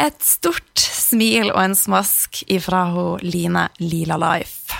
Et 0.00 0.24
stort 0.24 0.80
smil 0.80 1.50
og 1.52 1.58
en 1.60 1.74
smask 1.76 2.42
ifra 2.50 2.86
Line 3.20 3.66
Lila 3.82 4.16
Life. 4.20 4.78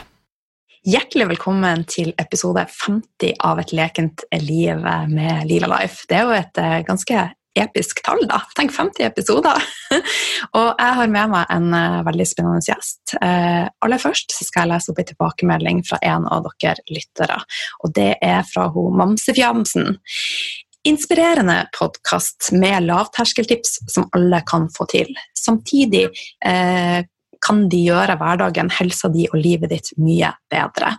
Hjertelig 0.89 1.29
velkommen 1.35 1.85
til 1.87 2.15
episode 2.19 2.65
50 2.65 3.37
av 3.45 3.61
Et 3.63 3.75
lekent 3.77 4.25
liv 4.41 4.81
med 5.13 5.45
Lila 5.47 5.69
Life. 5.77 6.09
Det 6.09 6.17
er 6.17 6.25
jo 6.27 6.35
et 6.39 6.59
eh, 6.59 6.81
ganske 6.89 7.27
episk 7.61 8.01
tall, 8.07 8.23
da. 8.29 8.41
Tenk 8.57 8.73
50 8.73 9.05
episoder! 9.05 9.61
og 10.59 10.69
jeg 10.81 10.97
har 10.99 11.13
med 11.13 11.33
meg 11.35 11.53
en 11.53 11.69
uh, 11.77 12.01
veldig 12.07 12.27
spennende 12.27 12.65
gjest. 12.65 13.15
Uh, 13.21 13.69
aller 13.85 14.01
først 14.01 14.33
skal 14.39 14.65
jeg 14.65 14.73
lese 14.73 14.93
opp 14.93 15.03
en 15.03 15.11
tilbakemelding 15.13 15.83
fra 15.87 16.01
en 16.09 16.27
av 16.33 16.49
dere 16.49 16.81
lyttere. 16.89 17.37
Og 17.85 17.93
det 17.99 18.15
er 18.25 18.41
fra 18.49 18.71
hun 18.73 18.97
Mamsefjamsen. 19.03 19.99
Inspirerende 20.85 21.69
podkast 21.79 22.49
med 22.53 22.83
lavterskeltips 22.83 23.79
som 23.87 24.09
alle 24.17 24.43
kan 24.47 24.67
få 24.75 24.87
til. 24.91 25.13
Samtidig 25.39 26.09
eh, 26.45 27.05
kan 27.47 27.61
de 27.71 27.83
gjøre 27.87 28.17
hverdagen, 28.19 28.71
helsa 28.81 29.11
di 29.13 29.29
og 29.31 29.39
livet 29.39 29.71
ditt 29.71 29.93
mye 30.03 30.33
bedre. 30.51 30.97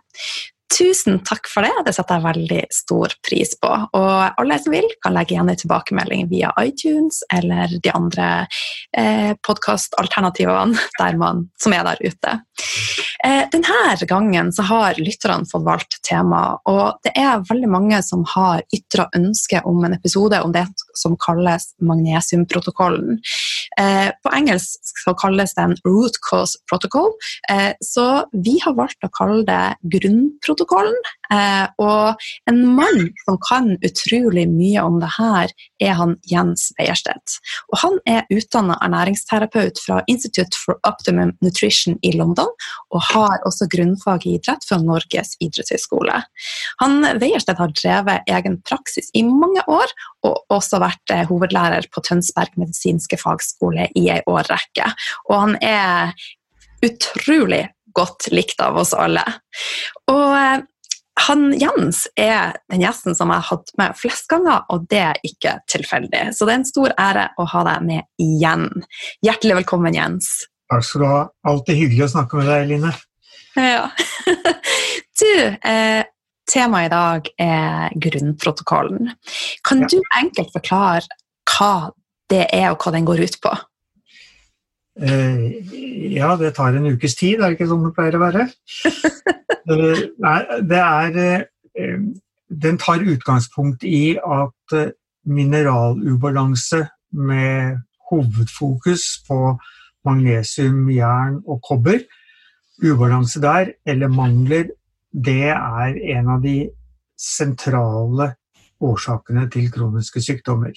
Tusen 0.74 1.20
takk 1.28 1.46
for 1.52 1.66
det, 1.66 1.74
det 1.86 1.94
setter 1.94 2.18
jeg 2.18 2.26
veldig 2.26 2.62
stor 2.74 3.14
pris 3.26 3.52
på. 3.62 3.70
Og 3.94 4.40
alle 4.42 4.58
som 4.62 4.74
vil, 4.74 4.88
kan 5.04 5.14
legge 5.14 5.36
igjen 5.36 5.52
en 5.52 5.60
tilbakemelding 5.60 6.26
via 6.32 6.50
iTunes 6.64 7.22
eller 7.34 7.76
de 7.84 7.92
andre 7.94 8.30
eh, 8.98 9.34
podkastalternativene 9.46 10.74
som 11.62 11.76
er 11.78 11.86
der 11.86 12.02
ute. 12.02 12.34
Eh, 13.24 13.44
denne 13.54 14.08
gangen 14.10 14.50
så 14.56 14.66
har 14.68 14.98
lytterne 14.98 15.46
fått 15.50 15.68
valgt 15.68 16.00
tema, 16.08 16.58
og 16.70 16.98
det 17.06 17.14
er 17.20 17.46
veldig 17.50 17.70
mange 17.70 18.02
som 18.04 18.26
har 18.34 18.66
ytra 18.74 19.08
ønske 19.16 19.62
om 19.70 19.84
en 19.86 19.96
episode 20.00 20.42
om 20.42 20.52
det 20.56 20.66
som 20.98 21.16
kalles 21.22 21.72
magnesiumprotokollen. 21.82 23.20
Eh, 23.80 24.10
på 24.24 24.34
engelsk 24.36 24.94
så 25.04 25.14
kalles 25.18 25.56
den 25.58 25.76
root 25.88 26.20
cause 26.30 26.60
protocol, 26.70 27.12
eh, 27.50 27.74
så 27.82 28.26
vi 28.34 28.60
har 28.64 28.76
valgt 28.78 29.06
å 29.06 29.12
kalle 29.14 29.44
det 29.48 29.76
grunnprotokollen. 29.96 30.98
Eh, 31.34 31.66
og 31.82 32.22
en 32.50 32.62
mann 32.76 33.08
som 33.26 33.40
kan 33.50 33.74
utrolig 33.86 34.46
mye 34.52 34.84
om 34.84 35.00
det 35.02 35.10
her, 35.18 35.54
er 35.82 35.98
han 35.98 36.16
Jens 36.30 36.70
Weierstedt. 36.78 37.40
Og 37.72 37.80
han 37.82 37.98
er 38.10 38.28
utdanna 38.34 38.78
ernæringsterapeut 38.86 39.82
fra 39.82 40.02
Institute 40.08 40.58
for 40.60 40.78
Optimum 40.88 41.34
Nutrition 41.42 41.98
i 42.04 42.14
London, 42.16 42.52
og 42.94 43.02
har 43.10 43.42
også 43.48 43.68
grunnfag 43.72 44.28
i 44.28 44.38
idrett 44.38 44.66
fra 44.68 44.80
Norges 44.82 45.36
idrettshøyskole. 45.44 46.22
Han 46.84 47.02
Weierstedt 47.22 47.62
har 47.62 47.74
drevet 47.74 48.30
egen 48.30 48.60
praksis 48.68 49.10
i 49.18 49.24
mange 49.28 49.64
år, 49.72 49.94
og 50.28 50.54
også 50.54 50.80
vært 50.84 51.14
eh, 51.14 51.26
hovedlærer 51.30 51.88
på 51.94 52.04
Tønsberg 52.06 52.56
medisinske 52.60 53.20
fagskole 53.20 53.90
i 54.00 54.08
ei 54.14 54.22
årrekke. 54.30 54.90
Og 55.30 55.36
han 55.38 55.58
er 55.62 56.14
utrolig 56.84 57.66
godt 57.94 58.30
likt 58.34 58.62
av 58.64 58.80
oss 58.82 58.94
alle. 58.98 59.24
Og 60.12 60.30
eh, 60.38 60.64
han 61.28 61.52
Jens 61.62 62.08
er 62.20 62.56
den 62.72 62.82
gjesten 62.82 63.16
som 63.16 63.30
jeg 63.30 63.44
har 63.44 63.52
hatt 63.52 63.70
med 63.78 64.00
flest 64.00 64.26
ganger, 64.32 64.64
og 64.74 64.88
det 64.90 65.04
er 65.12 65.20
ikke 65.28 65.60
tilfeldig. 65.70 66.32
Så 66.34 66.48
det 66.48 66.56
er 66.56 66.62
en 66.62 66.72
stor 66.72 66.96
ære 67.00 67.28
å 67.38 67.46
ha 67.54 67.62
deg 67.70 67.86
med 67.86 68.08
igjen. 68.22 68.66
Hjertelig 69.26 69.62
velkommen, 69.62 69.96
Jens. 69.96 70.32
Takk 70.74 70.88
skal 70.88 71.04
du 71.04 71.08
ha. 71.12 71.22
Alltid 71.52 71.80
hyggelig 71.80 72.08
å 72.08 72.14
snakke 72.16 72.40
med 72.40 72.50
deg, 72.50 72.70
Line. 72.72 72.96
Ja. 73.60 73.90
Du, 75.14 75.30
eh, 75.70 76.04
temaet 76.50 76.90
i 76.90 76.94
dag 76.94 77.30
er 77.42 78.00
grunnprotokollen. 78.06 79.14
Kan 79.66 79.86
du 79.90 80.00
enkelt 80.18 80.52
forklare 80.56 81.08
hva 81.50 81.92
det 82.32 82.48
er, 82.50 82.72
og 82.72 82.84
hva 82.84 82.94
den 82.96 83.08
går 83.08 83.24
ut 83.28 83.38
på? 83.44 83.54
Eh, 85.02 85.46
ja, 86.14 86.36
det 86.38 86.54
tar 86.58 86.76
en 86.78 86.92
ukes 86.94 87.16
tid, 87.18 87.40
er 87.40 87.50
det 87.50 87.58
ikke 87.58 87.70
sånn 87.72 87.88
det 87.88 87.96
pleier 87.98 88.20
å 88.20 88.26
være? 88.28 88.50
Eh, 89.64 90.00
nei, 90.20 90.40
det 90.68 90.80
er 90.84 91.14
eh, 91.80 92.02
Den 92.52 92.80
tar 92.82 93.00
utgangspunkt 93.00 93.86
i 93.88 94.18
at 94.20 94.74
mineralubalanse 95.24 96.82
med 97.16 97.78
hovedfokus 98.12 99.06
på 99.24 99.38
magnesium, 100.04 100.90
jern 100.92 101.40
og 101.48 101.62
kobber, 101.64 102.04
ubalanse 102.84 103.40
der, 103.40 103.72
eller 103.88 104.12
mangler, 104.12 104.74
det 105.14 105.52
er 105.54 106.00
en 106.18 106.32
av 106.36 106.42
de 106.44 106.58
sentrale 107.20 108.34
årsakene 108.84 109.46
til 109.54 109.70
kroniske 109.72 110.22
sykdommer. 110.24 110.74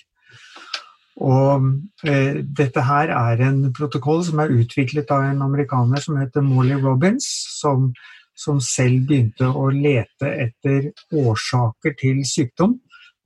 Og 1.16 1.70
eh, 2.04 2.42
dette 2.44 2.82
her 2.84 3.10
er 3.14 3.40
en 3.46 3.62
protokoll 3.76 4.20
som 4.26 4.42
er 4.42 4.52
utviklet 4.52 5.10
av 5.14 5.24
en 5.24 5.40
amerikaner 5.46 6.02
som 6.04 6.18
heter 6.20 6.44
Molly 6.44 6.76
Robins, 6.76 7.26
som, 7.56 7.88
som 8.36 8.60
selv 8.60 9.06
begynte 9.08 9.48
å 9.48 9.70
lete 9.72 10.32
etter 10.44 10.90
årsaker 11.16 11.96
til 11.98 12.20
sykdom. 12.28 12.76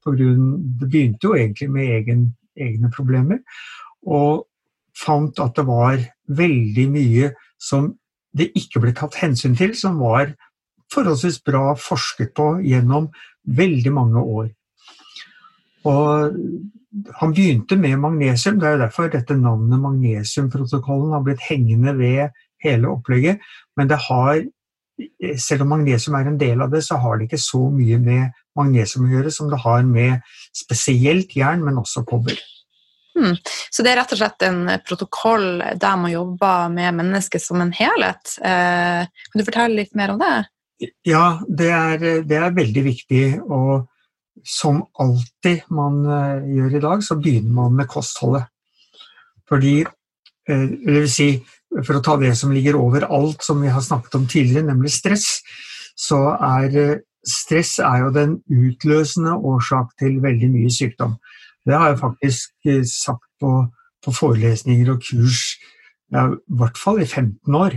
Grunn, 0.06 0.76
det 0.80 0.86
begynte 0.88 1.28
jo 1.28 1.34
egentlig 1.36 1.68
med 1.70 1.90
egen, 1.98 2.22
egne 2.56 2.88
problemer, 2.94 3.42
og 4.08 4.46
fant 4.96 5.38
at 5.42 5.58
det 5.58 5.66
var 5.68 6.00
veldig 6.40 6.86
mye 6.90 7.28
som 7.60 7.90
det 8.32 8.48
ikke 8.56 8.80
ble 8.80 8.94
tatt 8.96 9.18
hensyn 9.20 9.58
til, 9.58 9.74
som 9.76 9.98
var 10.00 10.32
forholdsvis 10.94 11.40
bra 11.46 11.74
forsket 11.78 12.34
på 12.36 12.52
gjennom 12.66 13.10
veldig 13.46 13.92
mange 13.94 14.22
år. 14.22 14.50
Og 15.88 16.36
han 17.20 17.34
begynte 17.34 17.78
med 17.78 17.98
magnesium, 18.02 18.58
det 18.60 18.68
er 18.68 18.76
jo 18.76 18.84
derfor 18.84 19.10
dette 19.10 19.36
navnet 19.38 19.80
magnesiumprotokollen 19.80 21.14
har 21.14 21.22
blitt 21.26 21.44
hengende 21.46 21.94
ved 21.98 22.34
hele 22.64 22.90
opplegget. 22.90 23.40
Men 23.78 23.88
det 23.90 24.00
har, 24.08 24.42
selv 25.38 25.64
om 25.64 25.74
magnesium 25.76 26.18
er 26.18 26.28
en 26.28 26.40
del 26.40 26.62
av 26.64 26.74
det, 26.74 26.82
så 26.84 26.98
har 27.00 27.16
det 27.16 27.28
ikke 27.28 27.42
så 27.42 27.62
mye 27.72 28.00
med 28.02 28.40
magnesium 28.58 29.06
å 29.06 29.12
gjøre 29.14 29.34
som 29.34 29.50
det 29.52 29.62
har 29.62 29.84
med 29.86 30.32
spesielt 30.56 31.36
jern, 31.36 31.62
men 31.64 31.78
også 31.80 32.04
kobber. 32.08 32.38
Hmm. 33.18 33.34
Så 33.70 33.82
det 33.82 33.92
er 33.92 34.00
rett 34.00 34.12
og 34.14 34.20
slett 34.20 34.44
en 34.46 34.60
protokoll 34.86 35.48
der 35.82 35.96
man 35.98 36.12
jobber 36.12 36.70
med 36.72 36.94
mennesket 36.98 37.42
som 37.42 37.62
en 37.62 37.72
helhet. 37.74 38.36
Eh, 38.38 39.06
kan 39.06 39.40
du 39.40 39.46
fortelle 39.46 39.82
litt 39.82 39.96
mer 39.98 40.14
om 40.14 40.20
det? 40.20 40.36
Ja, 41.04 41.40
det 41.48 41.70
er, 41.76 42.04
det 42.24 42.36
er 42.40 42.54
veldig 42.56 42.84
viktig. 42.84 43.24
og 43.44 43.88
som 44.46 44.82
alltid 45.00 45.68
man 45.74 46.02
eh, 46.06 46.50
gjør 46.56 46.76
i 46.76 46.82
dag, 46.84 47.02
så 47.04 47.16
begynner 47.20 47.52
man 47.56 47.76
med 47.80 47.88
kostholdet. 47.90 48.48
Fordi 49.48 49.80
eh, 49.82 50.66
det 50.70 51.00
vil 51.00 51.10
si, 51.10 51.32
For 51.86 52.00
å 52.00 52.02
ta 52.02 52.16
det 52.18 52.32
som 52.34 52.50
ligger 52.50 52.74
over 52.74 53.04
alt 53.06 53.44
som 53.46 53.60
vi 53.62 53.70
har 53.70 53.82
snakket 53.84 54.16
om 54.18 54.24
tidligere, 54.26 54.66
nemlig 54.66 54.90
stress, 54.90 55.38
så 55.94 56.32
er 56.34 56.78
eh, 56.78 56.96
stress 57.22 57.76
er 57.78 58.06
jo 58.06 58.14
den 58.14 58.32
utløsende 58.50 59.36
årsak 59.36 59.92
til 60.00 60.18
veldig 60.24 60.48
mye 60.50 60.72
sykdom. 60.74 61.14
Det 61.62 61.76
har 61.76 61.92
jeg 61.92 62.00
faktisk 62.00 62.70
sagt 62.88 63.28
på, 63.38 63.52
på 64.02 64.14
forelesninger 64.16 64.90
og 64.90 65.04
kurs, 65.04 65.60
i 66.10 66.24
hvert 66.58 66.80
fall 66.80 66.98
i 67.04 67.06
15 67.06 67.54
år, 67.54 67.76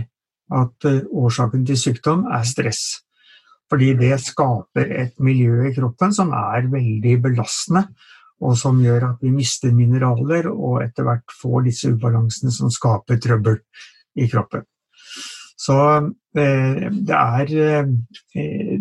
at 0.52 0.86
årsaken 1.08 1.64
til 1.66 1.78
sykdom 1.80 2.26
er 2.32 2.44
stress. 2.48 2.82
Fordi 3.72 3.94
det 3.96 4.18
skaper 4.20 4.90
et 5.02 5.14
miljø 5.24 5.64
i 5.68 5.72
kroppen 5.74 6.12
som 6.14 6.34
er 6.36 6.68
veldig 6.72 7.14
belastende, 7.24 7.86
og 8.44 8.58
som 8.60 8.82
gjør 8.82 9.08
at 9.12 9.24
vi 9.24 9.32
mister 9.32 9.72
mineraler 9.72 10.50
og 10.52 10.82
etter 10.84 11.06
hvert 11.06 11.34
får 11.40 11.64
disse 11.68 11.90
ubalansene 11.94 12.52
som 12.52 12.72
skaper 12.72 13.20
trøbbel 13.22 13.60
i 14.20 14.28
kroppen. 14.30 14.66
Så 15.64 15.78
eh, 16.36 16.86
det 16.92 17.16
er 17.16 17.52
eh, 17.64 18.80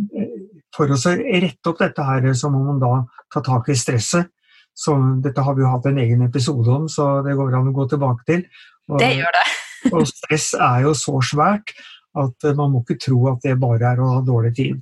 For 0.74 0.90
å 0.90 0.98
rette 0.98 1.70
opp 1.70 1.80
dette 1.84 2.06
her, 2.08 2.32
så 2.34 2.50
må 2.52 2.64
man 2.66 2.82
da 2.82 2.94
ta 3.32 3.44
tak 3.46 3.70
i 3.70 3.78
stresset. 3.78 4.32
Så 4.74 4.96
dette 5.22 5.42
har 5.46 5.54
vi 5.54 5.62
jo 5.62 5.70
hatt 5.70 5.86
en 5.86 6.00
egen 6.02 6.24
episode 6.26 6.70
om, 6.74 6.88
så 6.90 7.22
det 7.26 7.36
går 7.38 7.60
an 7.60 7.70
å 7.70 7.76
gå 7.76 7.86
tilbake 7.92 8.26
til. 8.26 8.48
Og, 8.90 8.98
det 9.00 9.14
gjør 9.20 9.38
det. 9.38 9.44
Og 9.92 10.08
stress 10.08 10.54
er 10.56 10.88
jo 10.88 10.94
så 10.98 11.20
svært 11.26 11.74
at 12.14 12.50
man 12.58 12.72
må 12.74 12.84
ikke 12.84 13.02
tro 13.08 13.20
at 13.32 13.44
det 13.46 13.58
bare 13.62 13.94
er 13.94 14.02
å 14.02 14.16
ha 14.16 14.24
dårlig 14.26 14.54
tid. 14.58 14.82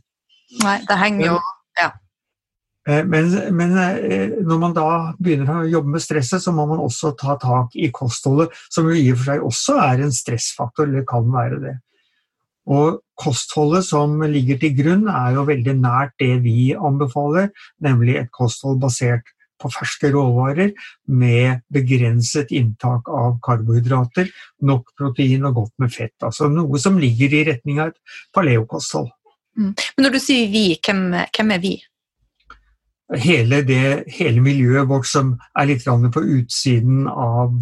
Nei, 0.61 0.79
det 0.87 0.99
henger 0.99 1.27
jo 1.31 1.41
Ja. 1.79 1.91
Eh, 2.89 3.03
men, 3.05 3.29
men, 3.55 3.75
eh, 3.77 4.33
når 4.41 4.59
man 4.59 4.73
da 4.73 4.87
begynner 5.21 5.61
å 5.61 5.69
jobbe 5.69 5.95
med 5.95 6.03
stresset, 6.03 6.41
så 6.43 6.51
må 6.55 6.65
man 6.69 6.81
også 6.81 7.13
ta 7.19 7.37
tak 7.39 7.75
i 7.77 7.91
kostholdet, 7.93 8.55
som 8.73 8.89
jo 8.89 8.97
i 8.97 9.11
og 9.13 9.19
for 9.19 9.29
seg 9.29 9.45
også 9.47 9.77
er 9.85 10.01
en 10.01 10.15
stressfaktor, 10.15 10.89
eller 10.89 11.05
kan 11.07 11.29
være 11.31 11.61
det. 11.61 11.75
Og 12.71 12.99
kostholdet 13.17 13.85
som 13.85 14.19
ligger 14.21 14.59
til 14.61 14.73
grunn, 14.77 15.05
er 15.09 15.37
jo 15.37 15.45
veldig 15.47 15.77
nært 15.77 16.17
det 16.21 16.33
vi 16.43 16.73
anbefaler, 16.73 17.51
nemlig 17.81 18.17
et 18.19 18.33
kosthold 18.33 18.81
basert 18.81 19.29
på 19.61 19.71
ferske 19.73 20.11
råvarer 20.13 20.73
med 21.21 21.61
begrenset 21.71 22.51
inntak 22.55 23.09
av 23.09 23.37
karbohydrater, 23.45 24.31
nok 24.67 24.91
protein 24.97 25.47
og 25.49 25.61
godt 25.61 25.73
med 25.83 25.93
fett. 25.93 26.17
Altså 26.25 26.49
noe 26.51 26.81
som 26.81 26.99
ligger 27.01 27.33
i 27.37 27.45
retning 27.51 27.81
av 27.83 27.93
et 27.93 28.19
paleokosthold. 28.35 29.11
Mm. 29.57 29.71
Men 29.75 30.05
når 30.05 30.15
du 30.15 30.21
sier 30.23 30.51
vi, 30.51 30.65
hvem, 30.79 31.07
hvem 31.35 31.55
er 31.55 31.63
vi? 31.63 31.75
Hele, 33.21 33.59
det, 33.67 34.05
hele 34.15 34.43
miljøet 34.43 34.87
vårt 34.87 35.09
som 35.09 35.33
er 35.59 35.67
litt 35.67 35.83
på 35.83 36.23
utsiden 36.23 37.07
av 37.11 37.59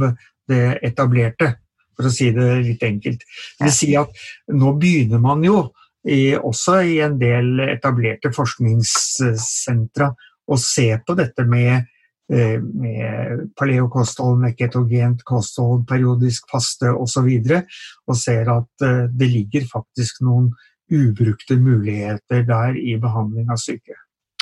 det 0.50 0.78
etablerte, 0.86 1.56
for 1.98 2.07
å 2.07 2.13
si 2.13 2.30
det 2.31 2.62
litt 2.68 2.84
enkelt. 2.86 3.25
Det 3.57 3.66
vil 3.66 3.74
si 3.74 3.90
at 3.98 4.13
nå 4.54 4.75
begynner 4.80 5.22
man 5.22 5.44
jo 5.44 5.63
i, 6.07 6.36
også 6.38 6.80
i 6.88 7.00
en 7.04 7.18
del 7.19 7.60
etablerte 7.66 8.31
forskningssentra 8.36 10.13
å 10.50 10.57
se 10.60 10.88
på 11.06 11.16
dette 11.18 11.46
med, 11.48 11.88
eh, 12.31 12.57
med 12.60 13.50
paleokosthold, 13.60 14.40
meketogent 14.44 15.24
kosthold, 15.28 15.86
periodisk 15.90 16.50
faste 16.51 16.92
osv. 16.94 17.30
Og, 17.30 17.48
så 17.48 17.62
og 18.07 18.19
ser 18.19 18.54
at 18.56 18.88
eh, 18.88 19.06
det 19.12 19.31
ligger 19.34 19.69
faktisk 19.72 20.24
noen 20.25 20.51
ubrukte 20.90 21.60
muligheter 21.62 22.46
der 22.48 22.78
i 22.78 22.98
behandling 23.01 23.51
av 23.54 23.62
syke. 23.62 23.98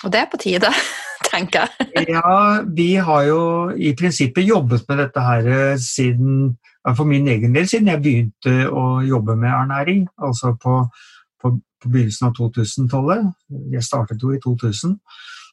Og 0.05 0.13
det 0.13 0.21
er 0.21 0.29
på 0.31 0.39
tide, 0.39 0.71
tenker 1.31 1.67
jeg. 1.67 2.07
ja, 2.13 2.63
vi 2.63 2.93
har 2.95 3.27
jo 3.27 3.41
i 3.73 3.93
prinsippet 3.97 4.47
jobbet 4.47 4.87
med 4.87 5.03
dette 5.03 5.27
her 5.27 5.51
eh, 5.51 5.77
siden 5.81 6.55
for 6.95 7.03
min 7.03 7.27
egen 7.27 7.55
del 7.55 7.67
siden 7.67 7.89
jeg 7.91 8.03
begynte 8.03 8.53
å 8.71 9.01
jobbe 9.03 9.35
med 9.35 9.51
ernæring, 9.51 10.05
altså 10.23 10.53
på, 10.61 10.79
på, 11.41 11.51
på 11.81 11.89
begynnelsen 11.91 12.29
av 12.29 12.37
2000-tallet. 12.37 13.25
Jeg 13.73 13.83
startet 13.83 14.23
jo 14.23 14.31
i 14.31 14.39
2000. 14.43 14.95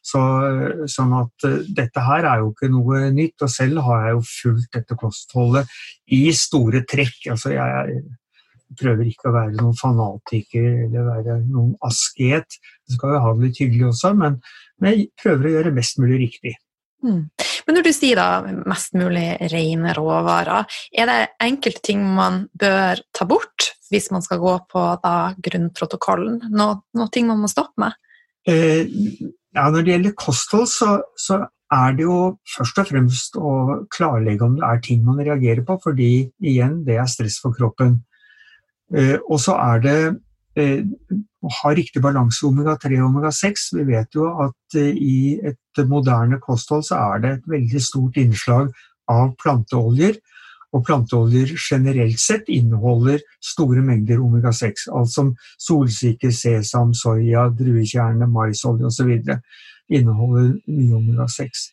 Så, 0.05 0.21
sånn 0.91 1.15
at 1.17 1.47
eh, 1.47 1.63
dette 1.77 2.03
her 2.05 2.27
er 2.29 2.43
jo 2.43 2.51
ikke 2.51 2.69
noe 2.69 3.07
nytt, 3.15 3.39
og 3.41 3.51
selv 3.51 3.81
har 3.87 4.03
jeg 4.05 4.17
jo 4.17 4.27
fulgt 4.29 4.77
dette 4.77 4.97
kostholdet 5.01 5.71
i 6.13 6.27
store 6.37 6.83
trekk. 6.85 7.31
Altså 7.33 7.55
jeg 7.55 8.03
prøver 8.77 9.09
ikke 9.09 9.29
å 9.29 9.35
være 9.35 9.55
noen 9.57 9.77
fanatiker 9.79 10.85
eller 10.85 11.09
være 11.09 11.39
noen 11.47 11.73
asket. 11.85 12.59
Så 12.85 12.99
skal 12.99 13.15
jo 13.15 13.23
ha 13.23 13.33
det 13.33 13.47
litt 13.47 13.63
hyggelig 13.63 13.89
også, 13.93 14.13
men, 14.19 14.37
men 14.81 14.93
jeg 14.93 15.09
prøver 15.21 15.49
å 15.49 15.55
gjøre 15.57 15.75
mest 15.75 16.01
mulig 16.03 16.21
riktig. 16.27 16.55
Mm. 17.05 17.21
Men 17.65 17.77
når 17.77 17.85
du 17.85 17.91
sier 17.93 18.19
da 18.19 18.55
mest 18.65 18.95
mulig 18.97 19.27
rene 19.51 19.93
råvarer, 19.97 20.69
er 20.93 21.09
det 21.09 21.19
enkelte 21.43 21.83
ting 21.85 22.03
man 22.17 22.45
bør 22.53 23.01
ta 23.15 23.27
bort 23.29 23.71
hvis 23.93 24.09
man 24.13 24.23
skal 24.25 24.41
gå 24.41 24.53
på 24.69 24.85
da 25.03 25.15
grunnprotokollen? 25.47 26.43
Noe, 26.53 26.83
noe 26.97 27.13
ting 27.13 27.29
man 27.29 27.41
må 27.41 27.49
stoppe 27.51 27.81
med? 27.81 27.97
Eh, 28.49 28.85
ja, 29.55 29.69
når 29.71 29.85
det 29.85 29.93
gjelder 29.93 30.17
kosthold, 30.19 30.67
så, 30.71 30.97
så, 31.19 31.45
er 31.73 31.95
det 31.97 32.05
jo 32.05 32.17
først 32.53 32.77
og 32.77 32.89
fremst 32.91 33.37
å 33.41 33.51
klarlegge 33.91 34.45
om 34.45 34.53
det 34.59 34.67
er 34.67 34.81
ting 34.85 34.99
man 35.03 35.17
reagerer 35.17 35.63
på, 35.65 35.79
fordi 35.81 36.09
igjen, 36.45 36.83
det 36.85 36.99
er 37.01 37.09
stress 37.09 37.39
for 37.41 37.55
kroppen. 37.57 37.97
Eh, 38.93 39.17
og 39.17 39.41
så 39.41 39.55
er 39.57 39.81
det 39.81 39.95
eh, 40.61 40.85
å 41.41 41.51
ha 41.57 41.71
riktig 41.75 42.03
balanse 42.05 42.45
omega-3 42.47 42.99
og 42.99 43.07
omega-6. 43.09 43.65
Vi 43.79 43.87
vet 43.89 44.13
jo 44.15 44.29
at 44.45 44.77
eh, 44.77 44.93
i 44.93 45.17
et 45.41 45.83
moderne 45.89 46.37
kosthold 46.43 46.85
så 46.85 47.01
er 47.15 47.25
det 47.25 47.33
et 47.33 47.49
veldig 47.55 47.81
stort 47.83 48.21
innslag 48.21 48.69
av 49.11 49.33
planteoljer. 49.41 50.21
Og 50.73 50.83
planteoljer 50.85 51.53
generelt 51.59 52.19
sett 52.19 52.49
inneholder 52.51 53.21
store 53.43 53.83
mengder 53.85 54.23
omega-6. 54.23 54.89
Alt 54.95 55.13
som 55.13 55.35
solsikke, 55.61 56.31
sesam, 56.33 56.93
soya, 56.93 57.47
druekjerne, 57.49 58.27
maisolje 58.27 58.89
osv. 58.89 59.13
inneholder 59.89 60.51
mye 60.67 60.97
omega-6. 60.99 61.69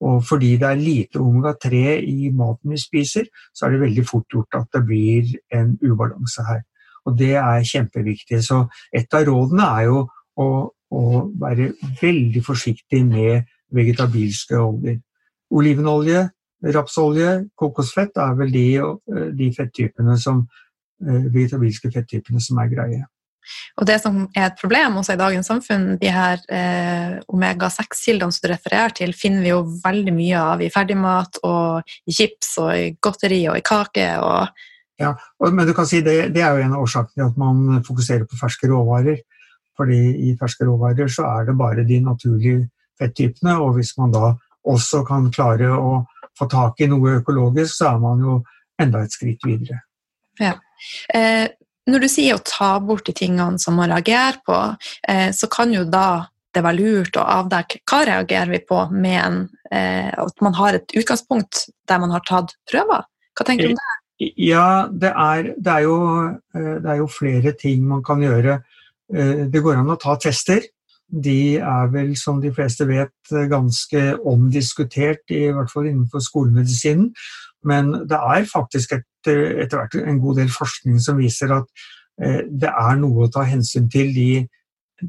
Og 0.00 0.24
fordi 0.24 0.54
det 0.56 0.68
er 0.68 0.80
lite 0.80 1.20
omega-3 1.20 2.00
i 2.08 2.30
maten 2.32 2.72
vi 2.72 2.80
spiser, 2.80 3.28
så 3.52 3.66
er 3.66 3.74
det 3.74 3.82
veldig 3.84 4.06
fort 4.08 4.32
gjort 4.32 4.56
at 4.56 4.68
det 4.72 4.84
blir 4.88 5.34
en 5.52 5.76
ubalanse 5.84 6.44
her. 6.46 6.62
Og 7.04 7.18
det 7.18 7.34
er 7.36 7.66
kjempeviktig. 7.66 8.40
Så 8.44 8.64
et 8.92 9.12
av 9.14 9.26
rådene 9.28 9.68
er 9.76 9.88
jo 9.90 10.02
å, 10.40 10.48
å 10.72 11.02
være 11.40 11.72
veldig 12.00 12.42
forsiktig 12.44 13.04
med 13.06 13.48
vegetabilske 13.76 14.58
oljer. 14.58 15.00
Olivenolje, 15.50 16.28
rapsolje, 16.60 17.46
kokosfett 17.56 18.18
er 18.20 18.34
vel 18.38 18.52
de, 18.52 18.66
de 19.36 19.48
fettypene 19.56 20.16
som, 20.20 20.44
eh, 21.06 21.24
vegetabilske 21.32 21.92
fettypene 21.94 22.42
som 22.42 22.60
er 22.60 22.70
greie. 22.72 23.02
Og 23.80 23.86
det 23.88 23.96
som 24.02 24.22
er 24.36 24.50
et 24.50 24.58
problem 24.60 24.98
også 25.00 25.14
i 25.16 25.20
dagens 25.20 25.48
samfunn, 25.50 25.86
de 26.00 26.10
her 26.12 26.42
eh, 26.52 27.16
omega-6-kildene 27.32 28.34
som 28.34 28.44
du 28.44 28.50
refererer 28.52 28.94
til, 28.96 29.14
finner 29.16 29.44
vi 29.44 29.52
jo 29.52 29.62
veldig 29.84 30.14
mye 30.14 30.42
av 30.52 30.62
i 30.62 30.70
ferdigmat 30.72 31.40
og 31.48 31.94
i 32.06 32.14
chips 32.14 32.52
og 32.62 32.70
i 32.76 32.90
godteri 33.02 33.40
og 33.50 33.58
i 33.58 33.64
kake. 33.66 34.06
Og 34.20 35.00
ja, 35.00 35.14
men 35.48 35.66
du 35.66 35.72
kan 35.76 35.88
si 35.88 36.02
det, 36.04 36.34
det 36.34 36.44
er 36.44 36.58
jo 36.58 36.66
en 36.66 36.76
av 36.76 36.84
årsakene 36.84 37.16
til 37.16 37.26
at 37.30 37.40
man 37.40 37.82
fokuserer 37.86 38.28
på 38.28 38.38
ferske 38.40 38.68
råvarer. 38.70 39.22
Fordi 39.80 40.00
i 40.28 40.36
ferske 40.36 40.66
råvarer 40.68 41.08
så 41.08 41.24
er 41.30 41.48
det 41.48 41.56
bare 41.56 41.86
de 41.88 42.02
naturlige 42.04 42.66
fettypene, 43.00 43.56
og 43.64 43.78
hvis 43.78 43.94
man 43.96 44.12
da 44.12 44.34
også 44.68 45.00
kan 45.08 45.30
klare 45.32 45.70
å 45.72 46.02
få 46.38 46.48
tak 46.50 46.80
i 46.80 46.88
noe 46.90 47.18
økologisk, 47.20 47.74
så 47.76 47.94
er 47.94 48.02
man 48.02 48.24
jo 48.24 48.40
enda 48.80 49.04
et 49.04 49.14
skritt 49.14 49.44
videre. 49.46 49.82
Ja. 50.40 50.54
Eh, 51.14 51.48
når 51.90 52.04
du 52.04 52.08
sier 52.10 52.36
å 52.36 52.44
ta 52.44 52.74
bort 52.82 53.06
de 53.08 53.14
tingene 53.16 53.60
som 53.60 53.78
man 53.78 53.90
reagerer 53.92 54.40
på, 54.46 54.58
eh, 55.08 55.30
så 55.36 55.48
kan 55.50 55.72
jo 55.74 55.84
da 55.84 56.28
det 56.54 56.64
være 56.66 56.80
lurt 56.80 57.16
å 57.18 57.26
avdekke 57.38 57.80
hva 57.86 58.00
reagerer 58.08 58.50
vi 58.50 58.60
på 58.66 58.80
med 58.90 59.18
en, 59.20 59.38
eh, 59.70 60.10
at 60.10 60.42
man 60.42 60.56
har 60.58 60.74
et 60.74 60.96
utgangspunkt 60.98 61.68
der 61.86 62.02
man 62.02 62.10
har 62.10 62.24
tatt 62.26 62.56
prøver. 62.70 63.06
Hva 63.38 63.46
tenker 63.46 63.68
du 63.68 63.74
om 63.74 63.78
det? 63.78 64.32
Ja, 64.36 64.88
det 64.92 65.12
er, 65.16 65.54
det 65.56 65.72
er, 65.72 65.84
jo, 65.86 65.96
eh, 66.54 66.74
det 66.82 66.90
er 66.90 66.98
jo 67.00 67.06
flere 67.06 67.54
ting 67.56 67.86
man 67.88 68.02
kan 68.02 68.20
gjøre. 68.20 68.62
Det 69.10 69.58
går 69.58 69.74
an 69.74 69.90
å 69.90 69.98
ta 69.98 70.14
tester. 70.22 70.62
De 71.10 71.56
er 71.58 71.90
vel, 71.90 72.14
som 72.18 72.38
de 72.42 72.52
fleste 72.54 72.86
vet, 72.86 73.32
ganske 73.50 74.02
omdiskutert, 74.26 75.24
i 75.34 75.48
hvert 75.50 75.72
fall 75.72 75.88
innenfor 75.90 76.22
skolemedisinen. 76.22 77.10
Men 77.66 77.92
det 78.08 78.18
er 78.18 78.46
faktisk 78.48 78.94
etter, 78.96 79.42
etter 79.64 79.80
hvert 79.82 79.96
en 80.00 80.20
god 80.22 80.40
del 80.40 80.52
forskning 80.54 81.00
som 81.02 81.18
viser 81.20 81.52
at 81.52 81.66
eh, 82.22 82.46
det 82.46 82.70
er 82.70 83.00
noe 83.00 83.26
å 83.26 83.32
ta 83.32 83.44
hensyn 83.44 83.90
til 83.92 84.14
de 84.14 84.30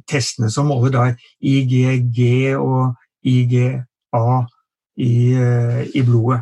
testene 0.09 0.49
som 0.51 0.69
måler 0.71 0.93
da 0.95 1.05
IGG 1.39 2.19
og 2.59 2.95
IGA 3.27 4.25
i, 4.97 5.13
eh, 5.35 5.83
i 5.95 6.03
blodet. 6.07 6.41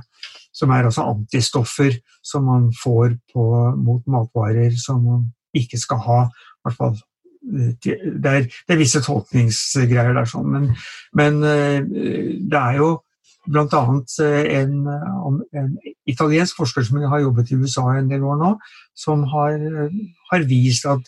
Som 0.53 0.73
er 0.75 0.87
altså 0.87 1.05
antistoffer 1.07 1.93
som 2.25 2.47
man 2.49 2.71
får 2.75 3.13
på, 3.33 3.43
mot 3.79 4.01
matvarer 4.07 4.73
som 4.77 5.03
man 5.05 5.27
ikke 5.55 5.79
skal 5.79 6.01
ha. 6.03 6.21
I 6.25 6.67
hvert 6.67 6.79
fall 6.79 6.97
det 7.39 7.93
er, 7.95 8.47
det 8.47 8.73
er, 8.73 8.79
visse 8.79 9.01
tolkningsgreier 9.05 10.15
der, 10.17 10.27
sånn. 10.27 10.49
men, 10.51 10.71
men, 11.15 11.39
det 11.41 12.59
er 12.59 12.79
jo 12.81 12.89
bl.a. 13.49 13.81
Eh, 14.23 14.61
en, 14.61 14.87
en 15.53 15.73
italiensk 16.09 16.59
forsker 16.59 16.85
som 16.85 17.01
har 17.11 17.23
jobbet 17.23 17.51
i 17.51 17.59
USA 17.59 17.85
en 17.95 18.09
del 18.11 18.25
år 18.27 18.39
nå, 18.41 18.53
som 18.97 19.25
har, 19.33 19.57
har 20.31 20.47
vist 20.49 20.87
at 20.89 21.05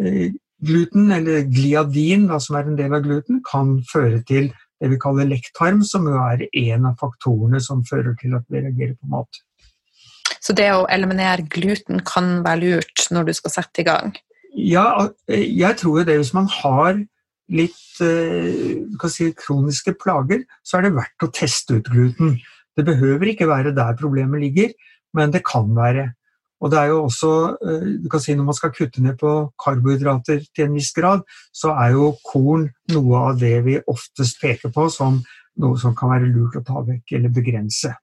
eh, 0.00 0.30
gluten, 0.64 1.12
eller 1.14 1.46
gliadin, 1.46 2.28
da, 2.30 2.40
som 2.42 2.58
er 2.58 2.70
en 2.70 2.78
del 2.78 2.96
av 2.96 3.04
gluten, 3.06 3.42
kan 3.46 3.78
føre 3.90 4.22
til 4.28 4.50
det 4.78 4.92
vi 4.92 5.00
kaller 5.02 5.26
lekktarm, 5.26 5.82
som 5.86 6.06
jo 6.06 6.18
er 6.22 6.46
en 6.48 6.88
av 6.90 6.98
faktorene 7.00 7.60
som 7.62 7.84
fører 7.86 8.14
til 8.20 8.36
at 8.38 8.46
vi 8.48 8.62
reagerer 8.62 8.96
på 8.98 9.10
mat. 9.10 9.42
Så 10.38 10.54
det 10.56 10.68
å 10.72 10.86
eliminere 10.90 11.48
gluten 11.50 12.00
kan 12.06 12.38
være 12.44 12.62
lurt 12.62 13.08
når 13.12 13.28
du 13.28 13.34
skal 13.36 13.52
sette 13.58 13.82
i 13.82 13.88
gang? 13.88 14.14
Ja, 14.56 15.08
jeg 15.28 15.76
tror 15.80 16.00
jo 16.00 16.04
det. 16.08 16.18
Hvis 16.20 16.34
man 16.36 16.48
har 16.50 16.98
litt 17.48 18.00
eh, 18.04 19.08
si, 19.08 19.32
kroniske 19.36 19.94
plager, 20.00 20.44
så 20.64 20.78
er 20.78 20.88
det 20.88 20.96
verdt 20.98 21.24
å 21.26 21.32
teste 21.34 21.78
ut 21.78 21.90
gluten. 21.90 22.36
Det 22.76 22.84
behøver 22.86 23.32
ikke 23.32 23.48
være 23.50 23.74
der 23.76 23.96
problemet 23.98 24.42
ligger, 24.44 24.72
men 25.16 25.32
det 25.34 25.44
kan 25.46 25.70
være. 25.76 26.10
Og 26.58 26.72
det 26.72 26.78
er 26.80 26.90
jo 26.90 27.04
også, 27.06 27.32
eh, 27.62 27.86
du 28.02 28.08
kan 28.10 28.20
si 28.20 28.34
Når 28.34 28.44
man 28.44 28.54
skal 28.54 28.74
kutte 28.74 29.02
ned 29.02 29.18
på 29.18 29.52
karbohydrater 29.64 30.44
til 30.54 30.64
en 30.64 30.74
viss 30.74 30.92
grad, 30.92 31.22
så 31.54 31.72
er 31.78 31.94
jo 31.94 32.16
korn 32.26 32.68
noe 32.92 33.16
av 33.30 33.38
det 33.38 33.64
vi 33.64 33.78
oftest 33.86 34.40
peker 34.42 34.72
på 34.74 34.88
som 34.90 35.22
noe 35.58 35.78
som 35.78 35.94
kan 35.94 36.12
være 36.12 36.30
lurt 36.30 36.58
å 36.58 36.64
ta 36.66 36.82
vekk 36.86 37.16
eller 37.18 37.34
begrense. 37.34 37.94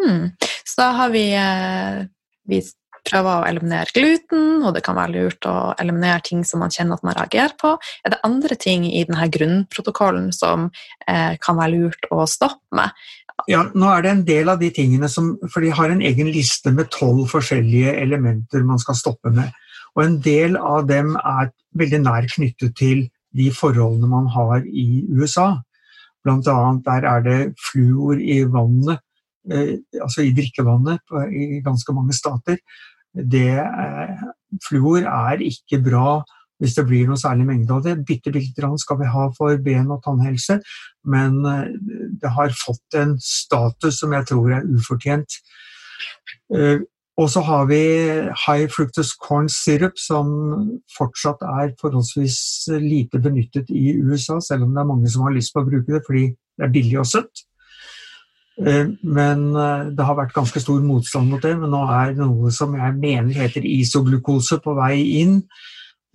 Hmm. 0.00 0.32
Så 0.64 0.76
da 0.80 0.90
har 0.92 1.10
vi, 1.10 1.32
eh, 1.32 2.06
vi 2.48 2.60
prøver 3.06 3.40
å 3.40 3.46
eliminere 3.48 3.94
gluten, 3.94 4.64
og 4.66 4.74
det 4.76 4.82
kan 4.86 4.98
være 4.98 5.14
lurt 5.14 5.46
å 5.48 5.74
eliminere 5.80 6.24
ting 6.26 6.42
som 6.46 6.62
man 6.62 6.74
kjenner 6.74 6.98
at 6.98 7.06
man 7.06 7.16
reagerer 7.18 7.54
på. 7.60 7.76
Er 8.04 8.14
det 8.14 8.22
andre 8.26 8.58
ting 8.60 8.86
i 8.88 9.04
denne 9.06 9.28
grunnprotokollen 9.32 10.32
som 10.34 10.68
eh, 11.06 11.36
kan 11.42 11.58
være 11.60 11.74
lurt 11.76 12.10
å 12.10 12.26
stoppe 12.30 12.80
med? 12.80 12.94
Ja, 13.50 13.66
nå 13.76 13.88
er 13.92 14.02
det 14.02 14.10
en 14.10 14.24
del 14.26 14.48
av 14.50 14.62
de 14.62 14.70
tingene 14.74 15.10
som 15.12 15.34
For 15.52 15.60
de 15.62 15.68
har 15.76 15.92
en 15.92 16.00
egen 16.02 16.30
liste 16.32 16.72
med 16.72 16.88
tolv 16.94 17.28
forskjellige 17.30 17.92
elementer 18.00 18.64
man 18.66 18.80
skal 18.82 18.96
stoppe 18.98 19.30
med. 19.34 19.52
Og 19.96 20.04
en 20.04 20.16
del 20.24 20.56
av 20.56 20.88
dem 20.88 21.14
er 21.20 21.52
veldig 21.76 22.00
nær 22.04 22.26
knyttet 22.32 22.74
til 22.78 23.06
de 23.36 23.50
forholdene 23.52 24.08
man 24.08 24.28
har 24.32 24.64
i 24.64 25.04
USA. 25.12 25.60
Blant 26.24 26.48
annet 26.50 26.84
der 26.88 27.06
er 27.06 27.24
det 27.24 27.40
fluor 27.68 28.18
i 28.18 28.40
vannet, 28.50 29.00
eh, 29.52 29.76
altså 30.02 30.24
i 30.24 30.34
drikkevannet 30.36 31.16
i 31.30 31.60
ganske 31.64 31.94
mange 31.94 32.16
stater. 32.16 32.58
Det, 33.16 33.58
eh, 33.58 34.24
fluor 34.68 35.06
er 35.08 35.44
ikke 35.44 35.82
bra 35.84 36.22
hvis 36.60 36.74
det 36.76 36.86
blir 36.88 37.08
noe 37.08 37.20
særlig 37.20 37.46
mengde 37.48 37.74
av 37.74 37.84
det. 37.84 37.98
Bitte 38.08 38.32
lite 38.32 38.54
grann 38.56 38.78
skal 38.80 39.00
vi 39.00 39.12
ha 39.12 39.28
for 39.36 39.56
ben- 39.60 39.92
og 39.92 40.02
tannhelse, 40.04 40.58
men 41.04 41.44
eh, 41.44 41.72
det 42.22 42.32
har 42.32 42.54
fått 42.56 42.96
en 42.96 43.16
status 43.20 44.00
som 44.00 44.14
jeg 44.16 44.28
tror 44.30 44.52
er 44.56 44.68
ufortjent. 44.76 45.40
Eh, 46.54 46.80
og 47.16 47.30
så 47.32 47.40
har 47.40 47.64
vi 47.70 47.80
high 48.44 48.68
fructus 48.68 49.14
corn 49.16 49.48
syrup, 49.48 49.96
som 49.96 50.26
fortsatt 50.98 51.40
er 51.48 51.72
forholdsvis 51.80 52.68
lite 52.82 53.20
benyttet 53.24 53.70
i 53.72 53.94
USA, 54.04 54.36
selv 54.40 54.66
om 54.66 54.74
det 54.74 54.82
er 54.82 54.90
mange 54.90 55.08
som 55.08 55.24
har 55.24 55.32
lyst 55.32 55.54
på 55.54 55.62
å 55.64 55.68
bruke 55.68 55.94
det 55.94 56.02
fordi 56.04 56.26
det 56.36 56.66
er 56.66 56.74
billig 56.74 56.98
og 57.00 57.08
søtt. 57.08 57.46
Eh, 58.56 58.92
men 59.02 59.42
det 59.96 60.04
har 60.08 60.16
vært 60.16 60.36
ganske 60.36 60.60
stor 60.62 60.80
motstand 60.84 61.32
mot 61.32 61.42
det. 61.42 61.54
Men 61.60 61.74
nå 61.74 61.82
er 61.92 62.14
noe 62.18 62.52
som 62.54 62.76
jeg 62.78 62.96
mener 62.98 63.34
heter 63.36 63.66
isoglukose 63.68 64.60
på 64.64 64.76
vei 64.78 65.00
inn. 65.22 65.40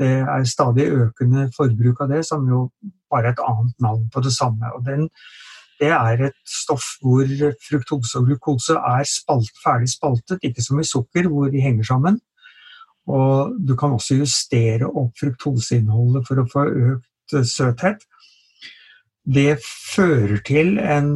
Det 0.01 0.15
er 0.23 0.47
stadig 0.49 0.87
økende 0.89 1.49
forbruk 1.53 2.01
av 2.01 2.09
det, 2.15 2.23
som 2.25 2.47
jo 2.49 2.65
bare 3.11 3.29
er 3.29 3.35
et 3.35 3.45
annet 3.45 3.83
navn 3.83 4.07
på 4.13 4.23
det 4.25 4.33
samme. 4.33 4.71
Og 4.73 4.85
den, 4.87 5.07
det 5.81 5.91
er 5.93 6.25
et 6.29 6.37
stoff 6.47 6.87
hvor 7.03 7.29
fruktose 7.67 8.19
og 8.19 8.29
glukose 8.29 8.77
er 8.77 9.05
spalt, 9.09 9.53
ferdig 9.63 9.91
spaltet, 9.91 10.41
ikke 10.47 10.63
som 10.65 10.81
i 10.81 10.87
sukker, 10.87 11.29
hvor 11.29 11.51
de 11.53 11.61
henger 11.61 11.89
sammen. 11.91 12.19
Og 13.11 13.53
du 13.67 13.75
kan 13.77 13.93
også 13.97 14.17
justere 14.19 14.89
opp 14.89 15.17
fruktoseinnholdet 15.19 16.27
for 16.27 16.41
å 16.41 16.49
få 16.49 16.65
økt 16.95 17.37
søthet. 17.49 18.05
Det 19.21 19.59
fører 19.61 20.39
til 20.45 20.79
en 20.81 21.11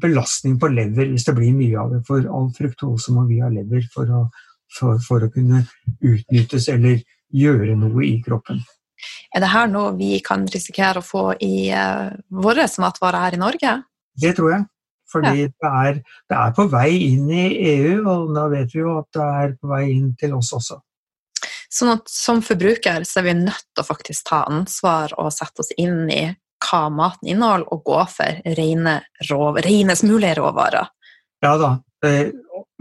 belastning 0.00 0.56
på 0.60 0.70
lever 0.72 1.10
hvis 1.12 1.26
det 1.28 1.34
blir 1.36 1.52
mye 1.56 1.80
av 1.80 1.92
det. 1.92 2.00
For 2.08 2.24
all 2.24 2.48
fruktose 2.56 3.12
må 3.12 3.26
vi 3.28 3.42
ha 3.44 3.50
lever 3.52 3.84
for 3.92 4.08
å, 4.08 4.22
for, 4.72 5.02
for 5.04 5.26
å 5.26 5.32
kunne 5.32 5.64
utnyttes 6.00 6.70
eller 6.72 7.02
gjøre 7.34 7.76
noe 7.76 8.06
i 8.06 8.16
kroppen. 8.24 8.62
Er 9.34 9.42
det 9.44 9.50
her 9.52 9.68
noe 9.68 9.92
vi 9.98 10.16
kan 10.24 10.46
risikere 10.48 11.02
å 11.02 11.04
få 11.04 11.24
i 11.44 11.68
uh, 11.74 12.14
våre 12.32 12.64
matvarer 12.80 13.26
her 13.26 13.36
i 13.36 13.42
Norge? 13.42 13.74
Det 14.22 14.32
tror 14.38 14.54
jeg. 14.54 14.66
Fordi 15.14 15.44
ja. 15.44 15.50
det, 15.50 15.70
er, 15.70 15.98
det, 16.30 16.38
er, 16.38 16.54
på 16.56 16.66
vei 16.72 16.88
inn 17.10 17.28
i 17.30 17.44
EU, 17.74 17.98
og 18.08 18.32
da 18.34 18.48
vet 18.50 18.72
vi 18.72 18.80
jo 18.80 18.96
at 19.02 19.10
det 19.14 19.26
er 19.42 19.52
på 19.60 19.70
vei 19.70 19.84
inn 19.92 20.14
til 20.18 20.34
oss 20.38 20.54
også. 20.56 20.80
Sånn 21.74 21.92
at 21.96 22.10
Som 22.10 22.40
forbruker 22.46 23.04
så 23.06 23.20
er 23.20 23.28
vi 23.28 23.36
nødt 23.42 23.66
til 23.74 23.82
å 23.82 23.86
faktisk 23.86 24.30
ta 24.30 24.44
ansvar 24.48 25.14
og 25.18 25.32
sette 25.34 25.62
oss 25.62 25.74
inn 25.76 26.06
i 26.10 26.24
hva 26.64 26.86
maten 26.92 27.30
inneholder, 27.30 27.68
og 27.72 27.84
gå 27.86 28.02
for 28.12 28.54
rene, 28.58 28.98
rov, 29.30 29.60
renest 29.64 30.06
mulige 30.08 30.38
råvarer. 30.40 30.92
Ja 31.44 31.58
da, 31.60 31.74
Eh, 32.04 32.30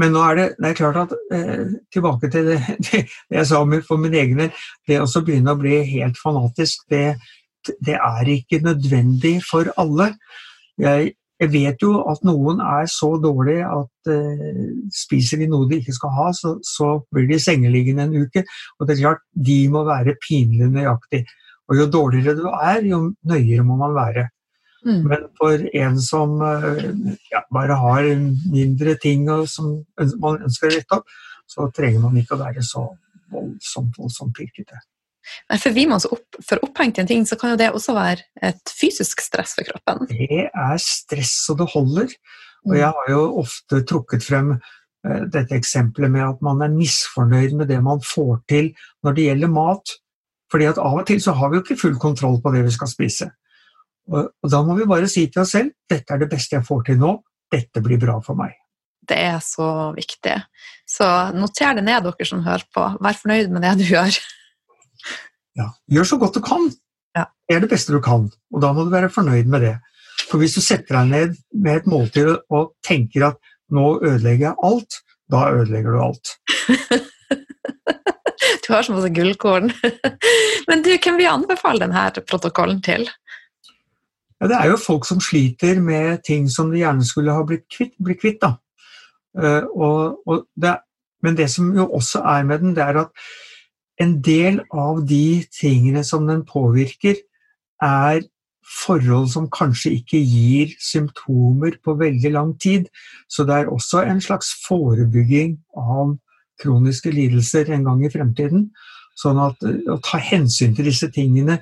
men 0.01 0.13
nå 0.13 0.21
er 0.25 0.39
det, 0.39 0.45
det 0.57 0.69
er 0.71 0.77
klart 0.77 0.99
at 1.03 1.15
eh, 1.35 1.65
tilbake 1.93 2.29
til 2.33 2.51
det, 2.51 2.59
det, 2.89 3.03
jeg 3.31 3.49
sa 3.49 3.63
for 3.87 4.01
min 4.01 4.15
egen 4.17 4.43
del, 4.43 4.63
det 4.89 5.01
å 5.01 5.25
begynne 5.25 5.53
å 5.53 5.59
bli 5.59 5.81
helt 5.93 6.19
fanatisk, 6.19 6.87
det, 6.91 7.17
det 7.85 7.99
er 7.99 8.31
ikke 8.37 8.63
nødvendig 8.65 9.37
for 9.47 9.69
alle. 9.79 10.13
Jeg, 10.81 11.13
jeg, 11.39 11.51
vet 11.53 11.85
jo 11.85 11.99
at 12.09 12.23
noen 12.25 12.61
er 12.63 12.89
så 12.91 13.13
dårlige 13.21 13.69
at 13.69 14.11
eh, 14.11 14.73
spiser 14.95 15.43
de 15.43 15.49
noe 15.51 15.69
de 15.69 15.79
ikke 15.81 15.95
skal 15.95 16.15
ha, 16.17 16.27
så, 16.35 16.57
så 16.65 16.95
blir 17.13 17.29
de 17.29 17.39
sengeliggende 17.41 18.09
en 18.09 18.25
uke. 18.25 18.45
Og 18.79 18.89
det 18.89 18.97
er 18.97 19.05
klart, 19.05 19.25
de 19.31 19.59
må 19.71 19.85
være 19.87 20.17
pinlig 20.23 20.71
nøyaktig. 20.73 21.23
Og 21.71 21.79
jo 21.79 21.89
dårligere 21.91 22.35
du 22.37 22.47
er, 22.51 22.81
jo 22.87 23.03
nøyere 23.29 23.65
må 23.67 23.77
man 23.79 23.95
være. 23.95 24.27
Mm. 24.83 25.03
Men 25.07 25.27
for 25.39 25.61
en 25.79 25.99
som 26.03 26.41
eh, 26.43 26.87
ja, 27.31 27.43
bare 27.55 27.77
har 27.79 28.09
mindre 28.51 28.97
ting 28.99 29.29
som 29.47 29.77
man 30.19 30.43
ønsker 30.43 30.67
å 30.67 30.73
rette 30.73 30.99
opp, 30.99 31.13
så 31.47 31.69
trenger 31.75 32.03
man 32.03 32.17
ikke 32.19 32.35
å 32.35 32.41
være 32.41 32.63
så 32.65 32.89
voldsomt, 33.31 33.95
voldsomt 33.99 34.35
pirkete. 34.35 34.81
Men 35.47 35.61
for 35.61 35.75
vi 35.75 35.85
må 35.87 35.97
også 35.97 36.11
opp, 36.17 36.39
for 36.43 36.63
opphengt 36.65 36.99
i 36.99 37.03
en 37.03 37.09
ting, 37.09 37.25
så 37.27 37.37
kan 37.39 37.53
jo 37.53 37.59
det 37.59 37.71
også 37.71 37.95
være 37.95 38.25
et 38.43 38.73
fysisk 38.75 39.23
stress 39.23 39.55
for 39.57 39.67
kroppen? 39.69 40.07
Det 40.11 40.47
er 40.49 40.81
stress 40.83 41.35
så 41.45 41.55
det 41.59 41.69
holder. 41.71 42.11
Og 42.67 42.77
jeg 42.79 42.91
har 42.95 43.11
jo 43.11 43.23
ofte 43.41 43.81
trukket 43.87 44.23
frem 44.23 44.53
uh, 44.55 45.23
dette 45.31 45.55
eksempelet 45.55 46.11
med 46.11 46.25
at 46.25 46.43
man 46.45 46.63
er 46.63 46.75
misfornøyd 46.75 47.57
med 47.59 47.71
det 47.71 47.79
man 47.83 48.03
får 48.03 48.37
til 48.51 48.71
når 49.03 49.17
det 49.17 49.27
gjelder 49.29 49.55
mat. 49.55 49.95
Fordi 50.53 50.67
at 50.69 50.77
av 50.77 50.99
og 51.01 51.07
til 51.09 51.21
så 51.21 51.33
har 51.33 51.49
vi 51.49 51.57
jo 51.57 51.63
ikke 51.65 51.79
full 51.81 51.95
kontroll 52.01 52.37
på 52.43 52.51
det 52.53 52.61
vi 52.67 52.73
skal 52.75 52.91
spise. 52.91 53.31
Og, 54.11 54.27
og 54.29 54.51
da 54.51 54.59
må 54.65 54.75
vi 54.77 54.85
bare 54.89 55.09
si 55.09 55.25
til 55.31 55.41
oss 55.41 55.55
selv 55.55 55.73
dette 55.89 56.13
er 56.13 56.21
det 56.21 56.29
beste 56.29 56.57
jeg 56.57 56.67
får 56.67 56.83
til 56.89 56.99
nå, 57.01 57.15
dette 57.53 57.81
blir 57.81 58.01
bra 58.01 58.19
for 58.21 58.37
meg. 58.37 58.53
Det 59.09 59.17
er 59.17 59.39
så 59.43 59.91
viktig. 59.95 60.35
Så 60.87 61.07
noter 61.35 61.79
det 61.79 61.85
ned, 61.87 62.05
dere 62.05 62.27
som 62.27 62.43
hører 62.45 62.63
på. 62.75 62.85
Vær 63.03 63.17
fornøyd 63.19 63.51
med 63.51 63.65
det 63.65 63.77
du 63.81 63.85
gjør. 63.95 64.19
Ja, 65.53 65.67
Gjør 65.85 66.07
så 66.09 66.17
godt 66.17 66.33
du 66.33 66.41
kan. 66.41 66.63
Ja. 67.13 67.27
Det 67.45 67.53
er 67.53 67.59
det 67.61 67.67
beste 67.69 67.93
du 67.93 67.99
kan, 68.01 68.23
og 68.25 68.61
da 68.63 68.71
må 68.73 68.87
du 68.87 68.89
være 68.89 69.11
fornøyd 69.13 69.51
med 69.53 69.61
det. 69.61 69.73
For 70.31 70.41
hvis 70.41 70.55
du 70.57 70.63
setter 70.65 70.97
deg 70.97 71.11
ned 71.11 71.35
med 71.53 71.83
et 71.83 71.89
måltid 71.91 72.31
og 72.49 72.71
tenker 72.81 73.27
at 73.27 73.51
nå 73.69 73.99
ødelegger 73.99 74.47
jeg 74.47 74.57
alt, 74.65 74.97
da 75.29 75.43
ødelegger 75.53 75.93
du 75.93 76.01
alt. 76.07 76.33
du 78.63 78.73
har 78.73 78.85
så 78.85 78.95
masse 78.95 79.11
gullkorn. 79.13 79.71
Men 80.69 80.83
du, 80.85 80.91
hvem 80.95 81.19
vil 81.19 81.31
anbefale 81.31 81.83
denne 81.85 82.07
protokollen 82.27 82.81
til? 82.85 83.07
Ja, 84.41 84.49
det 84.51 84.57
er 84.59 84.71
jo 84.73 84.81
folk 84.81 85.07
som 85.07 85.21
sliter 85.23 85.79
med 85.79 86.23
ting 86.27 86.49
som 86.51 86.71
de 86.71 86.81
gjerne 86.81 87.05
skulle 87.07 87.35
ha 87.35 87.45
blitt 87.47 87.65
kvitt. 87.71 87.93
Blitt 88.03 88.21
kvitt 88.23 88.41
da. 88.43 88.55
Uh, 89.33 89.63
og, 89.71 90.27
og 90.29 90.43
det, 90.59 90.75
men 91.23 91.37
det 91.39 91.47
som 91.49 91.71
jo 91.73 91.87
også 91.95 92.21
er 92.27 92.43
med 92.45 92.61
den, 92.61 92.75
det 92.75 92.83
er 92.83 92.99
at 93.05 93.23
en 94.03 94.17
del 94.25 94.59
av 94.73 95.03
de 95.07 95.43
tingene 95.53 96.03
som 96.05 96.27
den 96.27 96.43
påvirker, 96.45 97.17
er 97.83 98.21
forhold 98.63 99.27
som 99.33 99.49
kanskje 99.51 99.91
ikke 99.99 100.19
gir 100.19 100.73
symptomer 100.81 101.77
på 101.83 101.95
veldig 101.99 102.31
lang 102.31 102.53
tid. 102.59 102.87
Så 103.29 103.45
det 103.47 103.55
er 103.55 103.71
også 103.71 104.03
en 104.07 104.21
slags 104.23 104.53
forebygging 104.67 105.57
av 105.77 106.15
kroniske 106.61 107.11
lidelser 107.13 107.71
en 107.73 107.85
gang 107.87 108.03
i 108.05 108.11
fremtiden. 108.13 108.67
Sånn 109.19 109.39
at 109.41 109.61
å 109.63 109.99
ta 110.03 110.19
hensyn 110.21 110.73
til 110.75 110.89
disse 110.89 111.09
tingene 111.13 111.59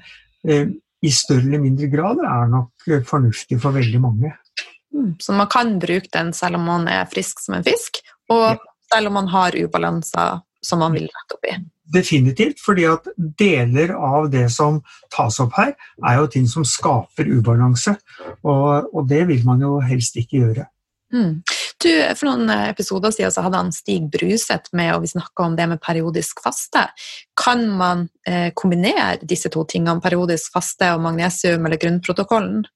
eh, 0.47 0.69
i 1.01 1.11
større 1.11 1.47
eller 1.47 1.63
mindre 1.63 1.89
grad 1.91 2.21
er 2.23 2.51
nok 2.51 2.87
eh, 2.87 3.03
fornuftig 3.07 3.59
for 3.61 3.75
veldig 3.75 4.01
mange. 4.03 4.33
Mm, 4.95 5.15
så 5.23 5.35
man 5.35 5.49
kan 5.51 5.77
bruke 5.81 6.11
den 6.13 6.31
selv 6.35 6.59
om 6.59 6.67
man 6.67 6.87
er 6.91 7.09
frisk 7.11 7.41
som 7.43 7.57
en 7.57 7.67
fisk, 7.67 8.01
og 8.31 8.61
selv 8.91 9.11
om 9.11 9.19
man 9.19 9.29
har 9.31 9.55
ubalanser 9.55 10.41
som 10.61 10.79
man 10.83 10.93
vil 10.95 11.07
rette 11.09 11.37
opp 11.37 11.47
i? 11.49 11.55
Definitivt, 11.91 12.61
fordi 12.63 12.85
at 12.87 13.07
deler 13.17 13.95
av 13.97 14.29
det 14.31 14.45
som 14.53 14.79
tas 15.11 15.39
opp 15.43 15.57
her, 15.57 15.73
er 16.07 16.19
jo 16.21 16.29
ting 16.31 16.45
som 16.47 16.63
skaper 16.67 17.27
ubalanse. 17.27 17.97
Og, 18.45 18.93
og 18.93 19.09
det 19.09 19.25
vil 19.27 19.41
man 19.47 19.63
jo 19.63 19.79
helst 19.83 20.15
ikke 20.21 20.43
gjøre. 20.45 20.67
Mm. 21.11 21.41
Du, 21.81 21.89
for 22.13 22.27
noen 22.29 22.51
episoder 22.69 23.13
siden 23.15 23.31
så 23.33 23.41
hadde 23.45 23.57
han 23.57 23.71
Stig 23.73 24.03
Bruseth 24.13 24.69
med, 24.77 24.91
og 24.93 25.01
vi 25.01 25.09
snakka 25.15 25.47
om 25.47 25.55
det 25.57 25.65
med 25.71 25.81
periodisk 25.81 26.43
faste. 26.43 26.83
Kan 27.39 27.65
man 27.79 28.03
eh, 28.27 28.51
kombinere 28.53 29.17
disse 29.25 29.49
to 29.49 29.63
tingene, 29.65 30.01
periodisk 30.03 30.53
faste 30.53 30.91
og 30.93 31.01
magnesium 31.01 31.65
eller 31.65 31.81
grunnprotokollen? 31.81 32.67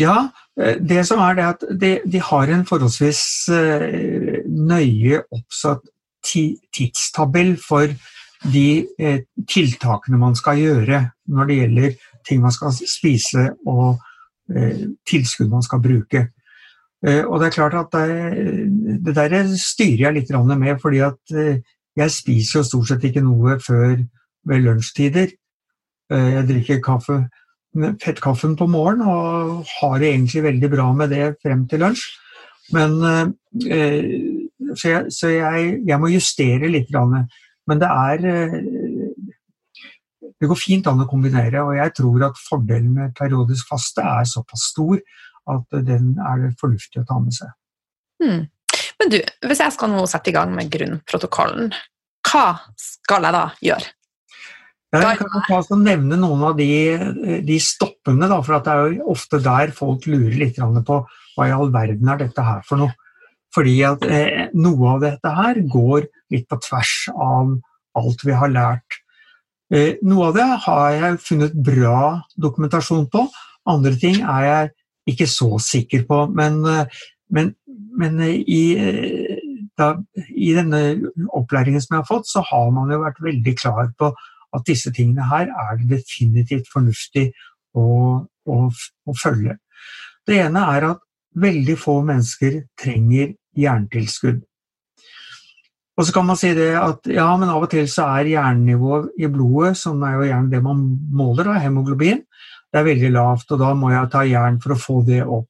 Ja, 0.00 0.28
det 0.56 1.04
som 1.08 1.20
er 1.24 1.36
det 1.36 1.44
at 1.46 1.62
de, 1.80 1.90
de 2.04 2.20
har 2.20 2.50
en 2.52 2.64
forholdsvis 2.68 3.20
nøye 3.48 5.20
oppsatt 5.32 5.84
tidstabell 6.26 7.54
for 7.62 7.92
de 8.52 8.66
tiltakene 9.48 10.18
man 10.20 10.36
skal 10.36 10.58
gjøre 10.60 11.00
når 11.32 11.48
det 11.48 11.58
gjelder 11.60 11.94
ting 12.26 12.42
man 12.42 12.54
skal 12.56 12.74
spise 12.76 13.50
og 13.68 14.02
tilskudd 15.08 15.52
man 15.52 15.64
skal 15.64 15.84
bruke. 15.84 16.26
Og 17.04 17.36
det 17.38 17.46
er 17.46 17.54
klart 17.54 17.74
at 17.76 17.92
det, 17.92 19.02
det 19.04 19.14
der 19.14 19.34
styrer 19.60 20.06
jeg 20.06 20.14
litt 20.16 20.30
med, 20.56 20.78
fordi 20.80 21.02
at 21.04 21.34
jeg 21.96 22.12
spiser 22.12 22.60
jo 22.60 22.66
stort 22.66 22.88
sett 22.90 23.04
ikke 23.08 23.24
noe 23.24 23.58
før 23.62 23.98
ved 24.48 24.64
lunsjtider. 24.64 25.32
Eh, 26.12 26.28
jeg 26.36 26.48
drikker 26.50 26.82
kaffe, 26.84 27.18
fettkaffen 28.02 28.54
på 28.56 28.68
morgenen 28.70 29.08
og 29.10 29.72
har 29.78 29.98
det 30.00 30.12
egentlig 30.12 30.44
veldig 30.44 30.70
bra 30.72 30.90
med 30.96 31.12
det 31.14 31.24
frem 31.42 31.66
til 31.68 31.82
lunsj. 31.84 32.04
Men, 32.74 32.96
eh, 33.06 34.12
så 34.76 34.92
jeg, 34.92 35.12
så 35.14 35.32
jeg, 35.32 35.80
jeg 35.86 36.00
må 36.02 36.10
justere 36.12 36.70
litt. 36.70 36.94
Men 37.66 37.82
det 37.82 37.90
er 37.90 38.28
eh, 38.34 38.60
Det 40.36 40.50
går 40.50 40.58
fint 40.60 40.86
an 40.90 41.00
å 41.00 41.06
kombinere, 41.08 41.62
og 41.64 41.78
jeg 41.78 41.94
tror 41.96 42.26
at 42.26 42.40
fordelen 42.44 42.90
med 42.92 43.14
periodisk 43.16 43.70
faste 43.70 44.02
er 44.04 44.26
såpass 44.28 44.66
stor 44.68 44.98
at 45.52 45.80
den 45.86 46.14
er 46.18 46.44
det 46.44 46.54
fornuftig 46.60 47.02
å 47.02 47.08
ta 47.08 47.18
med 47.22 47.36
seg. 47.36 47.52
Hmm. 48.22 48.46
Men 49.00 49.12
du, 49.12 49.18
hvis 49.46 49.60
jeg 49.62 49.74
skal 49.74 49.92
nå 49.92 50.06
sette 50.08 50.32
i 50.32 50.34
gang 50.36 50.54
med 50.56 50.70
grunnprotokollen, 50.72 51.70
hva 52.26 52.46
skal 52.80 53.28
jeg 53.28 53.36
da 53.36 53.44
gjøre? 53.64 53.92
Jeg 54.96 55.18
kan 55.18 55.56
også 55.58 55.76
nevne 55.78 56.16
noen 56.18 56.44
av 56.46 56.54
de, 56.56 56.68
de 57.44 57.56
stoppene, 57.60 58.28
da, 58.30 58.38
for 58.44 58.62
det 58.62 58.72
er 58.72 58.94
jo 58.96 59.10
ofte 59.12 59.40
der 59.44 59.72
folk 59.76 60.06
lurer 60.08 60.36
litt 60.40 60.60
på 60.86 61.00
hva 61.36 61.48
i 61.48 61.52
all 61.52 61.72
verden 61.74 62.08
er 62.08 62.22
dette 62.22 62.44
her 62.44 62.62
for 62.66 62.80
noe. 62.80 62.94
Fordi 63.54 63.74
at 63.88 64.04
eh, 64.04 64.46
noe 64.56 64.94
av 64.94 65.02
dette 65.04 65.32
her 65.32 65.60
går 65.72 66.06
litt 66.32 66.46
på 66.48 66.58
tvers 66.64 66.94
av 67.12 67.54
alt 67.96 68.24
vi 68.26 68.34
har 68.36 68.52
lært. 68.52 68.98
Eh, 69.72 69.98
noe 70.06 70.30
av 70.30 70.36
det 70.36 70.46
har 70.66 70.96
jeg 70.96 71.22
funnet 71.24 71.56
bra 71.66 72.00
dokumentasjon 72.40 73.06
på, 73.12 73.26
andre 73.66 73.94
ting 74.00 74.20
er 74.22 74.44
jeg 74.46 74.74
ikke 75.06 75.28
så 75.30 75.56
sikker 75.62 76.06
på. 76.08 76.22
Men, 76.36 76.62
men, 77.30 77.52
men 77.98 78.22
i, 78.26 78.62
da, 79.78 79.92
i 80.34 80.52
denne 80.56 80.80
opplæringen 81.36 81.82
som 81.82 81.96
jeg 81.96 82.02
har 82.02 82.08
fått, 82.08 82.30
så 82.30 82.42
har 82.50 82.72
man 82.74 82.92
jo 82.92 83.02
vært 83.04 83.22
veldig 83.24 83.54
klar 83.58 83.92
på 83.98 84.10
at 84.56 84.66
disse 84.68 84.92
tingene 84.94 85.26
her 85.28 85.50
er 85.50 85.78
det 85.80 85.98
definitivt 85.98 86.70
fornuftig 86.72 87.28
å, 87.76 87.86
å, 88.24 88.58
å 88.70 89.16
følge. 89.20 89.58
Det 90.26 90.40
ene 90.42 90.62
er 90.74 90.90
at 90.92 91.02
veldig 91.36 91.76
få 91.78 92.00
mennesker 92.06 92.62
trenger 92.80 93.34
hjernetilskudd. 93.56 94.40
Og 95.96 96.04
så 96.04 96.12
kan 96.12 96.26
man 96.28 96.36
si 96.36 96.50
det 96.56 96.74
at 96.76 97.08
ja, 97.08 97.28
men 97.40 97.48
av 97.48 97.64
og 97.64 97.70
til 97.72 97.86
så 97.88 98.04
er 98.18 98.34
jernnivået 98.34 99.14
i 99.20 99.30
blodet, 99.32 99.76
som 99.80 100.02
er 100.04 100.18
jo 100.18 100.26
gjerne 100.28 100.52
det 100.52 100.60
man 100.64 100.82
måler, 101.16 101.48
da, 101.48 101.60
hemoglobin, 101.62 102.20
det 102.76 102.82
er 102.82 102.90
veldig 102.90 103.08
lavt, 103.14 103.52
og 103.54 103.60
da 103.62 103.70
må 103.72 103.88
jeg 103.88 104.08
ta 104.12 104.20
jern 104.28 104.58
for 104.60 104.74
å 104.74 104.76
få 104.76 104.98
det 105.06 105.22
opp. 105.24 105.48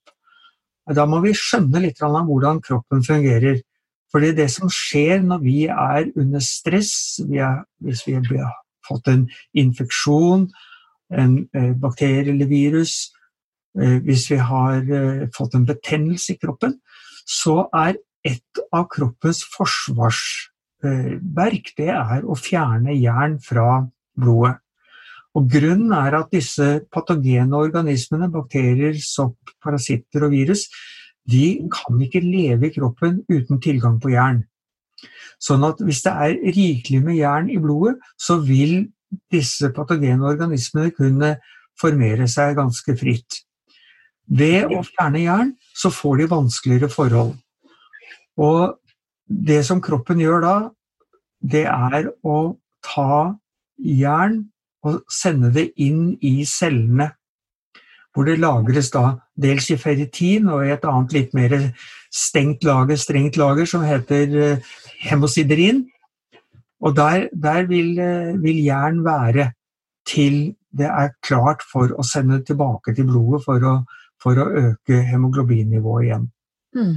Da 0.95 1.03
må 1.11 1.19
vi 1.25 1.33
skjønne 1.35 1.81
litt 1.83 1.99
av 2.07 2.15
hvordan 2.23 2.61
kroppen 2.63 3.03
fungerer. 3.03 3.59
Fordi 4.15 4.31
det 4.39 4.47
som 4.55 4.71
skjer 4.71 5.27
når 5.27 5.43
vi 5.43 5.67
er 5.67 6.07
under 6.15 6.39
stress, 6.39 7.19
vi 7.27 7.43
er, 7.43 7.67
hvis 7.83 8.07
vi 8.07 8.15
har 8.15 8.55
fått 8.87 9.11
en 9.11 9.27
infeksjon, 9.59 10.47
en 11.11 11.51
eh, 11.51 11.75
bakterie 11.83 12.31
eller 12.31 12.47
virus, 12.47 13.11
eh, 13.75 13.99
hvis 14.07 14.31
vi 14.31 14.39
har 14.39 14.87
eh, 14.87 15.27
fått 15.35 15.59
en 15.59 15.67
betennelse 15.67 16.31
i 16.37 16.39
kroppen, 16.39 16.79
så 17.27 17.67
er 17.75 17.99
et 18.23 18.47
av 18.71 18.87
kroppens 18.95 19.43
forsvarsverk 19.51 21.75
det 21.75 21.91
er 21.91 22.23
å 22.23 22.39
fjerne 22.39 22.95
jern 22.95 23.43
fra 23.43 23.83
blodet. 24.15 24.63
Og 25.37 25.49
Grunnen 25.53 25.93
er 25.93 26.17
at 26.17 26.33
disse 26.33 26.67
patogene 26.93 27.59
organismene, 27.59 28.31
bakterier, 28.33 28.97
sopp, 29.03 29.37
parasitter 29.63 30.25
og 30.25 30.33
virus, 30.33 30.65
de 31.29 31.69
kan 31.73 32.01
ikke 32.01 32.23
leve 32.25 32.69
i 32.69 32.75
kroppen 32.75 33.21
uten 33.29 33.61
tilgang 33.61 33.99
på 34.01 34.15
jern. 34.15 34.45
Sånn 35.43 35.67
at 35.67 35.83
hvis 35.85 36.01
det 36.07 36.13
er 36.13 36.39
rikelig 36.57 37.03
med 37.05 37.19
jern 37.19 37.51
i 37.53 37.59
blodet, 37.61 37.99
så 38.17 38.39
vil 38.41 38.87
disse 39.33 39.69
patogene 39.77 40.25
organismene 40.27 40.95
kunne 40.97 41.35
formere 41.77 42.29
seg 42.31 42.57
ganske 42.57 42.97
fritt. 42.97 43.43
Ved 44.27 44.73
å 44.73 44.81
fjerne 44.87 45.23
jern 45.23 45.53
så 45.77 45.93
får 45.93 46.23
de 46.23 46.31
vanskeligere 46.33 46.91
forhold. 46.91 47.37
Og 48.41 48.79
det 49.27 49.61
som 49.69 49.83
kroppen 49.85 50.23
gjør 50.23 50.43
da, 50.43 50.57
det 51.45 51.67
er 51.69 52.09
å 52.25 52.57
ta 52.87 53.37
jern 53.77 54.47
og 54.87 55.03
sende 55.13 55.53
det 55.55 55.71
inn 55.83 56.15
i 56.25 56.39
cellene. 56.49 57.11
Hvor 58.15 58.25
det 58.29 58.39
lagres 58.41 58.89
da 58.95 59.11
dels 59.37 59.69
i 59.75 59.77
ferritin 59.77 60.49
og 60.49 60.65
i 60.65 60.73
et 60.73 60.87
annet 60.89 61.13
litt 61.13 61.35
mer 61.37 61.53
stengt 62.13 62.65
lager, 62.65 62.97
strengt 62.97 63.37
lager 63.37 63.69
som 63.69 63.85
heter 63.85 64.37
eh, 64.41 64.71
hemosiderin. 65.05 65.85
Og 66.81 66.97
der, 66.97 67.27
der 67.33 67.67
vil, 67.69 67.99
eh, 68.01 68.33
vil, 68.41 68.63
jern 68.65 69.03
være 69.05 69.51
til 70.09 70.55
det 70.77 70.89
er 70.89 71.13
klart 71.25 71.65
for 71.65 71.93
å 71.97 72.05
sende 72.05 72.43
tilbake 72.45 72.95
til 72.97 73.09
blodet 73.09 73.43
for 73.45 73.65
å, 73.65 73.75
for 74.23 74.39
å 74.41 74.49
øke 74.63 75.01
hemoglobinnivået 75.11 76.09
igjen. 76.09 76.27
Mm. 76.77 76.97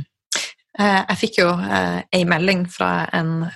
Eh, 0.78 1.02
jeg 1.10 1.18
fikk 1.18 1.40
jo 1.42 1.48
eh, 1.50 2.02
ei 2.14 2.22
melding 2.30 2.62
fra 2.70 3.08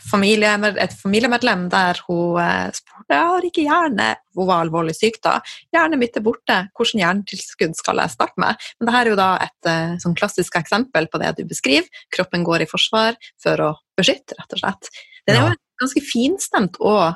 familie, 0.09 0.55
et 0.81 0.95
familiemedlem 0.97 1.67
der 1.71 1.99
hun 2.07 2.39
spurte 2.73 3.13
jeg 3.13 3.29
har 3.29 3.45
ikke 3.45 3.65
hjerne, 3.67 4.07
hun 4.33 4.47
var 4.49 4.63
alvorlig 4.63 4.95
syk 4.97 5.19
da. 5.23 5.35
Hjernen 5.75 6.01
mitt 6.01 6.17
er 6.17 6.25
borte, 6.25 6.57
hvilket 6.73 7.03
hjernetilskudd 7.03 7.77
skal 7.77 8.01
jeg 8.01 8.15
starte 8.15 8.41
med? 8.41 8.57
Men 8.79 8.89
dette 8.89 9.01
er 9.01 9.11
jo 9.11 9.19
da 9.19 9.29
et 9.43 9.71
sånn 10.01 10.17
klassisk 10.17 10.57
eksempel 10.57 11.09
på 11.11 11.21
det 11.21 11.35
du 11.37 11.43
beskriver. 11.49 11.85
Kroppen 12.15 12.47
går 12.47 12.65
i 12.65 12.69
forsvar 12.71 13.19
for 13.43 13.61
å 13.61 13.73
beskytte, 13.99 14.39
rett 14.39 14.55
og 14.57 14.63
slett. 14.63 14.89
Det 15.27 15.35
er 15.35 15.43
jo 15.43 15.53
ganske 15.83 16.03
finstemt 16.05 16.79
og 16.81 17.13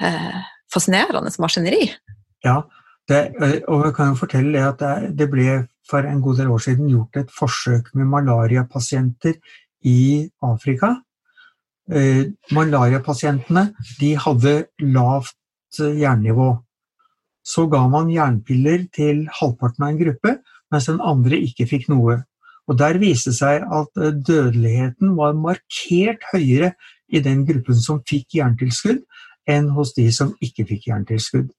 eh, 0.00 0.40
fascinerende 0.72 1.32
maskineri. 1.42 1.86
Ja, 2.44 2.62
det, 3.10 3.22
og 3.68 3.86
jeg 3.86 3.94
kan 3.96 4.12
jo 4.12 4.20
fortelle 4.20 4.64
at 4.68 4.82
det, 4.82 5.12
det 5.18 5.28
ble 5.32 5.46
for 5.88 6.06
en 6.06 6.20
god 6.22 6.40
del 6.40 6.50
år 6.54 6.62
siden 6.64 6.90
gjort 6.90 7.18
et 7.20 7.32
forsøk 7.34 7.92
med 7.98 8.10
malariapasienter 8.10 9.38
i 9.88 10.28
Afrika. 10.42 10.94
Eh, 11.90 12.30
malariapasientene 12.54 13.68
de 14.00 14.12
hadde 14.16 14.54
lavt 14.80 15.36
jernnivå. 15.80 16.52
Så 17.42 17.66
ga 17.66 17.86
man 17.90 18.10
jernpiller 18.12 18.86
til 18.94 19.26
halvparten 19.40 19.84
av 19.84 19.90
en 19.90 19.98
gruppe, 19.98 20.36
mens 20.70 20.86
den 20.86 21.00
andre 21.02 21.40
ikke 21.42 21.66
fikk 21.66 21.88
noe. 21.90 22.22
Og 22.70 22.78
Der 22.78 22.98
viste 22.98 23.32
det 23.32 23.38
seg 23.40 23.64
at 23.66 23.90
dødeligheten 23.98 25.16
var 25.16 25.34
markert 25.34 26.22
høyere 26.32 26.72
i 27.10 27.20
den 27.20 27.42
gruppen 27.46 27.74
som 27.74 28.00
fikk 28.06 28.38
jerntilskudd, 28.38 29.02
enn 29.50 29.72
hos 29.74 29.92
de 29.96 30.06
som 30.14 30.36
ikke 30.40 30.64
fikk 30.68 30.86
jerntilskudd. 30.92 31.50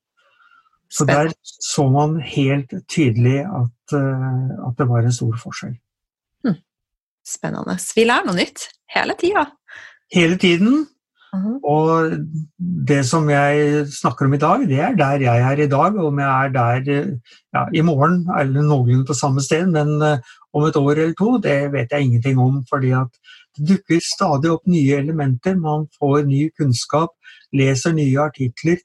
Så 0.93 1.05
der 1.09 1.31
så 1.43 1.87
man 1.89 2.19
helt 2.21 2.73
tydelig 2.91 3.39
at, 3.41 3.95
eh, 3.97 4.49
at 4.67 4.77
det 4.77 4.89
var 4.89 5.01
en 5.01 5.15
stor 5.15 5.33
forskjell. 5.41 5.75
Hm. 6.45 6.59
Spennende. 7.25 7.77
Vi 7.95 8.05
lærer 8.05 8.27
noe 8.29 8.37
nytt 8.37 8.67
hele 8.93 9.17
tida. 9.17 9.47
Hele 10.13 10.37
tiden. 10.37 10.85
Uh 11.33 11.45
-huh. 11.45 11.57
Og 11.65 12.11
det 12.87 13.05
som 13.05 13.29
jeg 13.29 13.87
snakker 13.87 14.25
om 14.25 14.33
i 14.33 14.37
dag, 14.37 14.67
det 14.67 14.79
er 14.79 14.95
der 14.95 15.21
jeg 15.21 15.39
er 15.51 15.63
i 15.63 15.67
dag. 15.67 15.97
Om 15.97 16.19
jeg 16.19 16.45
er 16.45 16.49
der 16.49 17.19
ja, 17.53 17.65
i 17.73 17.81
morgen 17.81 18.29
eller 18.39 18.61
noenlunde 18.61 19.05
på 19.05 19.13
samme 19.13 19.41
sted, 19.41 19.65
men 19.65 20.01
uh, 20.01 20.17
om 20.53 20.63
et 20.63 20.75
år 20.75 20.91
eller 20.91 21.13
to, 21.13 21.37
det 21.37 21.71
vet 21.71 21.87
jeg 21.91 22.01
ingenting 22.01 22.39
om. 22.39 22.65
fordi 22.69 22.91
at 22.91 23.09
det 23.57 23.69
dukker 23.69 23.99
stadig 24.15 24.51
opp 24.51 24.67
nye 24.67 24.95
elementer, 24.97 25.55
man 25.55 25.87
får 25.99 26.25
ny 26.25 26.49
kunnskap, 26.59 27.09
leser 27.53 27.93
nye 27.93 28.19
artikler 28.19 28.77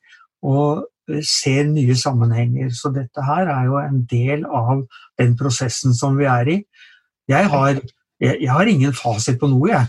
og 0.42 0.86
ser 1.24 1.68
nye 1.70 1.96
sammenhenger. 1.98 2.72
Så 2.74 2.92
dette 2.94 3.24
her 3.24 3.50
er 3.52 3.68
jo 3.68 3.78
en 3.80 4.02
del 4.10 4.44
av 4.44 4.84
den 5.20 5.36
prosessen 5.38 5.96
som 5.96 6.18
vi 6.18 6.28
er 6.30 6.52
i. 6.52 6.58
Jeg 7.28 7.50
har, 7.52 7.80
jeg, 8.20 8.40
jeg 8.42 8.50
har 8.52 8.70
ingen 8.70 8.96
fasit 8.96 9.40
på 9.40 9.50
noe, 9.50 9.70
jeg. 9.72 9.86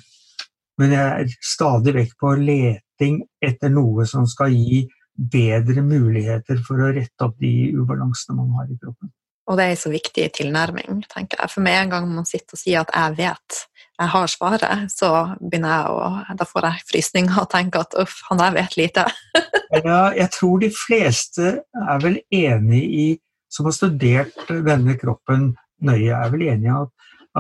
Men 0.80 0.96
jeg 0.96 1.24
er 1.26 1.38
stadig 1.44 1.96
vekk 1.98 2.16
på 2.22 2.34
leting 2.40 3.22
etter 3.44 3.72
noe 3.74 4.06
som 4.08 4.28
skal 4.30 4.54
gi 4.56 4.86
bedre 5.20 5.84
muligheter 5.84 6.62
for 6.64 6.80
å 6.80 6.92
rette 6.96 7.26
opp 7.26 7.40
de 7.44 7.72
ubalansene 7.76 8.38
man 8.38 8.54
har 8.56 8.70
i 8.72 8.78
kroppen. 8.80 9.12
Og 9.50 9.58
det 9.58 9.66
er 9.66 9.74
en 9.74 9.82
så 9.82 9.92
viktig 9.92 10.28
tilnærming, 10.38 11.02
tenker 11.10 11.42
jeg. 11.42 11.52
For 11.52 11.66
med 11.66 11.76
en 11.76 11.94
gang 11.96 12.10
man 12.12 12.28
sitter 12.30 12.56
og 12.56 12.62
sier 12.62 12.84
at 12.86 12.92
'jeg 12.94 13.18
vet', 13.18 13.60
jeg 14.00 14.12
har 14.14 14.30
svaret, 14.32 14.92
så 14.94 15.10
begynner 15.42 15.74
jeg 15.74 15.96
å 15.96 16.36
Da 16.40 16.46
får 16.48 16.68
jeg 16.68 16.86
frysninger 16.92 17.42
og 17.42 17.50
tenker 17.52 17.84
at 17.84 17.98
uff, 18.00 18.22
han 18.30 18.40
der 18.40 18.56
vet 18.56 18.78
lite. 18.80 19.06
ja, 19.90 20.02
jeg 20.16 20.30
tror 20.36 20.62
de 20.62 20.70
fleste 20.74 21.50
er 21.68 22.04
vel 22.04 22.22
enig 22.32 22.84
i 22.86 23.08
som 23.50 23.66
har 23.66 23.76
studert 23.76 24.38
denne 24.48 24.96
kroppen 25.00 25.52
nøye, 25.86 26.14
er 26.14 26.32
vel 26.32 26.46
enig 26.52 26.70
i 26.70 26.76
at, 26.76 26.92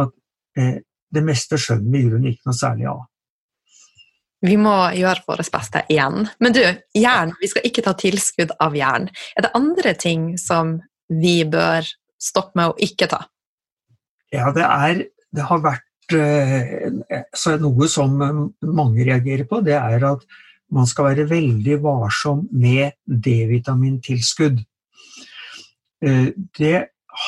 at 0.03 0.13
eh, 0.57 0.75
det 1.13 1.23
meste 1.25 1.59
skjønner 1.61 1.93
vi 1.93 2.01
i 2.01 2.09
grunnen 2.09 2.31
ikke 2.33 2.49
noe 2.49 2.57
særlig 2.57 2.89
av. 2.91 3.05
Vi 4.45 4.55
må 4.59 4.75
gjøre 4.95 5.25
vårt 5.27 5.51
beste 5.51 5.83
igjen. 5.91 6.29
Men 6.39 6.55
du, 6.55 6.61
jern, 6.95 7.33
vi 7.41 7.49
skal 7.51 7.65
ikke 7.67 7.83
ta 7.83 7.93
tilskudd 7.99 8.53
av 8.63 8.77
jern. 8.77 9.09
Er 9.35 9.45
det 9.45 9.55
andre 9.57 9.93
ting 9.99 10.31
som 10.39 10.77
vi 11.11 11.41
bør 11.43 11.87
stoppe 12.19 12.55
med 12.59 12.71
å 12.71 12.77
ikke 12.83 13.09
ta? 13.11 13.25
Ja, 14.31 14.51
det, 14.55 14.63
er, 14.63 15.03
det 15.35 15.47
har 15.49 15.63
vært 15.65 15.88
eh, 16.17 17.57
noe 17.61 17.89
som 17.91 18.15
mange 18.19 19.05
reagerer 19.07 19.45
på, 19.49 19.61
det 19.65 19.77
er 19.77 20.05
at 20.11 20.25
man 20.71 20.87
skal 20.89 21.09
være 21.11 21.29
veldig 21.29 21.79
varsom 21.81 22.45
med 22.51 22.93
D-vitamintilskudd. 23.05 24.61
Eh, 26.05 26.29
det 26.59 26.77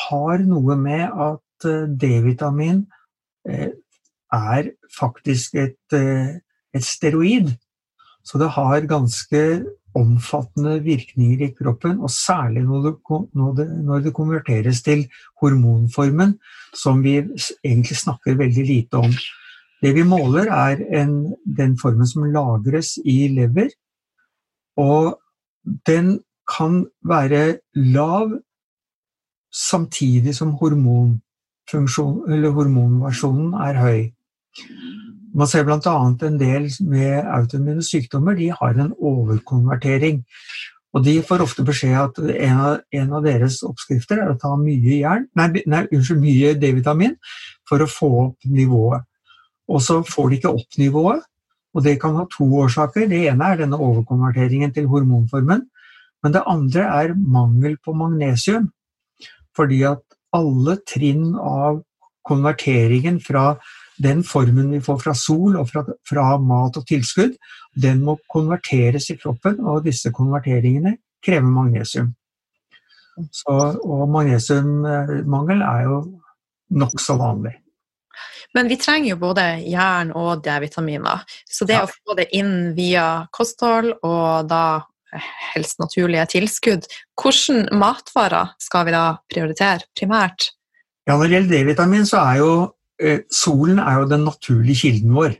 har 0.02 0.44
noe 0.46 0.78
med 0.78 1.04
at 1.10 1.68
eh, 1.68 1.86
D-vitamin 1.90 2.84
er 3.42 4.68
faktisk 4.94 5.56
et 5.58 5.96
et 6.72 6.84
steroid. 6.84 7.52
Så 8.24 8.38
det 8.38 8.52
har 8.56 8.86
ganske 8.90 9.40
omfattende 9.98 10.78
virkninger 10.84 11.46
i 11.46 11.54
kroppen, 11.56 12.00
og 12.00 12.10
særlig 12.10 12.62
når 12.64 12.82
det, 12.86 12.94
når 13.34 13.52
det, 13.58 13.66
når 13.84 13.98
det 14.06 14.14
konverteres 14.16 14.82
til 14.82 15.06
hormonformen, 15.40 16.38
som 16.74 17.02
vi 17.04 17.16
egentlig 17.64 17.96
snakker 17.96 18.34
veldig 18.38 18.66
lite 18.66 18.94
om. 18.94 19.12
Det 19.82 19.94
vi 19.94 20.02
måler, 20.06 20.52
er 20.52 20.76
en, 21.02 21.34
den 21.44 21.78
formen 21.78 22.06
som 22.06 22.32
lagres 22.32 22.98
i 23.04 23.28
lever, 23.28 23.68
og 24.78 25.18
den 25.86 26.20
kan 26.48 26.86
være 27.06 27.58
lav 27.74 28.38
samtidig 29.52 30.34
som 30.36 30.50
hormonversjonen 30.56 33.54
er 33.54 33.80
høy. 33.80 34.12
Man 35.32 35.48
ser 35.48 35.64
bl.a. 35.64 35.78
en 35.80 36.38
del 36.40 36.68
med 36.84 37.24
autoimmune 37.24 37.82
sykdommer 37.84 38.36
de 38.36 38.50
har 38.52 38.76
en 38.76 38.92
overkonvertering. 38.92 40.20
Og 40.92 41.04
De 41.06 41.14
får 41.24 41.40
ofte 41.40 41.64
beskjed 41.64 41.96
at 41.96 42.18
en 42.20 42.58
av, 42.60 42.80
en 42.92 43.14
av 43.16 43.24
deres 43.24 43.62
oppskrifter 43.64 44.20
er 44.20 44.32
å 44.34 44.38
ta 44.40 44.52
mye, 44.60 44.98
jern, 45.00 45.24
nei, 45.38 45.48
nei, 45.64 45.86
unnskyld, 45.88 46.20
mye 46.20 46.52
D-vitamin 46.60 47.16
for 47.68 47.80
å 47.80 47.88
få 47.88 48.10
opp 48.26 48.48
nivået. 48.52 49.06
Og 49.72 49.80
så 49.80 50.02
får 50.04 50.28
de 50.28 50.38
ikke 50.40 50.52
opp 50.52 50.76
nivået, 50.76 51.24
og 51.72 51.86
det 51.86 51.96
kan 52.02 52.18
ha 52.18 52.26
to 52.28 52.44
årsaker. 52.60 53.06
Det 53.08 53.22
ene 53.30 53.48
er 53.48 53.62
denne 53.62 53.80
overkonverteringen 53.80 54.74
til 54.76 54.90
hormonformen, 54.92 55.64
men 56.22 56.34
det 56.34 56.44
andre 56.46 56.84
er 57.00 57.14
mangel 57.16 57.78
på 57.80 57.96
magnesium. 57.96 58.68
Fordi 59.56 59.80
at 59.88 60.04
alle 60.36 60.76
trinn 60.88 61.32
av 61.40 61.80
konverteringen 62.28 63.16
fra 63.24 63.54
den 64.00 64.22
formen 64.24 64.70
vi 64.72 64.80
får 64.84 64.98
fra 65.02 65.14
sol 65.16 65.58
og 65.60 65.68
fra, 65.70 65.84
fra, 66.08 66.26
mat 66.40 66.78
og 66.80 66.86
tilskudd, 66.88 67.34
den 67.74 68.02
må 68.06 68.16
konverteres 68.32 69.10
i 69.12 69.18
kroppen, 69.20 69.60
og 69.60 69.84
disse 69.86 70.12
konverteringene 70.14 70.96
krever 71.24 71.48
magnesium. 71.48 72.12
Så, 73.32 73.56
og 73.84 74.06
magnesiummangel 74.10 75.60
er 75.60 75.82
jo 75.88 75.98
nokså 76.72 77.18
vanlig. 77.20 77.58
Men 78.56 78.68
vi 78.68 78.76
trenger 78.80 79.14
jo 79.14 79.20
både 79.20 79.44
jern 79.64 80.12
og 80.16 80.42
D-vitaminer. 80.44 81.22
Så 81.48 81.64
det 81.68 81.78
ja. 81.78 81.84
å 81.86 81.92
få 81.92 82.16
det 82.18 82.28
inn 82.36 82.72
via 82.76 83.26
kosthold 83.32 83.94
og 84.04 84.48
da 84.48 84.82
helst 85.52 85.80
naturlige 85.80 86.26
tilskudd, 86.36 86.86
hvilke 87.20 87.76
matvarer 87.76 88.54
skal 88.60 88.86
vi 88.88 88.94
da 88.94 89.04
prioritere 89.28 89.88
primært? 89.96 90.52
Ja, 91.08 91.16
Når 91.16 91.26
det 91.26 91.34
gjelder 91.36 91.56
D-vitamin, 91.56 92.06
så 92.08 92.22
er 92.22 92.40
jo 92.40 92.52
solen 93.32 93.80
er 93.82 94.00
jo 94.00 94.10
den 94.10 94.26
naturlige 94.28 94.84
kilden 94.86 95.16
vår. 95.16 95.36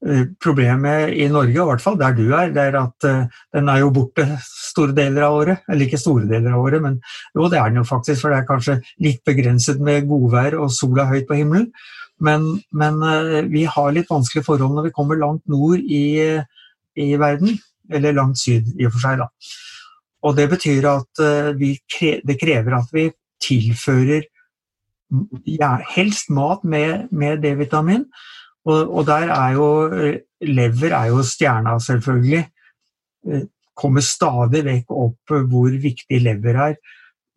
Eh, 0.00 0.22
problemet 0.40 1.12
i 1.12 1.26
Norge, 1.28 1.52
i 1.52 1.64
hvert 1.68 1.82
fall 1.84 1.98
der 2.00 2.14
du 2.16 2.30
er, 2.32 2.48
det 2.54 2.62
er 2.70 2.76
at 2.80 3.04
eh, 3.04 3.40
den 3.52 3.68
er 3.68 3.82
jo 3.82 3.90
borte 3.92 4.24
store 4.46 4.94
deler 4.96 5.26
av 5.26 5.36
året. 5.42 5.66
Eller 5.68 5.84
ikke 5.84 6.00
store 6.00 6.28
deler 6.30 6.54
av 6.56 6.64
året, 6.64 6.80
men 6.80 6.96
jo, 7.36 7.48
det 7.52 7.58
er 7.60 7.68
den 7.68 7.82
jo 7.82 7.88
faktisk, 7.88 8.22
for 8.22 8.32
det 8.32 8.38
er 8.40 8.48
kanskje 8.48 8.78
litt 9.04 9.20
begrenset 9.28 9.82
med 9.84 10.08
godvær 10.08 10.56
og 10.56 10.72
sola 10.72 11.04
høyt 11.10 11.28
på 11.28 11.36
himmelen. 11.42 11.68
Men, 12.20 12.46
men 12.76 12.98
vi 13.48 13.64
har 13.64 13.92
litt 13.96 14.10
vanskelige 14.10 14.44
forhold 14.44 14.74
når 14.76 14.90
vi 14.90 14.96
kommer 14.96 15.16
langt 15.16 15.40
nord 15.48 15.80
i, 15.80 16.02
i 17.00 17.06
verden. 17.20 17.54
Eller 17.90 18.16
langt 18.16 18.40
syd, 18.40 18.68
i 18.76 18.84
og 18.88 18.92
for 18.92 19.04
seg, 19.04 19.22
da. 19.22 19.28
Og 20.28 20.36
det 20.36 20.50
betyr 20.52 20.84
at 20.90 21.22
vi, 21.56 21.72
det 22.28 22.36
krever 22.40 22.76
at 22.76 22.92
vi 22.92 23.06
tilfører 23.40 24.28
ja, 25.48 25.76
helst 25.94 26.30
mat 26.30 26.64
med, 26.64 27.08
med 27.10 27.42
D-vitamin. 27.42 28.04
Og, 28.68 28.80
og, 28.84 29.06
der 29.08 29.32
er 29.32 29.56
jo 29.56 29.68
lever 30.40 30.94
er 30.96 31.10
jo 31.12 31.22
stjerna, 31.24 31.78
selvfølgelig. 31.80 32.44
Eh, 33.28 33.44
kommer 33.80 34.04
stadig 34.04 34.64
vekk 34.66 34.90
opp 34.92 35.36
hvor 35.48 35.76
viktig 35.82 36.20
lever 36.22 36.58
er. 36.68 36.74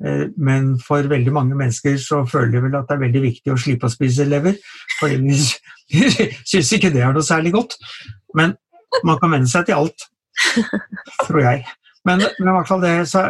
Eh, 0.04 0.26
men 0.38 0.74
for 0.84 1.08
veldig 1.10 1.34
mange 1.34 1.56
mennesker 1.60 1.98
så 2.02 2.24
føler 2.30 2.58
de 2.58 2.64
vel 2.66 2.80
at 2.80 2.90
det 2.90 2.98
er 2.98 3.06
veldig 3.06 3.24
viktig 3.28 3.54
å 3.54 3.60
slippe 3.60 3.88
å 3.88 3.94
spise 3.94 4.28
lever. 4.28 4.60
For 5.00 5.14
de 5.14 5.38
syns 6.50 6.74
ikke 6.76 6.92
det 6.94 7.06
er 7.06 7.16
noe 7.16 7.26
særlig 7.26 7.56
godt. 7.56 7.78
Men 8.38 8.58
man 9.04 9.20
kan 9.22 9.34
venne 9.34 9.50
seg 9.50 9.68
til 9.68 9.80
alt, 9.80 10.10
tror 11.26 11.42
jeg. 11.44 11.64
Men, 12.04 12.20
men, 12.20 12.50
i 12.50 12.54
hvert 12.58 12.68
fall 12.68 12.82
det, 12.84 12.94
så, 13.08 13.30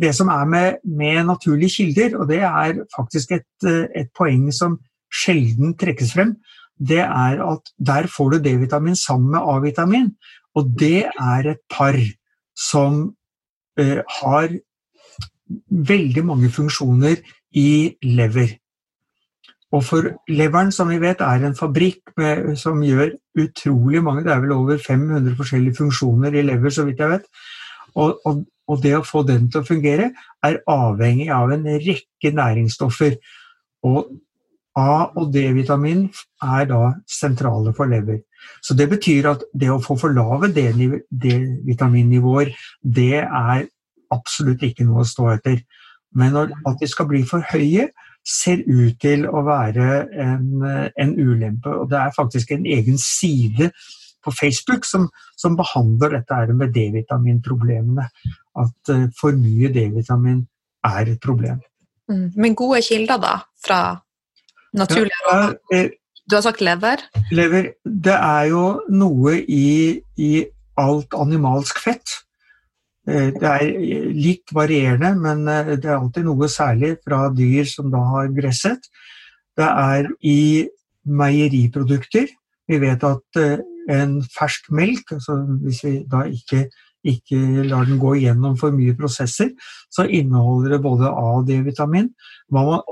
det 0.00 0.12
som 0.16 0.30
er 0.32 0.44
med, 0.48 0.80
med, 0.84 1.24
naturlige 1.28 1.76
kilder, 1.76 2.18
og 2.18 2.28
det 2.28 2.40
er 2.42 2.82
faktisk 2.96 3.32
et, 3.36 3.66
et, 3.66 4.10
poeng 4.16 4.50
som 4.54 4.78
sjelden 5.12 5.76
trekkes 5.78 6.14
frem, 6.16 6.34
det 6.78 7.02
er 7.04 7.42
at 7.44 7.70
der 7.78 8.08
får 8.10 8.34
du 8.34 8.38
D-vitamin 8.42 8.96
sammen 8.98 9.30
med 9.36 9.46
A-vitamin. 9.46 10.10
Og 10.54 10.74
det 10.78 11.06
er 11.06 11.50
et 11.54 11.62
par 11.70 11.98
som 12.58 13.14
uh, 13.80 14.00
har 14.20 14.48
veldig 15.70 16.24
mange 16.26 16.50
funksjoner 16.50 17.22
i 17.54 17.94
lever. 18.02 18.56
Og 19.74 19.82
for 19.82 20.06
leveren, 20.30 20.70
som 20.72 20.90
vi 20.92 21.00
vet, 21.02 21.22
er 21.24 21.46
en 21.46 21.56
fabrikk 21.58 22.14
med, 22.18 22.54
som 22.58 22.82
gjør 22.82 23.16
utrolig 23.42 24.02
mange 24.04 24.22
Det 24.24 24.32
er 24.32 24.42
vel 24.44 24.52
over 24.54 24.78
500 24.78 25.34
forskjellige 25.36 25.78
funksjoner 25.80 26.34
i 26.34 26.44
lever, 26.46 26.70
så 26.70 26.84
vidt 26.86 27.02
jeg 27.02 27.10
vet. 27.10 27.24
Og, 27.94 28.20
og, 28.24 28.44
og, 28.68 28.82
det 28.82 28.96
å 28.96 29.06
få 29.06 29.22
den 29.28 29.50
til 29.52 29.60
å 29.62 29.68
fungere 29.68 30.10
er 30.44 30.62
avhengig 30.70 31.30
av 31.34 31.52
en 31.54 31.64
rekke 31.64 32.32
næringsstoffer. 32.34 33.12
Og 33.84 34.04
A- 34.74 35.10
og 35.14 35.32
D-vitamin 35.32 36.10
er 36.42 36.64
da 36.66 36.94
sentrale 37.06 37.72
for 37.76 37.86
lever. 37.86 38.18
Så 38.62 38.74
det 38.74 38.88
betyr 38.90 39.26
at 39.30 39.42
det 39.54 39.70
å 39.70 39.82
få 39.82 39.96
for 40.00 40.12
lave 40.12 40.48
D-vitaminnivåer, 40.50 42.54
det 42.82 43.22
er 43.22 43.66
absolutt 44.14 44.62
ikke 44.66 44.84
noe 44.88 45.00
å 45.04 45.08
stå 45.08 45.28
etter. 45.36 45.62
Men 46.14 46.36
at 46.36 46.80
de 46.80 46.86
skal 46.90 47.06
bli 47.10 47.22
for 47.28 47.40
høye, 47.52 47.88
ser 48.24 48.58
ut 48.64 48.96
til 49.00 49.26
å 49.28 49.42
være 49.44 50.08
en, 50.24 50.62
en 50.64 51.20
ulempe. 51.20 51.68
Og 51.68 51.90
det 51.90 51.98
er 52.00 52.16
faktisk 52.16 52.50
en 52.54 52.66
egen 52.66 52.98
side 52.98 53.70
på 54.24 54.32
Facebook 54.32 54.84
som, 54.88 55.08
som 55.36 55.56
behandler 55.58 56.10
dette 56.18 56.56
med 56.56 56.72
D-vitaminproblemene. 56.74 58.08
At 58.60 58.92
uh, 58.92 59.06
for 59.18 59.36
mye 59.38 59.70
D-vitamin 59.74 60.44
er 60.86 61.12
et 61.12 61.20
problem. 61.22 61.60
Mm. 62.10 62.30
Men 62.36 62.56
gode 62.58 62.82
kilder, 62.84 63.20
da? 63.20 63.36
Fra 63.64 63.80
naturlige 64.76 65.22
ja, 65.30 65.38
uh, 65.74 65.88
Du 66.30 66.36
har 66.36 66.44
sagt 66.46 66.60
lever? 66.64 67.02
Lever. 67.32 67.72
Det 67.84 68.14
er 68.14 68.50
jo 68.52 68.66
noe 68.88 69.38
i, 69.42 70.00
i 70.16 70.30
alt 70.80 71.16
animalsk 71.20 71.82
fett. 71.84 72.14
Eh, 73.04 73.28
det 73.36 73.50
er 73.50 73.66
litt 74.16 74.54
varierende, 74.56 75.10
men 75.20 75.42
det 75.44 75.84
er 75.84 75.98
alltid 75.98 76.24
noe 76.24 76.48
særlig 76.48 76.94
fra 77.04 77.26
dyr 77.28 77.68
som 77.68 77.90
da 77.92 78.00
har 78.14 78.32
gresset. 78.32 78.88
Det 79.52 79.68
er 79.68 80.08
i 80.24 80.64
meieriprodukter. 81.04 82.32
Vi 82.72 82.80
vet 82.80 83.04
at 83.04 83.42
en 83.92 84.16
fersk 84.32 84.70
melk, 84.72 85.12
altså 85.12 85.36
hvis 85.60 85.84
vi 85.84 85.94
da 86.08 86.24
ikke, 86.24 86.64
ikke 87.04 87.38
lar 87.68 87.88
den 87.88 88.00
gå 88.02 88.14
gjennom 88.22 88.56
for 88.60 88.74
mye 88.74 88.94
prosesser, 88.98 89.52
så 89.92 90.06
inneholder 90.06 90.76
det 90.76 90.82
både 90.84 91.10
A- 91.10 91.34
og 91.38 91.48
D-vitamin. 91.48 92.10
Hvor, 92.48 92.84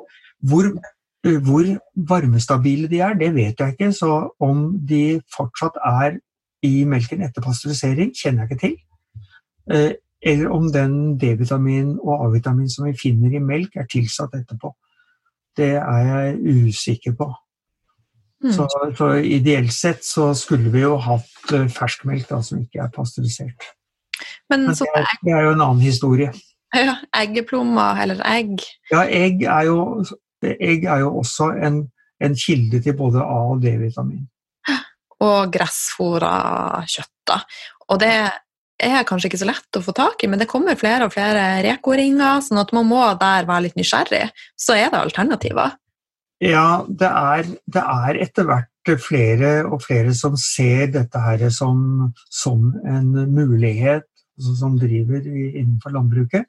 hvor, 0.43 1.67
varmestabile 2.09 2.89
de 2.91 3.01
er, 3.01 3.15
det 3.15 3.35
vet 3.35 3.61
jeg 3.61 3.75
ikke. 3.75 3.93
Så 3.93 4.11
om 4.41 4.79
de 4.89 5.21
fortsatt 5.37 5.79
er 5.87 6.19
i 6.63 6.85
melken 6.85 7.23
etter 7.23 7.43
pasteurisering, 7.43 8.13
kjenner 8.15 8.47
jeg 8.47 8.51
ikke 8.51 8.63
til. 8.67 8.77
Eh, 9.73 9.93
eller 10.23 10.51
om 10.55 10.69
den 10.73 11.19
D-vitamin 11.19 11.97
og 11.99 12.27
A-vitamin 12.27 12.71
som 12.71 12.87
vi 12.87 12.97
finner 12.99 13.35
i 13.35 13.43
melk, 13.43 13.77
er 13.77 13.89
tilsatt 13.91 14.35
etterpå. 14.39 14.71
Det 15.57 15.75
er 15.77 16.05
jeg 16.07 16.69
usikker 16.69 17.17
på. 17.19 17.33
Mm. 18.43 18.53
Så, 18.53 18.67
så, 18.99 19.13
ideelt 19.23 19.73
sett 19.73 20.05
så 20.05 20.33
skulle 20.35 20.71
vi 20.75 20.83
jo 20.83 20.97
hatt 20.99 21.29
fersk 21.47 21.77
ferskmelk 21.77 22.27
da, 22.31 22.41
som 22.43 22.63
ikke 22.63 22.83
er 22.83 22.91
pasteurisert. 22.95 23.69
Men, 24.53 24.69
Men 24.69 24.77
det, 24.77 24.89
er, 24.93 25.09
det, 25.23 25.33
er, 25.33 25.47
jo 25.47 25.55
en 25.55 25.65
annen 25.65 25.81
historie. 25.85 26.33
Ja, 26.77 26.99
eggeplommer 27.17 28.03
eller 28.05 28.21
egg. 28.29 28.61
Ja, 28.93 29.07
egg 29.09 29.43
er 29.49 29.67
jo, 29.69 29.79
egg 30.45 30.85
er 30.85 31.03
jo 31.05 31.11
også 31.23 31.51
en, 31.65 31.83
en 32.23 32.37
kilde 32.39 32.83
til 32.85 32.97
både 32.99 33.25
A- 33.25 33.43
og 33.55 33.65
D-vitamin. 33.65 34.27
Og 35.23 35.53
gressfora 35.55 36.33
kjøtt. 36.91 37.13
da. 37.31 37.39
Og 37.93 38.01
det 38.03 38.15
er 38.83 39.07
kanskje 39.07 39.31
ikke 39.31 39.41
så 39.43 39.49
lett 39.49 39.79
å 39.79 39.85
få 39.85 39.95
tak 39.97 40.25
i, 40.25 40.31
men 40.31 40.41
det 40.41 40.49
kommer 40.51 40.79
flere 40.79 41.07
og 41.07 41.15
flere 41.15 41.63
Reko-ringer, 41.65 42.43
sånn 42.43 42.61
at 42.65 42.73
man 42.75 42.89
må 42.91 43.05
der 43.21 43.47
være 43.49 43.69
litt 43.69 43.79
nysgjerrig. 43.79 44.27
Så 44.59 44.77
er 44.77 44.91
det 44.91 45.01
alternativer. 45.01 45.77
Ja, 46.43 46.83
det 46.89 47.09
er, 47.09 47.49
det 47.71 47.83
er 47.87 48.19
etter 48.25 48.49
hvert 48.49 48.69
flere 48.99 49.53
og 49.69 49.85
flere 49.85 50.11
som 50.19 50.35
ser 50.41 50.89
dette 50.91 51.21
her 51.23 51.45
som, 51.55 52.11
som 52.27 52.73
en 52.83 53.13
mulighet, 53.31 54.09
altså 54.39 54.55
som 54.59 54.79
driver 54.81 55.27
innenfor 55.27 55.95
landbruket. 55.95 56.47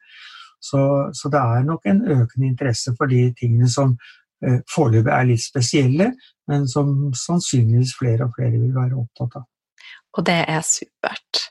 Så, 0.63 0.79
så, 1.13 1.29
det 1.29 1.39
er 1.39 1.65
nok 1.67 1.85
en 1.91 2.03
økende 2.07 2.47
interesse 2.47 2.93
for 2.97 3.11
de 3.11 3.25
tingene 3.39 3.67
som 3.69 3.97
eh, 4.45 4.61
foreløpig 4.71 5.11
er 5.11 5.27
litt 5.27 5.43
spesielle, 5.43 6.13
men 6.47 6.69
som 6.71 7.11
sannsynligvis 7.19 7.97
flere 7.99 8.29
og 8.29 8.37
flere 8.37 8.61
vil 8.61 8.71
være 8.75 8.95
opptatt 9.01 9.41
av. 9.41 9.49
Og 10.15 10.25
det 10.29 10.39
er 10.47 10.63
supert. 10.63 11.43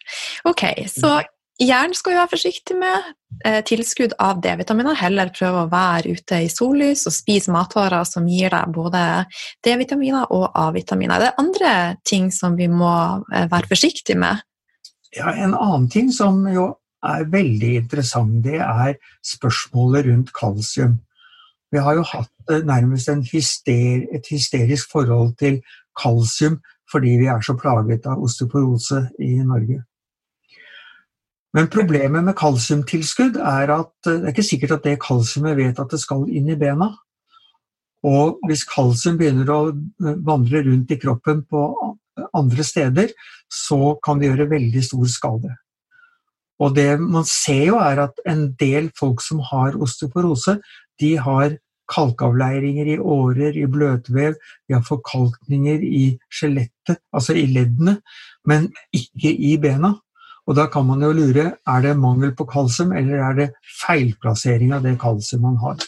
Ok, 0.49 0.65
så 0.89 1.19
Hjernen 1.63 1.95
skal 1.95 2.15
vi 2.15 2.19
være 2.19 2.33
forsiktig 2.33 2.75
med. 2.79 3.11
Eh, 3.45 3.61
tilskudd 3.67 4.15
av 4.23 4.41
D-vitaminer. 4.43 4.97
Heller 4.99 5.31
prøve 5.35 5.65
å 5.65 5.71
være 5.71 6.15
ute 6.17 6.41
i 6.45 6.49
sollys 6.51 7.05
og 7.07 7.15
spise 7.15 7.53
matvarer 7.55 8.07
som 8.09 8.27
gir 8.31 8.51
deg 8.55 8.73
både 8.75 9.03
D-vitaminer 9.65 10.33
og 10.35 10.49
A-vitaminer. 10.59 11.21
Det 11.21 11.29
er 11.29 11.43
andre 11.43 11.75
ting 12.09 12.31
som 12.35 12.57
vi 12.59 12.71
må 12.73 12.95
eh, 13.35 13.47
være 13.53 13.71
forsiktige 13.71 14.19
med. 14.19 14.43
Ja, 15.13 15.33
En 15.35 15.55
annen 15.55 15.89
ting 15.93 16.13
som 16.13 16.47
jo 16.49 16.71
er 17.05 17.27
veldig 17.29 17.75
interessant, 17.83 18.45
det 18.45 18.61
er 18.63 18.95
spørsmålet 19.27 20.07
rundt 20.07 20.33
kalsium. 20.33 21.01
Vi 21.73 21.81
har 21.81 21.97
jo 21.99 22.05
hatt 22.07 22.53
eh, 22.53 22.65
nærmest 22.65 23.09
hyster, 23.33 24.07
et 24.13 24.29
hysterisk 24.31 24.93
forhold 24.93 25.35
til 25.39 25.63
kalsium 25.99 26.61
fordi 26.93 27.15
vi 27.17 27.29
er 27.33 27.41
så 27.41 27.55
plaget 27.57 28.05
av 28.07 28.21
osteoporose 28.21 28.99
i 29.25 29.39
Norge. 29.41 29.79
Men 31.57 31.69
problemet 31.73 32.25
med 32.25 32.37
kalsiumtilskudd 32.37 33.39
er 33.41 33.73
at 33.73 33.93
det 34.05 34.19
er 34.19 34.33
ikke 34.33 34.45
sikkert 34.45 34.75
at 34.77 34.85
det 34.85 34.99
kalsiumet 35.01 35.57
vet 35.57 35.81
at 35.81 35.89
det 35.93 36.01
skal 36.01 36.27
inn 36.29 36.51
i 36.53 36.57
bena. 36.61 36.91
Og 38.05 38.41
hvis 38.49 38.67
kalsium 38.69 39.17
begynner 39.21 39.49
å 39.53 39.61
vandre 40.27 40.65
rundt 40.67 40.93
i 40.93 41.01
kroppen 41.01 41.45
på 41.49 41.65
andre 42.37 42.65
steder, 42.67 43.13
så 43.53 43.97
kan 44.05 44.21
det 44.21 44.31
gjøre 44.31 44.51
veldig 44.53 44.85
stor 44.85 45.11
skade. 45.11 45.57
Og 46.63 46.77
det 46.77 47.01
man 47.01 47.27
ser 47.29 47.67
jo 47.73 47.81
er 47.83 48.05
at 48.05 48.23
en 48.29 48.47
del 48.61 48.91
folk 48.99 49.23
som 49.25 49.43
har 49.51 49.77
osteoporose, 49.83 50.59
de 51.01 51.17
har 51.19 51.57
kalkavleiringer 51.93 52.95
i 52.95 52.99
årer, 52.99 53.57
i 53.59 53.67
bløtvev, 53.69 54.37
de 54.69 54.77
har 54.77 54.85
forkalkninger 54.87 55.83
i 55.83 56.05
skjelettet, 56.33 57.01
altså 57.13 57.37
i 57.37 57.45
leddene, 57.51 57.99
men 58.49 58.71
ikke 58.95 59.33
i 59.33 59.57
bena. 59.61 59.97
Og 60.49 60.57
da 60.59 60.67
kan 60.71 60.87
man 60.89 61.03
jo 61.05 61.13
lure 61.15 61.53
er 61.55 61.83
det 61.85 61.99
mangel 61.99 62.33
på 62.35 62.47
kalsium, 62.51 62.95
eller 62.99 63.21
er 63.23 63.37
det 63.39 63.49
feilplassering 63.83 64.73
av 64.75 64.87
det 64.87 64.97
kalsium 65.03 65.45
man 65.47 65.61
har. 65.63 65.83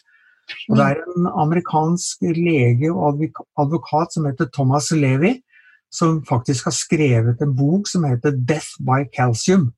Og 0.68 0.76
Det 0.76 0.84
er 0.84 1.00
en 1.00 1.26
amerikansk 1.40 2.22
lege 2.36 2.92
og 2.92 3.24
advokat 3.58 4.12
som 4.14 4.26
heter 4.28 4.50
Thomas 4.52 4.90
Levi, 4.92 5.38
som 5.94 6.20
faktisk 6.26 6.68
har 6.68 6.74
skrevet 6.74 7.42
en 7.42 7.54
bok 7.56 7.88
som 7.90 8.04
heter 8.08 8.34
'Death 8.34 8.82
by 8.82 9.06
Calcium', 9.14 9.70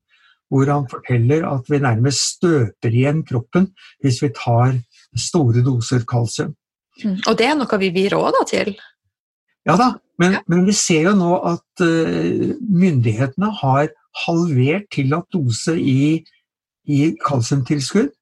hvor 0.49 0.71
han 0.71 0.87
forteller 0.91 1.47
at 1.49 1.69
vi 1.69 1.79
nærmest 1.83 2.37
støper 2.37 2.91
igjen 2.91 3.25
kroppen 3.27 3.73
hvis 4.03 4.23
vi 4.23 4.31
tar 4.35 4.79
store 5.17 5.63
doser 5.65 6.05
kalsium. 6.09 6.55
Mm. 7.05 7.19
Og 7.27 7.39
det 7.39 7.47
er 7.47 7.57
noe 7.59 7.79
vi 7.81 7.91
blir 7.93 8.15
råda 8.15 8.45
til? 8.49 8.77
Ja 9.67 9.77
da, 9.77 9.91
men, 10.19 10.39
men, 10.47 10.65
vi 10.67 10.73
ser 10.73 11.11
jo 11.11 11.15
nå 11.19 11.33
at 11.51 11.83
uh, 11.83 12.55
myndighetene 12.61 13.51
har 13.61 13.91
halvert 14.27 14.87
tillatt 14.95 15.27
dose 15.35 15.75
i, 15.77 16.23
i 16.87 17.01
kalsiumtilskudd. 17.27 18.15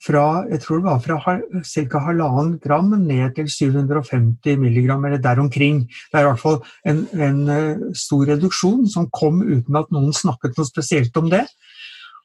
Fra, 0.00 0.46
jeg 0.48 0.62
tror 0.62 0.78
det 0.80 0.86
var 0.86 1.00
fra 1.04 1.16
ca. 1.20 2.00
halvannen 2.06 2.54
gram 2.62 2.88
ned 3.02 3.34
til 3.36 3.50
750 3.52 4.56
milligram, 4.56 5.04
eller 5.04 5.20
der 5.20 5.42
omkring. 5.42 5.82
Det 6.08 6.16
er 6.16 6.24
i 6.24 6.28
hvert 6.30 6.40
fall 6.40 6.56
en, 6.88 7.02
en 7.20 7.42
uh, 7.50 7.90
stor 7.92 8.24
reduksjon 8.32 8.86
som 8.88 9.10
kom 9.12 9.42
uten 9.44 9.76
at 9.76 9.92
noen 9.92 10.14
snakket 10.16 10.56
noe 10.56 10.68
spesielt 10.68 11.20
om 11.20 11.28
det. 11.32 11.44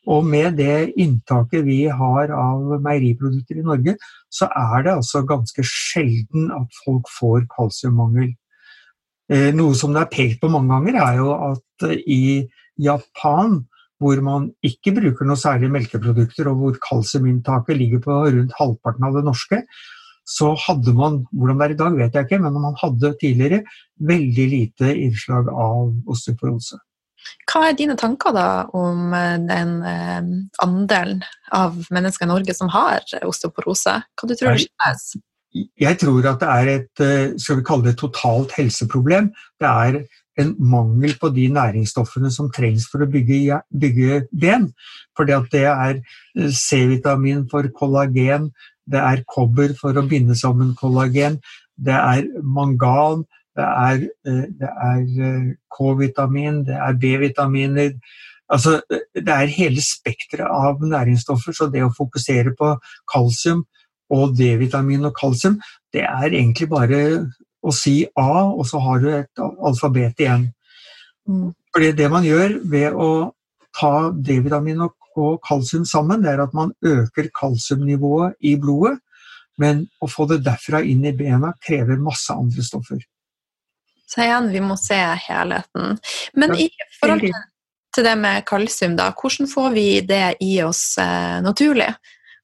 Og 0.07 0.23
med 0.23 0.55
det 0.59 0.93
inntaket 1.01 1.65
vi 1.65 1.83
har 1.89 2.31
av 2.31 2.77
meieriprodukter 2.85 3.59
i 3.59 3.65
Norge, 3.65 3.97
så 4.29 4.47
er 4.47 4.85
det 4.85 4.95
altså 4.95 5.25
ganske 5.27 5.65
sjelden 5.65 6.51
at 6.55 6.81
folk 6.85 7.09
får 7.11 7.47
kalsiummangel. 7.55 8.35
Eh, 9.33 9.49
noe 9.57 9.73
som 9.77 9.95
det 9.95 10.03
er 10.05 10.11
pekt 10.13 10.43
på 10.43 10.51
mange 10.53 10.69
ganger, 10.71 10.99
er 11.01 11.19
jo 11.19 11.31
at 11.49 11.87
i 12.05 12.45
Japan, 12.81 13.63
hvor 14.01 14.21
man 14.23 14.49
ikke 14.65 14.93
bruker 14.95 15.27
noe 15.27 15.39
særlig 15.39 15.69
melkeprodukter, 15.73 16.49
og 16.51 16.61
hvor 16.61 16.79
kalsiuminntaket 16.83 17.79
ligger 17.79 18.01
på 18.03 18.17
rundt 18.25 18.57
halvparten 18.59 19.07
av 19.07 19.15
det 19.15 19.23
norske, 19.27 19.61
så 20.25 20.55
hadde 20.57 20.93
man, 20.97 21.21
hvordan 21.37 21.59
det 21.59 21.67
er 21.67 21.75
i 21.75 21.79
dag 21.79 21.97
vet 21.99 22.17
jeg 22.17 22.27
ikke, 22.27 22.41
men 22.41 22.57
man 22.57 22.75
hadde 22.81 23.13
tidligere 23.21 23.61
veldig 24.09 24.47
lite 24.51 24.91
innslag 25.05 25.51
av 25.53 25.93
osteoporose. 26.11 26.79
Hva 27.49 27.67
er 27.69 27.77
dine 27.77 27.95
tanker 27.97 28.33
da 28.35 28.47
om 28.77 29.13
eh, 29.15 29.37
den 29.47 29.77
eh, 29.85 30.27
andelen 30.65 31.23
av 31.53 31.77
mennesker 31.93 32.27
i 32.27 32.29
Norge 32.29 32.57
som 32.57 32.69
har 32.73 33.05
osteoporose? 33.25 33.95
Hva 34.13 34.29
du 34.29 34.35
tror 34.35 34.57
du 34.57 34.65
skyldes? 34.65 35.07
Jeg 35.55 35.97
tror 36.01 36.25
at 36.33 36.41
det 36.41 36.51
er 36.51 36.71
et 36.73 37.03
eh, 37.05 37.35
skal 37.41 37.61
vi 37.61 37.67
kalle 37.69 37.89
det 37.89 37.97
totalt 38.01 38.53
helseproblem. 38.57 39.31
Det 39.61 39.71
er 39.71 40.01
en 40.41 40.55
mangel 40.59 41.15
på 41.19 41.29
de 41.35 41.47
næringsstoffene 41.53 42.31
som 42.33 42.49
trengs 42.53 42.87
for 42.91 43.03
å 43.03 43.09
bygge, 43.11 43.59
bygge 43.71 44.25
ben. 44.35 44.69
For 45.15 45.27
det 45.27 45.61
er 45.61 45.99
eh, 45.99 46.49
C-vitamin 46.51 47.45
for 47.51 47.67
kollagen, 47.77 48.51
det 48.85 49.01
er 49.01 49.23
kobber 49.31 49.73
for 49.79 49.97
å 49.97 50.05
binde 50.09 50.35
sammen 50.37 50.75
kollagen, 50.77 51.39
det 51.75 51.95
er 51.95 52.27
mangan, 52.43 53.25
det 53.55 53.65
er, 53.65 54.05
eh, 54.27 54.43
er 54.61 55.01
eh, 55.29 55.49
K-vitamin, 55.77 56.63
det 56.67 56.75
er 56.75 56.99
B-vitaminer. 56.99 57.95
Altså, 58.51 58.81
det 59.15 59.31
er 59.31 59.55
hele 59.55 59.81
spekteret 59.81 60.51
av 60.51 60.83
næringsstoffer, 60.83 61.55
så 61.55 61.69
det 61.71 61.81
å 61.85 61.93
fokusere 61.95 62.53
på 62.59 62.75
kalsium 63.09 63.63
og 64.13 64.35
D-vitamin 64.37 65.07
og 65.07 65.15
kalsium, 65.17 65.57
det 65.95 66.03
er 66.05 66.29
egentlig 66.29 66.69
bare 66.69 66.99
å 67.65 67.73
si 67.73 68.03
A, 68.19 68.45
og 68.45 68.65
så 68.69 68.81
har 68.83 69.01
du 69.01 69.09
et 69.13 69.41
alfabet 69.41 70.21
igjen. 70.21 70.49
Mm. 71.25 71.49
Fordi 71.73 71.91
det 71.97 72.11
man 72.11 72.27
gjør 72.27 72.59
ved 72.71 72.93
å 72.93 73.09
ta 73.75 74.11
D-vitamin 74.11 74.85
og 74.85 75.39
kalsium 75.45 75.85
sammen, 75.87 76.23
det 76.23 76.35
er 76.35 76.43
at 76.45 76.53
man 76.55 76.71
øker 76.85 77.31
kalsiumnivået 77.35 78.37
i 78.45 78.55
blodet, 78.59 78.99
men 79.61 79.85
å 80.03 80.09
få 80.11 80.27
det 80.29 80.41
derfra 80.45 80.81
inn 80.83 81.05
i 81.07 81.13
bena 81.15 81.53
krever 81.63 81.99
masse 82.01 82.33
andre 82.35 82.63
stoffer. 82.63 83.01
Så 84.05 84.21
igjen, 84.21 84.51
vi 84.53 84.61
må 84.61 84.75
se 84.77 84.97
helheten. 85.25 85.95
Men 86.37 86.53
i 86.59 86.67
forhold 86.99 87.25
til 87.95 88.05
det 88.05 88.15
med 88.19 88.43
kalsium, 88.47 88.97
da, 88.99 89.09
hvordan 89.15 89.49
får 89.49 89.71
vi 89.73 89.87
det 90.05 90.35
i 90.43 90.59
oss 90.63 90.97
eh, 91.01 91.39
naturlig? 91.43 91.89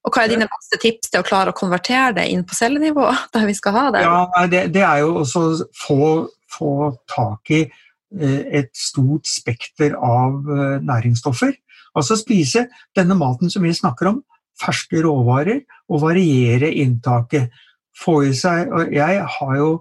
Og 0.02 0.14
hva 0.16 0.24
er 0.26 0.32
dine 0.34 0.48
beste 0.50 0.80
tips 0.82 1.12
til 1.12 1.22
å 1.22 1.26
klare 1.26 1.54
å 1.54 1.58
konvertere 1.58 2.16
det 2.18 2.28
inn 2.34 2.44
på 2.48 2.58
cellenivå? 2.58 3.06
der 3.36 3.48
vi 3.50 3.56
skal 3.58 3.78
ha 3.78 3.86
Det 3.94 4.04
Ja, 4.06 4.46
det, 4.50 4.64
det 4.76 4.86
er 4.88 5.04
jo 5.04 5.22
også 5.22 5.44
å 5.44 5.54
få, 5.78 6.10
få 6.52 6.74
tak 7.12 7.54
i 7.54 7.62
eh, 7.66 8.42
et 8.62 8.72
stort 8.78 9.30
spekter 9.30 9.98
av 9.98 10.50
eh, 10.50 10.78
næringsstoffer. 10.88 11.54
Altså 11.98 12.18
spise 12.20 12.68
denne 12.98 13.18
maten 13.20 13.52
som 13.52 13.66
vi 13.66 13.74
snakker 13.76 14.14
om, 14.14 14.22
ferske 14.62 15.02
råvarer, 15.04 15.64
og 15.92 16.06
variere 16.06 16.72
inntaket. 16.82 17.52
Få 17.98 18.22
i 18.24 18.36
seg 18.38 18.72
og 18.72 18.94
Jeg 18.96 19.26
har 19.36 19.56
jo 19.60 19.72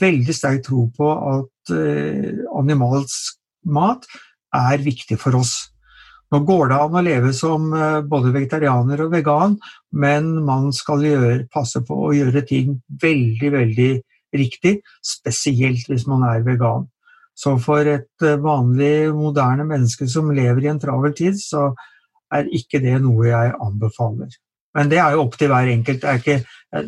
veldig 0.00 0.34
sterk 0.34 0.64
tro 0.66 0.86
på 0.96 1.10
at 1.10 1.74
eh, 1.74 2.40
animalsk 2.56 3.38
mat 3.70 4.06
er 4.56 4.82
viktig 4.82 5.18
for 5.20 5.36
oss. 5.38 5.70
Nå 6.30 6.38
går 6.46 6.70
det 6.70 6.78
an 6.78 6.94
å 6.94 7.02
leve 7.02 7.32
som 7.34 7.72
eh, 7.74 8.00
både 8.06 8.30
vegetarianer 8.34 9.02
og 9.02 9.14
vegan, 9.16 9.56
men 9.98 10.30
man 10.46 10.70
skal 10.74 11.02
gjøre, 11.02 11.48
passe 11.50 11.82
på 11.86 11.96
å 12.06 12.12
gjøre 12.14 12.44
ting 12.46 12.76
veldig, 13.02 13.50
veldig 13.56 13.90
riktig, 14.38 14.76
spesielt 15.02 15.90
hvis 15.90 16.06
man 16.06 16.22
er 16.28 16.44
vegan. 16.46 16.86
Så 17.34 17.56
for 17.62 17.86
et 17.88 18.26
eh, 18.26 18.38
vanlig, 18.42 19.10
moderne 19.16 19.66
menneske 19.66 20.06
som 20.10 20.30
lever 20.34 20.66
i 20.66 20.70
en 20.70 20.78
travel 20.82 21.16
tid, 21.18 21.40
så 21.40 21.72
er 22.30 22.50
ikke 22.54 22.78
det 22.84 23.00
noe 23.02 23.26
jeg 23.26 23.56
anbefaler. 23.58 24.38
Men 24.78 24.90
det 24.92 25.00
er 25.02 25.16
jo 25.16 25.24
opp 25.24 25.34
til 25.38 25.50
hver 25.50 25.66
enkelt. 25.72 26.04
Det 26.04 26.10
er 26.10 26.20
ikke 26.20 26.38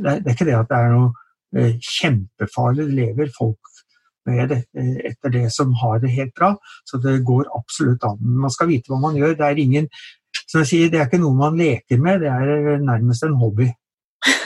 det, 0.05 0.13
er 0.13 0.35
ikke 0.37 0.47
det 0.47 0.59
at 0.61 0.71
det 0.71 0.79
er 0.79 0.93
noe 0.95 1.11
eh, 1.59 1.79
kjempefarlig. 1.83 2.87
Det 2.87 2.99
lever 3.01 3.35
folk 3.35 3.72
med 4.29 4.49
det, 4.53 4.61
eh, 4.79 4.97
etter 5.11 5.33
det 5.35 5.47
som 5.55 5.73
har 5.83 6.01
det 6.03 6.11
helt 6.15 6.35
bra. 6.35 6.55
Så 6.85 6.99
det 7.03 7.25
går 7.27 7.51
absolutt 7.57 8.05
an. 8.09 8.19
Man 8.23 8.51
skal 8.51 8.71
vite 8.71 8.93
hva 8.93 9.01
man 9.01 9.17
gjør. 9.19 9.37
Det 9.39 9.47
er 9.47 9.63
ingen 9.63 9.89
Så 10.49 10.63
sier, 10.65 10.89
det 10.89 10.99
er 10.99 11.07
ikke 11.07 11.21
noe 11.21 11.37
man 11.37 11.57
leker 11.57 11.99
med, 12.01 12.23
det 12.25 12.29
er 12.33 12.81
nærmest 12.81 13.23
en 13.25 13.37
hobby. 13.37 13.67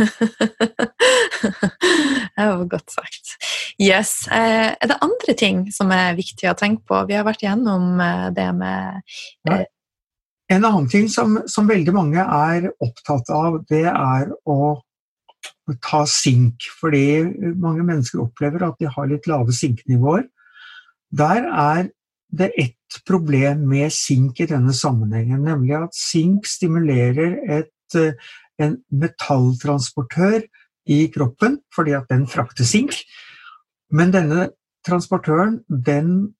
det 2.36 2.46
var 2.46 2.64
godt 2.70 2.90
sagt. 2.90 3.36
Yes. 3.82 4.26
Eh, 4.28 4.72
er 4.72 4.86
det 4.90 4.98
andre 5.04 5.34
ting 5.38 5.72
som 5.72 5.90
er 5.94 6.16
viktig 6.18 6.48
å 6.50 6.56
tenke 6.58 6.82
på? 6.88 7.04
Vi 7.08 7.16
har 7.16 7.26
vært 7.26 7.44
gjennom 7.44 8.00
eh, 8.00 8.28
det 8.36 8.48
med 8.56 9.02
ja. 9.48 9.60
Eh, 9.60 9.66
en 10.48 10.64
annen 10.64 10.86
ting 10.88 11.08
som, 11.10 11.40
som, 11.50 11.66
veldig 11.66 11.92
mange 11.94 12.22
er 12.22 12.68
opptatt 12.78 13.30
av, 13.34 13.58
det 13.66 13.86
er 13.90 14.28
å 14.46 14.76
ta 15.82 16.04
sink. 16.10 16.68
Fordi 16.80 17.24
mange 17.58 17.84
mennesker 17.86 18.22
opplever 18.22 18.66
at 18.66 18.78
de 18.80 18.90
har 18.90 19.10
litt 19.10 19.26
lave 19.30 19.54
sinknivåer. 19.54 20.26
Der 21.16 21.46
er 21.46 21.88
det 22.36 22.50
ett 22.58 23.00
problem 23.06 23.66
med 23.70 23.92
sink 23.94 24.40
i 24.40 24.48
denne 24.50 24.74
sammenhengen, 24.74 25.42
nemlig 25.46 25.76
at 25.78 25.96
sink 25.96 26.46
stimulerer 26.46 27.38
et, 27.58 27.98
en 28.58 28.76
metalltransportør 28.90 30.42
i 30.86 31.06
kroppen, 31.14 31.60
fordi 31.74 31.94
at 31.98 32.10
den 32.10 32.26
frakter 32.30 32.66
sink. 32.66 32.94
Men 33.90 34.12
denne 34.14 34.50
transportøren 34.86 35.60
den 35.68 36.34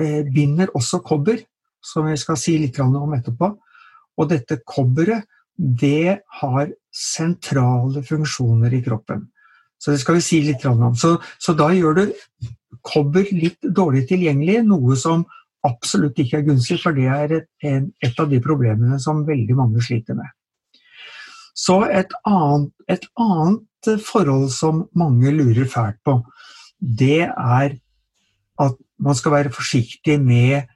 eh, 0.00 0.22
binder 0.34 0.72
også 0.74 1.02
kobber, 1.06 1.42
som 1.84 2.08
jeg 2.08 2.18
skal 2.22 2.38
si 2.40 2.56
litt 2.58 2.78
om 2.80 3.14
etterpå. 3.14 3.52
Og 4.18 4.30
dette 4.30 4.60
kobberet 4.66 5.26
det 5.56 6.20
har 6.40 6.72
sentrale 6.94 8.02
funksjoner 8.06 8.74
i 8.74 8.82
kroppen. 8.84 9.28
Så 9.78 9.92
det 9.92 10.00
skal 10.02 10.18
vi 10.18 10.24
si 10.24 10.40
litt 10.44 10.64
om. 10.66 10.94
Så, 10.96 11.16
så 11.38 11.54
da 11.56 11.68
gjør 11.74 11.98
du 11.98 12.04
kobber 12.84 13.28
litt 13.32 13.60
dårlig 13.62 14.06
tilgjengelig, 14.10 14.62
noe 14.66 14.96
som 14.98 15.24
absolutt 15.64 16.18
ikke 16.20 16.40
er 16.40 16.46
gunstig, 16.48 16.78
for 16.82 16.96
det 16.96 17.06
er 17.08 17.36
et, 17.38 17.48
et 17.64 18.20
av 18.20 18.28
de 18.30 18.40
problemene 18.44 18.98
som 19.00 19.24
veldig 19.26 19.56
mange 19.56 19.84
sliter 19.84 20.18
med. 20.18 20.28
Så 21.54 21.84
et 21.86 22.10
annet, 22.26 22.72
et 22.90 23.06
annet 23.20 24.02
forhold 24.04 24.50
som 24.52 24.84
mange 24.98 25.30
lurer 25.32 25.68
fælt 25.70 26.00
på, 26.04 26.18
det 26.80 27.28
er 27.30 27.76
at 28.60 28.76
man 29.04 29.16
skal 29.18 29.34
være 29.38 29.54
forsiktig 29.54 30.18
med 30.22 30.68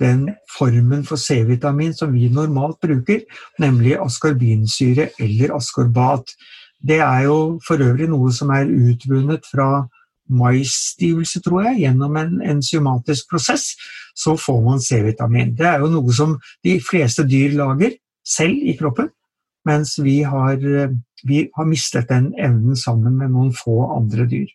den 0.00 0.28
formen 0.58 1.04
for 1.06 1.20
C-vitamin 1.20 1.94
som 1.96 2.12
vi 2.12 2.28
normalt 2.32 2.80
bruker, 2.82 3.22
nemlig 3.62 3.96
askorbinsyre 4.00 5.10
eller 5.20 5.54
askorbat. 5.56 6.34
Det 6.86 7.00
er 7.00 7.26
jo 7.26 7.60
for 7.66 7.80
øvrig 7.82 8.08
noe 8.10 8.32
som 8.32 8.52
er 8.54 8.68
utvunnet 8.68 9.46
fra 9.48 9.86
maisstivelse, 10.28 11.40
tror 11.44 11.68
jeg. 11.68 11.80
Gjennom 11.86 12.16
en 12.20 12.40
enzymatisk 12.42 13.30
prosess 13.30 13.72
så 14.16 14.36
får 14.40 14.60
man 14.64 14.82
C-vitamin. 14.82 15.54
Det 15.56 15.66
er 15.66 15.82
jo 15.84 15.92
noe 15.92 16.12
som 16.14 16.36
de 16.64 16.78
fleste 16.82 17.26
dyr 17.28 17.56
lager 17.56 17.96
selv 18.26 18.58
i 18.66 18.74
kroppen, 18.78 19.10
mens 19.66 19.96
vi 20.02 20.20
har, 20.26 20.60
vi 21.26 21.46
har 21.56 21.68
mistet 21.68 22.08
den 22.10 22.32
evnen 22.38 22.76
sammen 22.78 23.18
med 23.18 23.32
noen 23.34 23.52
få 23.54 23.80
andre 23.96 24.26
dyr. 24.30 24.48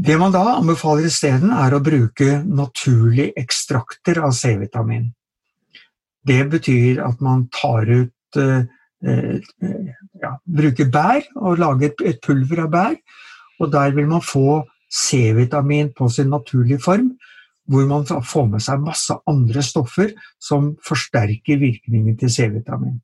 Det 0.00 0.16
man 0.16 0.32
da 0.32 0.42
anbefaler 0.56 1.08
isteden, 1.10 1.50
er 1.52 1.74
å 1.76 1.82
bruke 1.84 2.38
naturlige 2.46 3.34
ekstrakter 3.40 4.22
av 4.24 4.32
C-vitamin. 4.36 5.10
Det 6.24 6.40
betyr 6.52 7.02
at 7.04 7.20
man 7.24 7.46
tar 7.52 7.88
ut 7.88 8.38
eh, 8.40 8.62
eh, 9.04 9.50
ja, 10.22 10.30
Bruker 10.44 10.88
bær 10.92 11.26
og 11.40 11.60
lager 11.60 11.92
et 12.08 12.20
pulver 12.24 12.64
av 12.64 12.72
bær. 12.72 12.96
Og 13.60 13.72
der 13.72 13.92
vil 13.96 14.08
man 14.08 14.24
få 14.24 14.62
C-vitamin 14.88 15.92
på 15.96 16.08
sin 16.08 16.32
naturlige 16.32 16.80
form, 16.80 17.12
hvor 17.68 17.84
man 17.90 18.08
får 18.08 18.48
med 18.54 18.64
seg 18.64 18.80
masse 18.82 19.18
andre 19.28 19.62
stoffer 19.62 20.16
som 20.40 20.72
forsterker 20.86 21.60
virkningen 21.60 22.16
til 22.20 22.32
C-vitamin. 22.32 22.96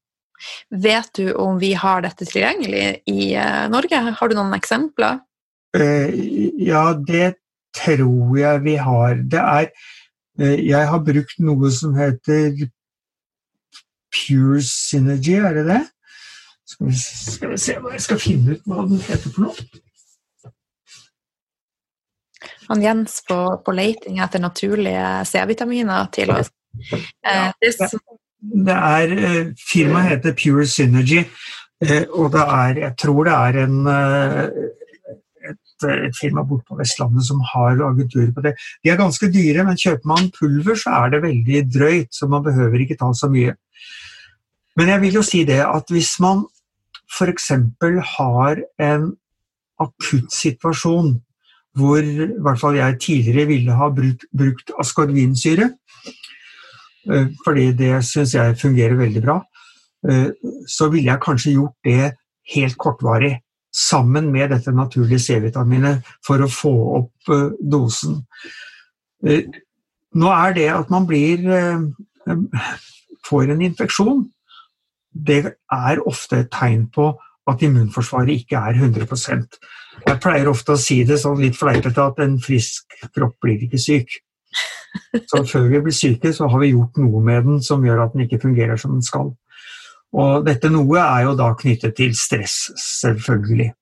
Vet 0.72 1.12
du 1.16 1.30
om 1.36 1.60
vi 1.60 1.74
har 1.76 2.02
dette 2.04 2.24
tilgjengelig 2.24 3.02
i 3.08 3.34
eh, 3.36 3.68
Norge? 3.72 4.00
Har 4.16 4.32
du 4.32 4.36
noen 4.38 4.56
eksempler? 4.56 5.25
Eh, 5.76 6.10
ja, 6.66 6.94
det 7.06 7.34
tror 7.76 8.38
jeg 8.38 8.62
vi 8.64 8.76
har. 8.80 9.14
Det 9.14 9.40
er 9.40 9.66
eh, 10.40 10.66
Jeg 10.66 10.88
har 10.88 11.04
brukt 11.04 11.38
noe 11.42 11.70
som 11.72 11.96
heter 11.98 12.68
Pure 14.14 14.62
Synergy, 14.62 15.36
er 15.40 15.58
det 15.60 15.66
det? 15.66 15.82
Skal 16.66 16.86
vi, 16.86 16.94
skal 16.98 17.50
vi 17.52 17.58
se 17.62 17.74
hva 17.78 17.92
jeg 17.94 18.04
skal 18.06 18.22
finne 18.22 18.56
ut 18.56 18.64
hva 18.66 18.86
den 18.88 19.02
heter 19.04 19.34
for 19.34 19.48
noe. 19.48 19.82
Han 22.66 22.82
Jens 22.82 23.20
på, 23.28 23.36
på 23.62 23.74
leiting 23.76 24.18
etter 24.22 24.42
naturlige 24.42 25.04
C-vitaminer 25.28 26.08
til 26.14 26.32
oss. 26.34 26.50
Ja, 27.22 27.52
det, 27.62 27.76
det 28.66 28.74
er, 28.74 29.52
Firmaet 29.68 30.10
heter 30.10 30.34
Pure 30.36 30.66
Synergy, 30.66 31.22
og 32.10 32.32
det 32.34 32.42
er, 32.42 32.80
jeg 32.82 32.92
tror 32.98 33.28
det 33.28 33.36
er 33.36 33.60
en 33.62 33.78
et, 35.76 36.08
et 36.08 36.16
firma 36.16 36.44
borte 36.46 36.66
på 36.68 36.78
Vestlandet 36.80 37.26
som 37.28 37.42
har 37.52 37.78
agenturer 37.90 38.32
på 38.34 38.44
det. 38.44 38.56
De 38.84 38.92
er 38.92 39.00
ganske 39.00 39.30
dyre, 39.32 39.64
men 39.66 39.78
kjøper 39.80 40.10
man 40.12 40.30
pulver, 40.34 40.78
så 40.80 40.96
er 41.02 41.14
det 41.14 41.22
veldig 41.26 41.62
drøyt, 41.72 42.10
så 42.14 42.28
man 42.30 42.44
behøver 42.46 42.82
ikke 42.82 42.98
ta 43.00 43.12
så 43.16 43.30
mye. 43.32 43.56
Men 44.76 44.92
jeg 44.92 45.02
vil 45.06 45.20
jo 45.20 45.24
si 45.24 45.44
det 45.48 45.62
at 45.64 45.92
hvis 45.92 46.16
man 46.20 46.44
f.eks. 47.06 47.52
har 48.16 48.60
en 48.82 49.14
akutt 49.80 50.32
situasjon 50.32 51.16
hvor 51.76 52.00
i 52.00 52.28
hvert 52.40 52.60
fall 52.60 52.78
jeg 52.78 53.00
tidligere 53.04 53.50
ville 53.50 53.74
ha 53.76 53.90
brukt, 53.92 54.24
brukt 54.32 54.70
askorbinsyre, 54.80 55.68
eh, 57.12 57.26
fordi 57.44 57.66
det 57.76 57.98
syns 58.08 58.32
jeg 58.34 58.56
fungerer 58.56 58.96
veldig 58.96 59.22
bra, 59.24 59.42
eh, 60.08 60.30
så 60.68 60.88
ville 60.88 61.10
jeg 61.12 61.24
kanskje 61.24 61.52
gjort 61.58 61.76
det 61.84 62.14
helt 62.54 62.78
kortvarig 62.80 63.34
sammen 63.76 64.30
med 64.32 64.50
dette 64.54 64.72
naturlige 64.72 65.20
C-vitaminet 65.26 66.06
for 66.24 66.42
å 66.42 66.50
få 66.50 66.74
opp 67.00 67.32
uh, 67.32 67.52
dosen. 67.60 68.22
Uh, 69.26 69.44
nå 70.16 70.32
er 70.32 70.56
det 70.56 70.68
at 70.72 70.92
man 70.92 71.08
blir 71.08 71.44
uh, 71.44 71.84
får 73.26 73.52
en 73.52 73.64
infeksjon, 73.66 74.24
det 75.26 75.42
er 75.72 76.02
ofte 76.08 76.42
et 76.42 76.52
tegn 76.52 76.86
på 76.92 77.10
at 77.46 77.62
immunforsvaret 77.62 78.42
ikke 78.42 78.58
er 78.58 78.76
100% 78.80 79.58
Jeg 80.06 80.20
pleier 80.20 80.48
ofte 80.50 80.74
å 80.74 80.80
si 80.80 80.98
det 81.08 81.16
sånn 81.22 81.40
litt 81.40 81.56
fleipete 81.56 82.02
at 82.02 82.18
en 82.22 82.36
frisk 82.42 82.98
kropp 83.14 83.36
blir 83.42 83.62
ikke 83.64 83.80
syk. 83.80 84.18
Så 85.30 85.42
før 85.48 85.70
vi 85.72 85.80
blir 85.86 85.94
syke, 85.96 86.32
så 86.36 86.48
har 86.52 86.60
vi 86.60 86.72
gjort 86.74 86.98
noe 87.00 87.22
med 87.24 87.48
den 87.48 87.62
som 87.64 87.84
gjør 87.84 88.04
at 88.04 88.14
den 88.14 88.26
ikke 88.26 88.42
fungerer 88.44 88.80
som 88.80 88.96
den 88.96 89.06
skal. 89.06 89.32
Og 90.14 90.46
dette 90.46 90.70
noe 90.72 91.00
er 91.02 91.26
jo 91.26 91.34
da 91.38 91.50
knyttet 91.58 91.96
til 91.98 92.14
stress, 92.16 92.70
selvfølgelig. 92.78 93.72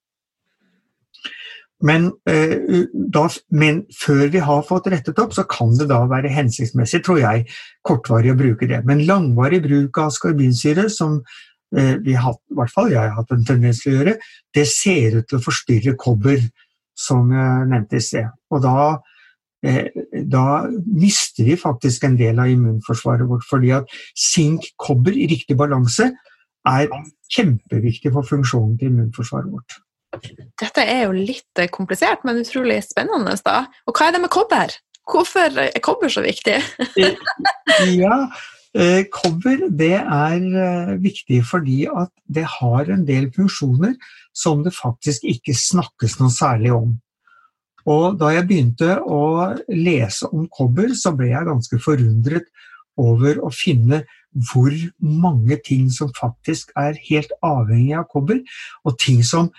Men, 1.84 2.06
eh, 2.30 2.86
da, 3.12 3.26
men, 3.50 3.82
før 3.92 4.28
vi 4.32 4.40
har 4.40 4.62
fått 4.64 4.88
rettet 4.92 5.18
opp, 5.20 5.34
så 5.36 5.44
kan 5.44 5.74
det 5.76 5.90
da 5.90 6.00
være 6.08 6.32
hensiktsmessig, 6.32 7.02
tror 7.04 7.20
jeg, 7.20 7.44
kortvarig 7.84 8.32
å 8.32 8.38
bruke 8.38 8.68
det. 8.70 8.80
Men 8.88 9.04
langvarig 9.04 9.60
bruk 9.66 9.98
av 10.00 10.14
skorbinsyre, 10.14 10.88
som 10.88 11.18
eh, 11.76 11.96
vi 12.00 12.16
har, 12.16 12.38
i 12.38 12.56
hvert 12.56 12.72
fall 12.72 12.94
jeg 12.94 13.02
har 13.02 13.18
hatt 13.18 13.34
en 13.36 13.44
tendens 13.44 13.82
til 13.82 13.92
å 13.92 13.98
gjøre, 13.98 14.16
det 14.54 14.68
ser 14.70 15.18
ut 15.18 15.28
til 15.28 15.42
å 15.42 15.44
forstyrre 15.44 15.96
kobber, 16.00 16.40
som 16.96 17.28
jeg 17.34 17.68
nevnte 17.68 18.00
i 18.00 18.06
sted. 18.06 18.32
Og 18.54 18.64
da 18.64 18.78
Eh, 19.64 19.86
da 20.30 20.64
mister 20.86 21.46
vi 21.48 21.56
faktisk 21.60 22.04
en 22.06 22.18
del 22.20 22.38
av 22.40 22.50
immunforsvaret 22.52 23.28
vårt. 23.28 23.46
Fordi 23.48 23.72
at 23.76 23.90
sink-kobber 24.18 25.16
i 25.16 25.28
riktig 25.30 25.56
balanse 25.60 26.10
er 26.68 26.88
kjempeviktig 27.34 28.12
for 28.14 28.26
funksjonen 28.28 28.78
til 28.80 28.92
immunforsvaret 28.92 29.52
vårt. 29.52 29.78
Dette 30.60 30.84
er 30.86 31.06
jo 31.08 31.14
litt 31.16 31.60
eh, 31.60 31.70
komplisert, 31.72 32.24
men 32.24 32.42
utrolig 32.44 32.80
spennende. 32.86 33.36
da. 33.44 33.64
Og 33.88 33.96
hva 33.96 34.08
er 34.08 34.16
det 34.16 34.24
med 34.24 34.32
kobber? 34.32 34.74
Hvorfor 35.10 35.58
er 35.60 35.80
kobber 35.84 36.08
så 36.08 36.22
viktig? 36.24 36.60
ja, 38.04 38.18
eh, 38.72 39.02
Kobber 39.12 39.66
det 39.68 39.98
er 40.00 40.94
viktig 41.02 41.42
fordi 41.44 41.82
at 41.90 42.12
det 42.24 42.46
har 42.60 42.88
en 42.88 43.04
del 43.04 43.28
funksjoner 43.34 43.98
som 44.34 44.64
det 44.64 44.72
faktisk 44.74 45.26
ikke 45.28 45.54
snakkes 45.58 46.18
noe 46.22 46.32
særlig 46.32 46.72
om. 46.72 46.94
Og 47.90 48.18
da 48.20 48.30
jeg 48.32 48.46
begynte 48.48 48.96
å 49.02 49.52
lese 49.68 50.28
om 50.32 50.46
kobber, 50.52 50.94
så 50.96 51.12
ble 51.16 51.32
jeg 51.32 51.48
ganske 51.48 51.80
forundret 51.84 52.48
over 53.00 53.40
å 53.44 53.50
finne 53.52 54.04
hvor 54.50 54.72
mange 54.98 55.58
ting 55.66 55.90
som 55.94 56.10
faktisk 56.16 56.72
er 56.80 56.96
helt 57.08 57.34
avhengig 57.44 57.94
av 57.98 58.08
kobber, 58.10 58.40
og 58.86 58.98
ting 58.98 59.22
som 59.26 59.50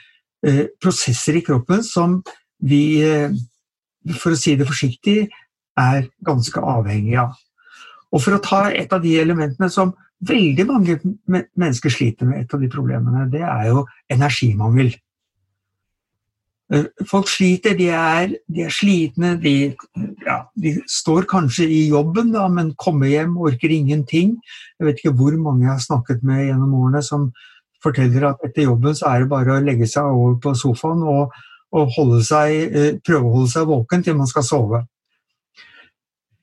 eh, 0.45 0.65
prosesser 0.82 1.39
i 1.39 1.43
kroppen 1.45 1.84
som 1.86 2.19
vi, 2.65 2.99
eh, 3.03 3.36
for 4.17 4.36
å 4.36 4.39
si 4.39 4.55
det 4.59 4.67
forsiktig, 4.67 5.30
er 5.80 6.07
ganske 6.26 6.59
avhengig 6.59 7.17
av. 7.19 7.36
Og 8.15 8.21
for 8.23 8.36
å 8.36 8.43
ta 8.43 8.65
et 8.71 8.91
av 8.95 9.03
de 9.03 9.15
elementene 9.19 9.69
som 9.71 9.93
veldig 10.26 10.65
mange 10.69 10.97
mennesker 11.28 11.91
sliter 11.91 12.30
med, 12.30 12.45
et 12.45 12.53
av 12.55 12.61
de 12.61 12.69
problemene, 12.71 13.28
det 13.32 13.43
er 13.43 13.69
jo 13.73 13.84
energimangel. 14.11 14.93
Eh, 16.74 16.86
folk 17.05 17.28
sliter, 17.30 17.76
de 17.78 17.91
er, 17.93 18.32
de 18.49 18.63
er 18.66 18.74
slitne, 18.74 19.36
de, 19.41 19.76
ja, 20.26 20.39
de, 20.57 20.72
står 20.89 21.28
kanskje 21.30 21.68
i 21.70 21.84
jobben, 21.91 22.32
da, 22.34 22.47
men 22.49 22.74
kommer 22.82 23.11
hjem, 23.11 23.36
orker 23.38 23.74
ingenting. 23.74 24.34
Jeg 24.80 24.88
vet 24.88 25.01
ikke 25.01 25.13
hvor 25.20 25.38
mange 25.38 25.68
jeg 25.68 25.76
har 25.76 25.84
snakket 25.84 26.26
med 26.26 26.47
gjennom 26.47 26.74
årene 26.80 27.03
som 27.05 27.30
forteller 27.86 28.32
at 28.32 28.41
etter 28.47 28.66
jobben 28.66 28.97
så 28.97 29.11
er 29.11 29.24
det 29.24 29.30
bare 29.30 29.59
å 29.59 29.61
legge 29.61 29.86
seg 29.89 30.09
over 30.09 30.39
på 30.41 30.55
sofaen 30.57 31.05
og, 31.05 31.36
og 31.76 32.18
seg, 32.26 32.55
eh, 32.74 32.91
prøve 33.05 33.30
å 33.30 33.36
holde 33.38 33.53
seg 33.53 33.70
våken 33.70 34.05
til 34.05 34.18
man 34.18 34.32
skal 34.32 34.47
sove. 34.47 34.82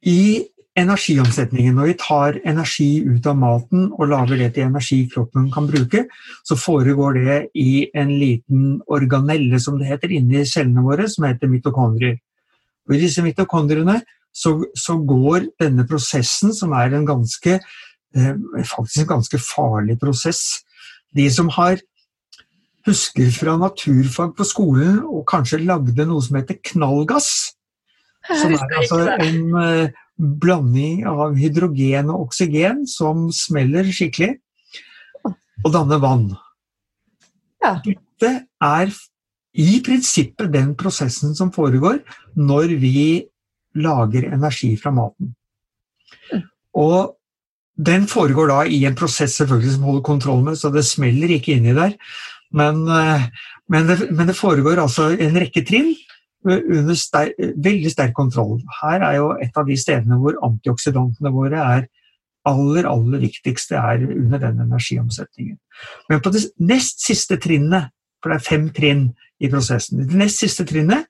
I 0.07 0.47
energiomsetningen. 0.79 1.75
Når 1.77 1.91
vi 1.91 1.97
tar 2.01 2.39
energi 2.49 2.91
ut 3.05 3.27
av 3.29 3.37
maten 3.37 3.91
og 3.93 4.09
lager 4.09 4.41
det 4.41 4.53
til 4.57 4.67
energi 4.67 5.03
kroppen 5.13 5.51
kan 5.53 5.69
bruke, 5.69 6.07
så 6.49 6.57
foregår 6.57 7.19
det 7.19 7.39
i 7.59 7.91
en 7.95 8.13
liten 8.17 8.81
organelle, 8.89 9.61
som 9.61 9.79
det 9.79 9.91
heter, 9.91 10.15
inni 10.17 10.47
cellene 10.49 10.85
våre, 10.87 11.09
som 11.13 11.29
heter 11.29 11.53
mitokondrier. 11.53 12.19
Og 12.89 12.97
I 12.97 13.03
disse 13.05 13.25
mitokondriene 13.25 14.01
så, 14.33 14.57
så, 14.79 14.97
går 14.97 15.51
denne 15.61 15.85
prosessen, 15.89 16.55
som 16.57 16.73
er 16.73 16.97
en 16.97 17.07
ganske, 17.07 17.59
eh, 18.17 18.35
faktisk 18.65 19.05
en 19.05 19.15
ganske 19.19 19.39
farlig 19.39 19.99
prosess 20.01 20.63
De 21.13 21.27
som 21.29 21.51
har 21.53 21.77
husker 22.89 23.29
fra 23.31 23.59
naturfag 23.61 24.33
på 24.37 24.47
skolen 24.49 25.03
og 25.05 25.27
kanskje 25.29 25.61
lagde 25.61 26.07
noe 26.09 26.25
som 26.25 26.39
heter 26.39 26.57
knallgass, 26.73 27.53
som 28.31 28.55
er 28.55 28.79
altså 28.79 29.03
en 29.21 29.59
eh, 29.61 30.01
blanding 30.19 31.07
av 31.09 31.37
hydrogen 31.39 32.11
og 32.13 32.29
oksygen 32.29 32.85
som 32.91 33.29
smeller 33.35 33.89
skikkelig, 33.91 34.37
og 35.63 35.73
danner 35.75 36.01
vann. 36.03 36.27
Ja. 37.63 37.77
Dette 37.85 38.33
er 38.63 38.93
i 39.53 39.79
prinsippet 39.85 40.53
den 40.55 40.73
prosessen 40.79 41.37
som 41.39 41.53
foregår 41.55 42.01
når 42.39 42.77
vi 42.83 43.23
lager 43.79 44.29
energi 44.33 44.73
fra 44.81 44.93
maten. 44.95 45.35
Og 46.77 47.17
den 47.77 48.07
foregår 48.09 48.51
da 48.51 48.61
i 48.69 48.83
en 48.89 48.97
prosess 48.97 49.39
selvfølgelig 49.41 49.77
som 49.77 49.89
holder 49.89 50.05
kontroll 50.07 50.43
med, 50.45 50.59
så 50.61 50.71
det 50.73 50.85
smeller 50.87 51.33
ikke 51.37 51.57
inni 51.57 51.75
der. 51.77 51.97
Men, 52.53 52.83
eh, 52.89 53.29
men, 53.73 53.89
det, 53.89 54.11
men 54.13 54.29
det 54.29 54.37
foregår 54.37 54.81
altså 54.83 55.11
en 55.17 55.39
rekke 55.41 55.65
trinn 55.69 55.95
under 56.45 56.95
ster 56.99 57.33
veldig 57.39 57.91
sterk 57.93 58.15
kontroll. 58.17 58.61
Her 58.81 59.05
er 59.07 59.19
jo 59.21 59.33
et 59.43 59.59
av 59.59 59.67
de 59.69 59.77
stedene 59.79 60.19
hvor 60.21 60.39
antioksidantene 60.43 61.33
våre 61.35 61.61
er 61.63 61.89
aller, 62.49 62.89
aller 62.89 63.23
viktigste 63.23 63.79
er 63.79 64.03
under 64.03 64.41
den 64.43 64.61
energiomsetningen. 64.65 65.59
Men 66.11 66.23
på 66.23 66.33
det 66.35 66.49
nest 66.59 67.05
siste 67.07 67.39
trinnet, 67.43 67.93
for 68.23 68.33
det 68.33 68.41
er 68.41 68.49
fem 68.49 68.69
trinn 68.75 69.09
i 69.43 69.51
prosessen, 69.51 70.03
i 70.03 70.09
det 70.09 70.19
nest 70.19 70.43
siste 70.43 70.67
trinnet 70.67 71.09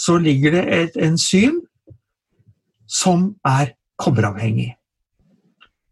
så 0.00 0.18
ligger 0.18 0.56
det 0.56 0.64
et 0.74 0.96
enzym 1.00 1.62
som 2.90 3.34
er 3.46 3.72
kobberavhengig. 4.00 4.74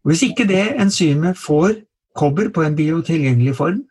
Hvis 0.03 0.25
ikke 0.27 0.45
det 0.47 0.75
enzymet 0.81 1.39
får 1.39 1.79
kobber 2.15 2.49
på 2.53 2.61
en 2.61 2.75
biotilgjengelig 2.75 3.55
form, 3.55 3.83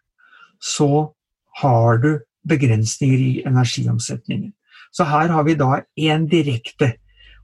så 0.61 1.15
har 1.59 1.97
du 2.03 2.19
begrensninger 2.49 3.19
i 3.19 3.43
energiomsetningen. 3.47 4.53
Så 4.93 5.07
her 5.09 5.33
har 5.33 5.47
vi 5.49 5.57
da 5.59 5.83
en 5.97 6.27
direkte. 6.29 6.93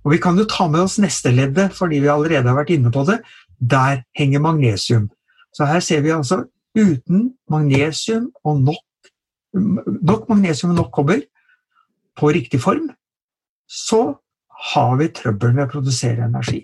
Og 0.05 0.13
vi 0.15 0.21
kan 0.23 0.37
jo 0.39 0.47
ta 0.49 0.69
med 0.71 0.85
oss 0.85 0.99
neste 1.03 1.33
leddet, 1.35 1.73
fordi 1.77 2.03
vi 2.05 2.13
allerede 2.13 2.49
har 2.49 2.59
vært 2.59 2.75
inne 2.77 2.93
på 2.95 3.05
det. 3.09 3.19
Der 3.59 4.03
henger 4.17 4.45
magnesium. 4.45 5.09
Så 5.57 5.67
her 5.69 5.81
ser 5.85 6.05
vi 6.05 6.15
altså 6.15 6.45
uten 6.79 7.33
magnesium 7.51 8.29
og 8.45 8.61
nok, 8.63 9.11
nok 9.55 10.29
magnesium 10.29 10.75
og 10.75 10.83
nok 10.83 10.93
kobber 10.95 11.25
på 12.19 12.33
riktig 12.35 12.61
form, 12.61 12.91
så 13.69 14.19
har 14.73 14.97
vi 14.99 15.09
trøbbel 15.15 15.55
med 15.55 15.67
å 15.69 15.73
produsere 15.73 16.27
energi. 16.27 16.61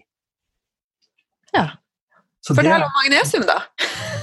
Ja. 1.55 1.69
Fortell 2.45 2.83
om 2.83 2.97
magnesium, 2.99 3.47
da. 3.49 3.61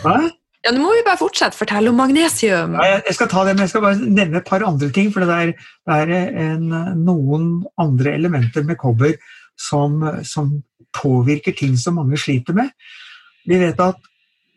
Hva? 0.03 0.17
Ja, 0.61 0.71
Nå 0.75 0.83
må 0.83 0.91
vi 0.93 1.05
bare 1.05 1.17
fortsette. 1.17 1.57
Fortelle 1.57 1.89
om 1.89 1.97
magnesium. 1.97 2.75
Ja, 2.77 2.99
jeg 3.01 3.17
skal 3.17 3.29
ta 3.31 3.45
det, 3.47 3.55
men 3.55 3.65
jeg 3.65 3.73
skal 3.73 3.85
bare 3.85 3.97
nevne 4.01 4.41
et 4.41 4.49
par 4.49 4.65
andre 4.65 4.91
ting. 4.93 5.09
For 5.13 5.25
det 5.25 5.37
er, 5.37 5.53
det 5.89 6.01
er 6.03 6.41
en, 6.45 6.67
noen 7.01 7.47
andre 7.81 8.13
elementer 8.19 8.65
med 8.67 8.77
kobber 8.81 9.17
som, 9.59 10.01
som, 10.27 10.59
påvirker 10.91 11.53
ting 11.55 11.77
som 11.79 11.95
mange 11.95 12.17
sliter 12.19 12.51
med. 12.51 12.67
Vi 13.47 13.55
vet 13.61 13.77
at 13.79 14.01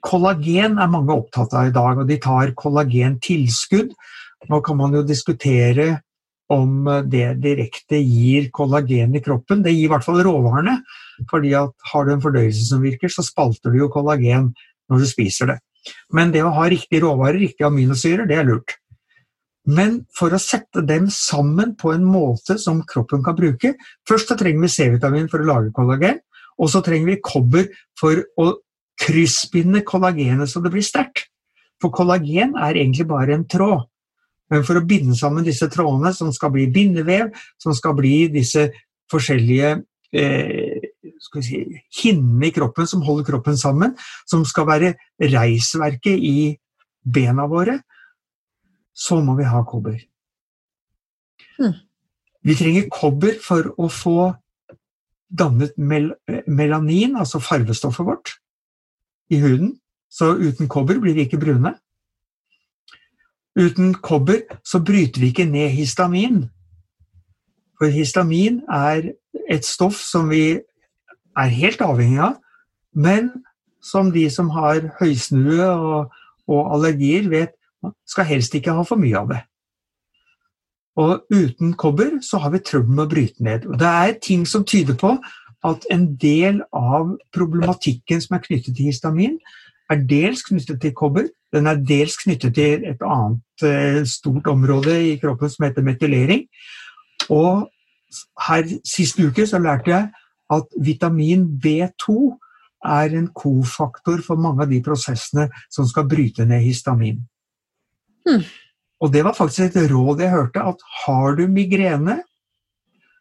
kollagen 0.02 0.80
er 0.82 0.88
mange 0.90 1.14
opptatt 1.14 1.52
av 1.54 1.68
i 1.68 1.74
dag, 1.76 2.00
og 2.02 2.08
de 2.08 2.16
tar 2.18 2.50
kollagentilskudd. 2.58 3.92
Nå 4.50 4.58
kan 4.66 4.80
man 4.80 4.96
jo 4.98 5.04
diskutere 5.06 6.00
om 6.50 6.90
det 7.06 7.36
direkte 7.44 8.00
gir 8.02 8.50
kollagen 8.50 9.14
i 9.14 9.22
kroppen. 9.22 9.62
Det 9.62 9.76
gir 9.76 9.86
i 9.86 9.92
hvert 9.92 10.04
fall 10.04 10.18
råvarene. 10.26 10.80
fordi 11.30 11.54
at 11.54 11.70
har 11.92 12.04
du 12.04 12.12
en 12.12 12.24
fordøyelse 12.26 12.66
som 12.66 12.82
virker, 12.82 13.08
så 13.08 13.22
spalter 13.22 13.70
du 13.70 13.78
jo 13.84 13.92
kollagen 13.94 14.50
når 14.90 14.98
du 14.98 15.06
spiser 15.06 15.54
det. 15.54 15.58
Men 16.14 16.32
det 16.34 16.44
å 16.44 16.52
ha 16.56 16.66
riktige 16.70 17.04
råvarer, 17.04 17.40
riktige 17.42 17.68
aminosyrer, 17.68 18.26
det 18.28 18.38
er 18.40 18.48
lurt. 18.48 18.76
Men 19.64 20.02
for 20.12 20.34
å 20.34 20.40
sette 20.42 20.82
dem 20.84 21.06
sammen 21.12 21.72
på 21.80 21.94
en 21.94 22.04
måte 22.04 22.58
som 22.60 22.82
kroppen 22.84 23.22
kan 23.24 23.36
bruke 23.38 23.70
Først 24.04 24.28
så 24.28 24.36
trenger 24.36 24.66
vi 24.66 24.72
C-vitamin 24.74 25.30
for 25.32 25.40
å 25.40 25.48
lage 25.48 25.72
kollagen, 25.72 26.18
og 26.60 26.68
så 26.70 26.82
trenger 26.84 27.14
vi 27.14 27.22
kobber 27.24 27.70
for 27.98 28.20
å 28.40 28.50
kryssbinde 29.00 29.82
kollagenet 29.86 30.50
så 30.50 30.60
det 30.62 30.70
blir 30.74 30.84
sterkt. 30.84 31.26
For 31.82 31.92
kollagen 31.94 32.54
er 32.60 32.76
egentlig 32.76 33.08
bare 33.10 33.34
en 33.34 33.48
tråd. 33.50 33.88
Men 34.52 34.62
for 34.66 34.78
å 34.78 34.84
binde 34.86 35.16
sammen 35.18 35.46
disse 35.46 35.66
trådene, 35.72 36.12
som 36.14 36.30
skal 36.32 36.52
bli 36.54 36.68
bindevev, 36.72 37.32
som 37.58 37.74
skal 37.74 37.96
bli 37.98 38.28
disse 38.32 38.68
forskjellige 39.10 39.70
eh, 40.14 40.63
si, 41.42 41.62
hinnene 42.02 42.48
i 42.48 42.54
kroppen 42.54 42.88
som 42.88 43.02
holder 43.06 43.28
kroppen 43.30 43.56
sammen, 43.58 43.96
som 44.26 44.44
skal 44.44 44.68
være 44.68 44.94
reisverket 45.20 46.18
i 46.20 46.54
bena 47.04 47.46
våre, 47.50 47.80
så 48.94 49.20
må 49.24 49.36
vi 49.38 49.48
ha 49.48 49.62
kobber. 49.66 49.98
Mm. 51.58 51.74
Vi 52.44 52.54
trenger 52.58 52.90
kobber 52.92 53.38
for 53.42 53.72
å 53.80 53.88
få 53.88 54.18
dannet 55.34 55.74
mel 55.78 56.12
melanin, 56.46 57.16
altså 57.16 57.40
farvestoffet 57.42 58.06
vårt, 58.06 58.34
i 59.32 59.40
huden. 59.42 59.78
Så 60.10 60.34
uten 60.38 60.68
kobber 60.70 61.00
blir 61.02 61.16
vi 61.16 61.24
ikke 61.26 61.40
brune. 61.42 61.74
Uten 63.58 63.94
kobber 63.94 64.44
så 64.66 64.80
bryter 64.82 65.22
vi 65.22 65.32
ikke 65.32 65.48
ned 65.48 65.72
histamin. 65.74 66.44
For 67.78 67.90
histamin 67.90 68.60
er 68.70 69.12
et 69.50 69.66
stoff 69.66 69.98
som 69.98 70.30
vi 70.30 70.60
er 71.36 71.56
helt 71.58 71.82
avhengig 71.84 72.20
av, 72.22 72.38
men 72.94 73.30
som 73.84 74.10
de 74.14 74.24
som 74.32 74.48
har 74.54 74.86
høysnue 75.00 75.66
og, 75.66 76.14
og 76.48 76.74
allergier, 76.76 77.28
vet 77.30 77.56
skal 78.08 78.28
helst 78.28 78.54
ikke 78.56 78.72
ha 78.72 78.84
for 78.86 79.00
mye 79.00 79.18
av 79.18 79.32
det. 79.34 79.40
Og 81.00 81.26
uten 81.34 81.74
kobber 81.74 82.20
så 82.22 82.38
har 82.40 82.54
vi 82.54 82.62
trøbbel 82.62 82.94
med 82.94 83.04
å 83.04 83.10
bryte 83.10 83.44
ned. 83.44 83.66
Og 83.66 83.78
det 83.80 83.90
er 83.90 84.14
ting 84.22 84.46
som 84.46 84.64
tyder 84.64 84.96
på 84.98 85.16
at 85.64 85.86
en 85.92 86.06
del 86.20 86.60
av 86.76 87.14
problematikken 87.34 88.22
som 88.22 88.36
er 88.36 88.44
knyttet 88.44 88.76
til 88.76 88.92
histamin, 88.92 89.38
er 89.92 90.00
dels 90.08 90.44
knyttet 90.46 90.80
til 90.80 90.94
kobber, 90.96 91.26
den 91.52 91.68
er 91.70 91.80
dels 91.80 92.16
knyttet 92.22 92.56
til 92.56 92.84
et 92.88 93.02
annet 93.04 93.64
eh, 93.66 94.00
stort 94.08 94.46
område 94.50 94.94
i 95.10 95.16
kroppen 95.20 95.50
som 95.50 95.66
heter 95.66 95.84
metylering. 95.86 96.46
Og 97.32 97.68
her 98.48 98.64
sist 98.86 99.20
uke 99.20 99.46
så 99.46 99.60
lærte 99.62 99.92
jeg 99.92 100.08
at 100.56 100.74
vitamin 100.86 101.46
B2 101.60 102.16
er 102.84 103.16
en 103.16 103.30
kofaktor 103.32 104.20
for 104.24 104.40
mange 104.40 104.66
av 104.66 104.72
de 104.72 104.80
prosessene 104.84 105.48
som 105.72 105.88
skal 105.88 106.06
bryte 106.08 106.44
ned 106.48 106.64
histamin. 106.64 107.22
Mm. 108.28 108.44
Og 109.04 109.12
det 109.12 109.24
var 109.26 109.36
faktisk 109.36 109.74
et 109.74 109.90
råd 109.90 110.22
jeg 110.22 110.32
hørte, 110.32 110.62
at 110.62 110.84
har 111.04 111.36
du 111.38 111.46
migrene, 111.50 112.20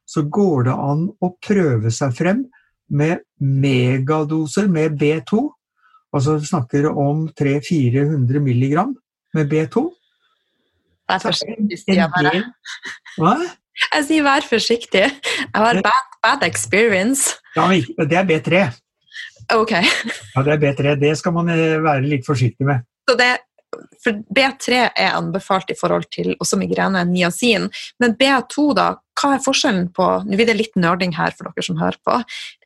så 0.06 0.26
går 0.28 0.68
det 0.68 0.76
an 0.76 1.08
å 1.24 1.32
prøve 1.44 1.92
seg 1.96 2.16
frem 2.16 2.44
med 2.94 3.24
megadoser 3.40 4.68
med 4.72 4.98
B2. 5.00 5.42
Altså 6.14 6.38
vi 6.38 6.50
snakker 6.52 6.90
om 6.92 7.26
300-400 7.40 8.44
milligram 8.44 8.94
med 9.34 9.52
B2. 9.52 9.88
Det 11.04 11.14
Vær 11.14 11.24
forsiktig, 11.24 11.78
Stian. 11.82 12.14
Hva? 13.20 13.36
Jeg 13.82 14.06
sier 14.08 14.26
vær 14.26 14.46
forsiktig. 14.46 15.06
Jeg 15.10 15.54
har 15.54 15.82
bad, 15.86 16.10
bad 16.24 16.46
experience. 16.48 17.38
Ja, 17.58 17.68
det 17.72 18.20
er 18.20 18.28
B3. 18.30 18.66
Ok. 19.54 19.74
Ja, 19.74 20.44
det 20.46 20.54
er 20.54 20.62
B3. 20.62 20.94
Det 21.02 21.16
skal 21.20 21.36
man 21.36 21.50
eh, 21.54 21.80
være 21.84 22.06
litt 22.06 22.28
forsiktig 22.28 22.68
med. 22.68 22.86
Så 23.10 23.18
det, 23.20 23.32
for 24.04 24.22
B3 24.36 24.80
er 24.88 25.18
anbefalt 25.18 25.72
i 25.74 25.78
forhold 25.80 26.08
til 26.14 26.34
også 26.38 26.60
migrene, 26.62 27.04
niacin. 27.10 27.70
Men 28.02 28.16
B2, 28.20 28.70
da, 28.78 28.90
hva 29.20 29.36
er 29.36 29.44
forskjellen 29.44 29.90
på 29.96 30.10
Nå 30.28 30.38
blir 30.38 30.50
det 30.50 30.58
litt 30.60 30.78
nerding 30.80 31.16
her 31.18 31.36
for 31.38 31.50
dere 31.50 31.66
som 31.66 31.80
hører 31.82 32.00
på. 32.06 32.20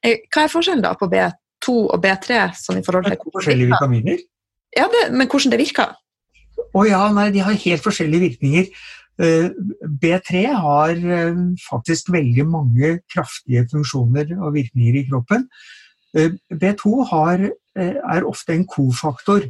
Eh, 0.04 0.26
hva 0.34 0.46
er 0.46 0.54
forskjellen 0.54 0.86
da 0.86 0.94
på 1.00 1.10
B2 1.12 1.78
og 1.86 2.02
B3? 2.04 2.44
Sånn 2.60 2.82
i 2.82 2.86
forhold 2.86 3.10
til 3.10 3.40
Forskjellige 3.40 3.74
vitaminer? 3.74 4.22
Ja, 4.78 4.92
det, 4.92 5.08
men 5.16 5.32
hvordan 5.32 5.56
det 5.56 5.64
virker? 5.64 5.96
Å 6.78 6.84
ja, 6.86 7.02
nei, 7.14 7.30
de 7.34 7.42
har 7.46 7.58
helt 7.64 7.86
forskjellige 7.86 8.26
virkninger. 8.28 8.70
B3 9.18 10.42
har 10.54 11.00
faktisk 11.64 12.12
veldig 12.14 12.46
mange 12.46 12.92
kraftige 13.10 13.64
funksjoner 13.72 14.36
og 14.38 14.54
virkninger 14.54 15.00
i 15.00 15.06
kroppen. 15.10 15.48
B2 16.54 16.92
har, 17.10 17.48
er 17.76 18.28
ofte 18.30 18.54
en 18.54 18.68
kofaktor 18.70 19.48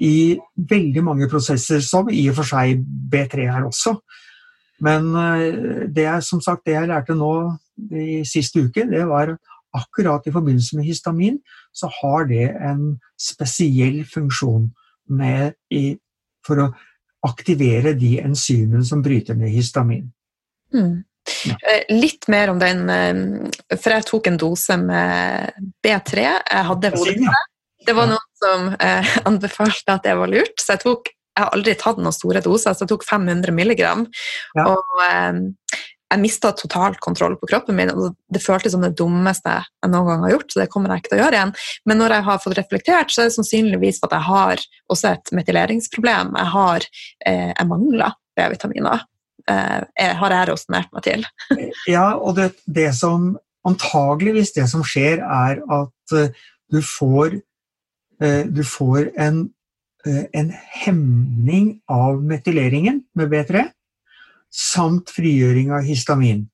i 0.00 0.38
veldig 0.56 1.04
mange 1.04 1.28
prosesser, 1.28 1.84
som 1.84 2.08
i 2.08 2.24
og 2.32 2.38
for 2.40 2.48
seg 2.48 2.80
B3 3.12 3.44
er 3.44 3.68
også. 3.68 3.98
Men 4.80 5.12
det 5.92 6.06
er 6.08 6.24
som 6.24 6.40
sagt 6.40 6.64
det 6.64 6.78
jeg 6.78 6.88
lærte 6.88 7.16
nå 7.16 7.34
i 7.92 8.22
siste 8.24 8.64
uke, 8.64 8.88
det 8.88 9.04
var 9.08 9.36
akkurat 9.76 10.26
i 10.26 10.32
forbindelse 10.34 10.76
med 10.76 10.84
histamin, 10.88 11.38
så 11.74 11.90
har 12.00 12.24
det 12.30 12.48
en 12.50 12.96
spesiell 13.20 14.02
funksjon 14.14 14.70
med 15.10 15.52
i, 15.70 15.94
for 16.46 16.64
å 16.64 16.70
aktivere 17.26 17.92
de 17.98 18.16
enzymene 18.22 18.84
som 18.86 19.02
bryter 19.04 19.36
ned 19.38 19.52
histamin. 19.52 20.08
Mm. 20.74 21.02
Ja. 21.44 21.56
Eh, 21.68 21.94
litt 21.94 22.28
mer 22.28 22.50
om 22.50 22.58
den, 22.58 22.88
eh, 22.90 23.76
for 23.76 23.94
jeg 23.94 24.06
tok 24.08 24.26
en 24.30 24.40
dose 24.40 24.76
med 24.80 25.52
B3. 25.84 26.26
Jeg 26.26 26.68
hadde 26.70 26.92
hodepine. 26.96 27.46
Det 27.86 27.96
var 27.96 28.10
noen 28.10 28.28
som 28.40 28.68
eh, 28.74 29.16
anbefalte 29.30 29.96
at 29.96 30.04
det 30.04 30.16
var 30.18 30.30
lurt, 30.32 30.56
så 30.60 30.76
jeg 30.76 30.86
tok 30.86 31.14
jeg 31.30 31.46
har 31.46 31.54
aldri 31.54 31.72
tatt 31.78 32.00
noen 32.02 32.12
store 32.12 32.40
doser, 32.44 32.74
så 32.74 32.84
jeg 32.84 32.90
tok 32.90 33.04
500 33.06 33.54
milligram. 33.54 34.02
Ja. 34.58 34.64
Og 34.74 34.82
jeg 36.10 36.22
mista 36.22 36.50
totalt 36.56 36.98
kontroll 37.02 37.36
på 37.38 37.48
kroppen 37.50 37.76
min, 37.78 37.92
og 37.92 38.16
det 38.32 38.42
føltes 38.42 38.74
som 38.74 38.82
det 38.82 38.96
dummeste 38.98 39.52
jeg 39.52 39.90
noen 39.92 40.08
gang 40.08 40.24
har 40.26 40.34
gjort. 40.34 40.48
så 40.50 40.62
det 40.62 40.70
kommer 40.72 40.90
jeg 40.90 41.02
ikke 41.02 41.12
til 41.12 41.20
å 41.20 41.22
gjøre 41.22 41.38
igjen. 41.38 41.52
Men 41.86 42.00
når 42.02 42.16
jeg 42.16 42.26
har 42.28 42.40
fått 42.42 42.56
reflektert, 42.58 43.12
så 43.12 43.22
er 43.22 43.30
det 43.30 43.36
sannsynligvis 43.36 44.02
at 44.06 44.16
jeg 44.16 44.26
har 44.26 44.64
også 44.90 45.12
et 45.12 45.32
metyleringsproblem. 45.38 46.34
Jeg, 46.40 46.52
har, 46.56 46.88
eh, 47.30 47.52
jeg 47.52 47.70
mangler 47.70 48.16
B-vitaminer. 48.38 49.06
Eh, 49.50 50.10
har 50.20 50.34
jeg 50.36 50.50
resonnert 50.50 50.90
meg 50.94 51.06
til. 51.06 51.24
ja, 51.94 52.08
og 52.18 52.36
det, 52.40 52.50
det, 52.66 52.90
som 52.98 53.32
antageligvis 53.66 54.54
det 54.56 54.66
som 54.72 54.82
skjer, 54.86 55.22
er 55.22 55.62
at 55.62 56.14
uh, 56.16 56.44
du 56.72 56.80
får, 56.84 57.38
uh, 58.24 58.44
du 58.48 58.62
får 58.66 59.12
en, 59.20 59.42
uh, 60.06 60.24
en 60.32 60.54
hemning 60.82 61.74
av 61.92 62.22
metyleringen 62.24 63.04
med 63.18 63.32
B3 63.32 63.68
samt 64.50 65.12
frigjøring 65.14 65.70
av 65.74 65.86
histamin. 65.86 66.46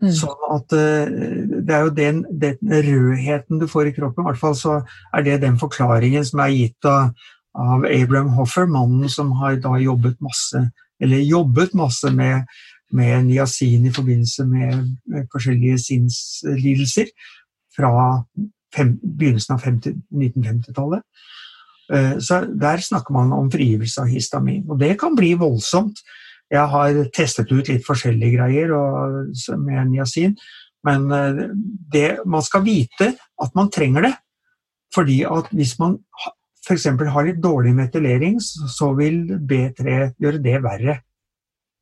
Mm. 0.00 0.12
Sånn 0.16 0.44
at 0.54 0.72
eh, 0.72 1.10
Det 1.60 1.74
er 1.76 1.82
jo 1.84 1.92
den, 1.92 2.22
den, 2.40 2.56
rødheten 2.86 3.60
du 3.60 3.66
får 3.68 3.90
i 3.90 3.94
kroppen. 3.96 4.24
I 4.24 4.30
hvert 4.30 4.40
fall 4.40 4.56
så 4.56 4.78
er 5.16 5.26
det 5.26 5.42
den 5.42 5.58
forklaringen 5.60 6.24
som 6.24 6.40
er 6.44 6.54
gitt 6.54 6.88
av, 6.88 7.10
av 7.52 7.84
Abraham 7.84 8.32
Hoffer, 8.38 8.70
mannen 8.70 9.10
som 9.12 9.34
har 9.42 9.58
da 9.60 9.74
jobbet 9.82 10.16
masse, 10.24 10.62
eller 11.02 11.26
jobbet 11.26 11.76
masse 11.76 12.12
med, 12.14 12.48
med 12.96 13.28
niasin 13.28 13.84
i 13.90 13.92
forbindelse 13.92 14.46
med, 14.48 14.88
forskjellige 15.34 15.82
sinnslidelser 15.84 17.12
fra 17.76 17.92
fem, 18.74 18.96
begynnelsen 19.02 19.56
av 19.56 19.68
1950-tallet. 19.68 21.04
Eh, 21.92 22.16
så 22.24 22.40
Der 22.46 22.80
snakker 22.80 23.12
man 23.12 23.32
om 23.36 23.52
frigivelse 23.52 24.00
av 24.00 24.08
histamin. 24.08 24.64
Og 24.70 24.80
det 24.80 24.96
kan 25.00 25.16
bli 25.16 25.34
voldsomt. 25.34 26.00
Jeg 26.50 26.66
har 26.72 26.98
testet 27.14 27.52
ut 27.52 27.68
litt 27.70 27.86
forskjellige 27.86 28.38
greier 28.38 28.74
og, 28.74 29.30
med 29.62 29.92
niacin, 29.92 30.34
men 30.86 31.06
eh, 31.14 31.44
det, 31.92 32.08
man 32.26 32.42
skal 32.42 32.64
vite 32.66 33.12
at 33.14 33.56
man 33.58 33.70
trenger 33.72 34.08
det. 34.08 34.14
Fordi 34.94 35.20
at 35.28 35.50
hvis 35.54 35.76
man 35.78 36.00
f.eks. 36.66 36.88
har 37.14 37.26
litt 37.26 37.42
dårlig 37.42 37.74
metylering, 37.76 38.40
så 38.42 38.90
vil 38.98 39.22
B3 39.38 40.00
gjøre 40.20 40.42
det 40.42 40.56
verre. 40.64 40.96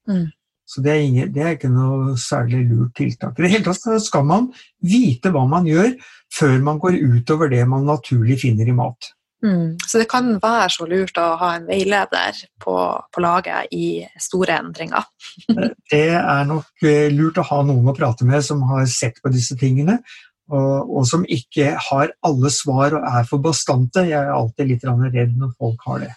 Mm. 0.09 0.27
Så 0.69 0.83
det 0.85 0.93
er, 0.93 1.03
ingen, 1.07 1.31
det 1.33 1.43
er, 1.43 1.55
ikke 1.57 1.71
noe 1.73 2.13
særlig 2.21 2.67
lurt 2.69 2.93
tiltak. 2.99 3.39
I 3.39 3.47
det 3.47 3.53
hele 3.55 3.65
tatt 3.65 4.03
skal 4.05 4.27
man 4.29 4.51
vite 4.85 5.33
hva 5.33 5.47
man 5.49 5.65
gjør, 5.69 5.95
før 6.35 6.59
man 6.65 6.81
går 6.83 6.99
utover 7.01 7.49
det 7.49 7.63
man 7.69 7.89
naturlig 7.89 8.37
finner 8.43 8.69
i 8.69 8.77
mat. 8.77 9.09
Mm. 9.45 9.77
Så 9.87 10.01
det 10.01 10.09
kan 10.11 10.33
være 10.43 10.71
så 10.75 10.87
lurt 10.91 11.19
å 11.21 11.27
ha 11.39 11.53
en 11.57 11.67
veileder 11.69 12.39
på, 12.63 12.75
på 13.15 13.23
laget 13.23 13.75
i 13.75 14.03
store 14.21 14.57
endringer. 14.65 15.07
det 15.93 16.09
er 16.19 16.49
nok 16.49 16.87
eh, 16.87 17.07
lurt 17.15 17.39
å 17.39 17.47
ha 17.51 17.61
noen 17.67 17.93
å 17.93 17.97
prate 17.97 18.27
med 18.29 18.43
som 18.47 18.65
har 18.71 18.89
sett 18.91 19.21
på 19.23 19.33
disse 19.35 19.59
tingene, 19.59 20.01
og, 20.49 20.89
og 20.89 21.07
som 21.07 21.27
ikke 21.29 21.75
har 21.91 22.15
alle 22.25 22.51
svar 22.55 22.97
og 22.97 23.07
er 23.07 23.29
for 23.29 23.45
bastante. 23.45 24.07
Jeg 24.09 24.19
er 24.19 24.35
alltid 24.35 24.73
litt 24.73 24.89
redd 24.89 25.39
når 25.39 25.55
folk 25.61 25.87
har 25.87 26.03
det. 26.07 26.13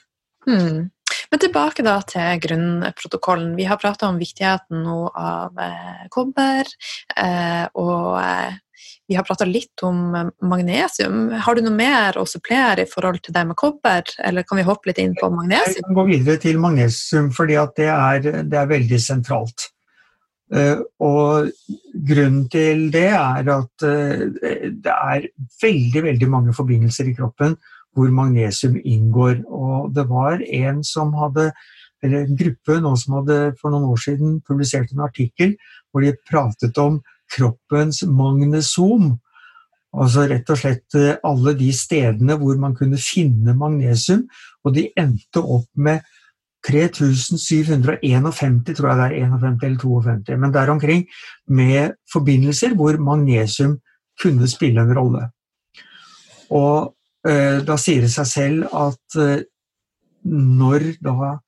Mm. 0.48 0.90
Men 1.32 1.40
tilbake 1.40 1.84
da 1.86 2.00
til 2.08 2.40
grunnprotokollen. 2.44 3.54
Vi 3.56 3.68
har 3.70 3.80
prata 3.80 4.10
om 4.10 4.20
viktigheten 4.20 4.82
nå 4.84 5.06
av 5.16 5.60
eh, 5.62 6.08
kobber 6.12 6.68
eh, 7.16 7.68
og 7.80 8.18
vi 9.08 9.18
har 9.18 9.26
prata 9.28 9.46
litt 9.48 9.84
om 9.84 10.16
eh, 10.16 10.30
magnesium. 10.48 11.32
Har 11.46 11.58
du 11.58 11.64
noe 11.66 11.76
mer 11.76 12.20
å 12.20 12.26
supplere 12.30 12.86
i 12.86 12.90
forhold 12.90 13.22
til 13.26 13.36
det 13.36 13.44
med 13.50 13.60
kobber, 13.60 14.08
eller 14.24 14.48
kan 14.48 14.62
vi 14.62 14.68
hoppe 14.68 14.92
litt 14.92 15.02
inn 15.04 15.18
på 15.18 15.32
magnesium? 15.34 15.82
Jeg 15.82 15.88
kan 15.90 16.00
gå 16.00 16.08
videre 16.10 16.42
til 16.46 16.62
magnesium, 16.64 17.30
fordi 17.36 17.60
det 17.78 17.92
er, 17.92 18.32
det 18.48 18.62
er 18.62 18.72
veldig 18.72 19.02
sentralt. 19.02 19.70
Uh, 20.52 20.82
og 21.00 21.48
grunnen 22.10 22.50
til 22.52 22.90
det 22.92 23.06
er 23.16 23.48
at 23.54 23.86
uh, 23.88 24.24
det 24.36 24.96
er 24.96 25.28
veldig, 25.64 26.02
veldig 26.10 26.28
mange 26.28 26.56
forbindelser 26.58 27.08
i 27.08 27.14
kroppen 27.16 27.56
hvor 27.96 28.12
magnesium 28.12 28.76
inngår. 28.84 29.46
Og 29.48 29.94
det 29.96 30.04
var 30.10 30.44
en 30.44 30.84
som 30.84 31.16
hadde 31.16 31.54
eller 32.04 32.26
en 32.26 32.38
gruppe 32.38 32.80
nå 32.82 32.96
som 32.98 33.20
hadde 33.20 33.40
for 33.62 33.74
noen 33.74 33.92
år 33.94 34.00
siden 34.02 34.40
publisert 34.48 34.92
en 34.94 35.06
artikkel 35.06 35.56
hvor 35.92 36.06
de 36.06 36.16
pratet 36.28 36.78
om 36.82 37.00
kroppens 37.32 38.04
magnesom. 38.08 39.18
Altså 39.92 40.24
rett 40.32 40.48
og 40.52 40.60
slett 40.60 40.98
eh, 41.00 41.20
alle 41.28 41.56
de 41.60 41.70
stedene 41.76 42.38
hvor 42.40 42.60
man 42.62 42.76
kunne 42.78 43.00
finne 43.02 43.56
magnesium. 43.58 44.24
Og 44.64 44.76
de 44.78 44.88
endte 45.00 45.44
opp 45.44 45.68
med 45.76 46.04
3751, 46.62 48.76
tror 48.78 48.92
jeg 48.92 48.98
det 49.00 49.06
er 49.06 49.16
51 49.26 49.64
eller 49.66 49.80
52, 49.82 50.36
men 50.38 50.52
der 50.54 50.70
omkring, 50.70 51.08
med 51.50 51.96
forbindelser 52.14 52.76
hvor 52.78 53.00
magnesium 53.02 53.80
kunne 54.22 54.48
spille 54.48 54.84
en 54.84 54.94
rolle. 54.94 55.24
Og 56.54 56.94
eh, 57.28 57.66
da 57.66 57.78
sier 57.82 58.06
det 58.06 58.12
seg 58.14 58.28
selv 58.30 58.68
at 58.78 59.18
eh, 59.18 59.42
når 60.22 61.02
da 61.02 61.40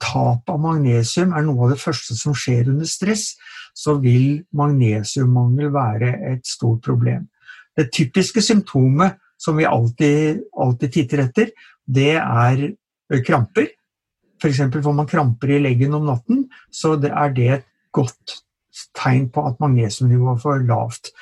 tap 0.00 0.48
av 0.48 0.60
magnesium 0.62 1.34
er 1.36 1.44
noe 1.44 1.66
av 1.66 1.74
det 1.74 1.82
første 1.82 2.16
som 2.16 2.32
skjer 2.36 2.70
under 2.72 2.88
stress, 2.88 3.34
så 3.74 3.96
vil 4.02 4.42
magnesiummangel 4.56 5.72
være 5.74 6.14
et 6.32 6.46
stort 6.46 6.82
problem. 6.84 7.26
Det 7.76 7.90
typiske 7.94 8.42
symptomet 8.42 9.18
som 9.40 9.56
vi 9.56 9.68
alltid, 9.68 10.42
alltid 10.52 10.92
titter 10.92 11.24
etter, 11.24 11.52
det 11.86 12.16
er 12.20 12.66
kramper. 13.26 13.70
F.eks. 14.40 14.60
får 14.82 14.96
man 14.96 15.08
kramper 15.08 15.54
i 15.56 15.60
leggen 15.62 15.96
om 15.96 16.06
natten, 16.08 16.46
så 16.72 16.96
det 17.00 17.12
er 17.12 17.34
det 17.36 17.50
et 17.58 17.68
godt 17.92 18.40
tegn 18.96 19.28
på 19.32 19.44
at 19.48 19.60
magnesiumnivået 19.60 20.38
er 20.38 20.42
for 20.42 20.66
lavt. 20.66 21.12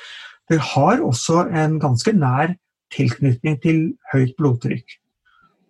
Det 0.49 0.59
har 0.75 1.03
også 1.05 1.47
en 1.51 1.79
ganske 1.83 2.13
nær 2.17 2.55
tilknytning 2.95 3.59
til 3.63 3.81
høyt 4.13 4.35
blodtrykk. 4.39 4.99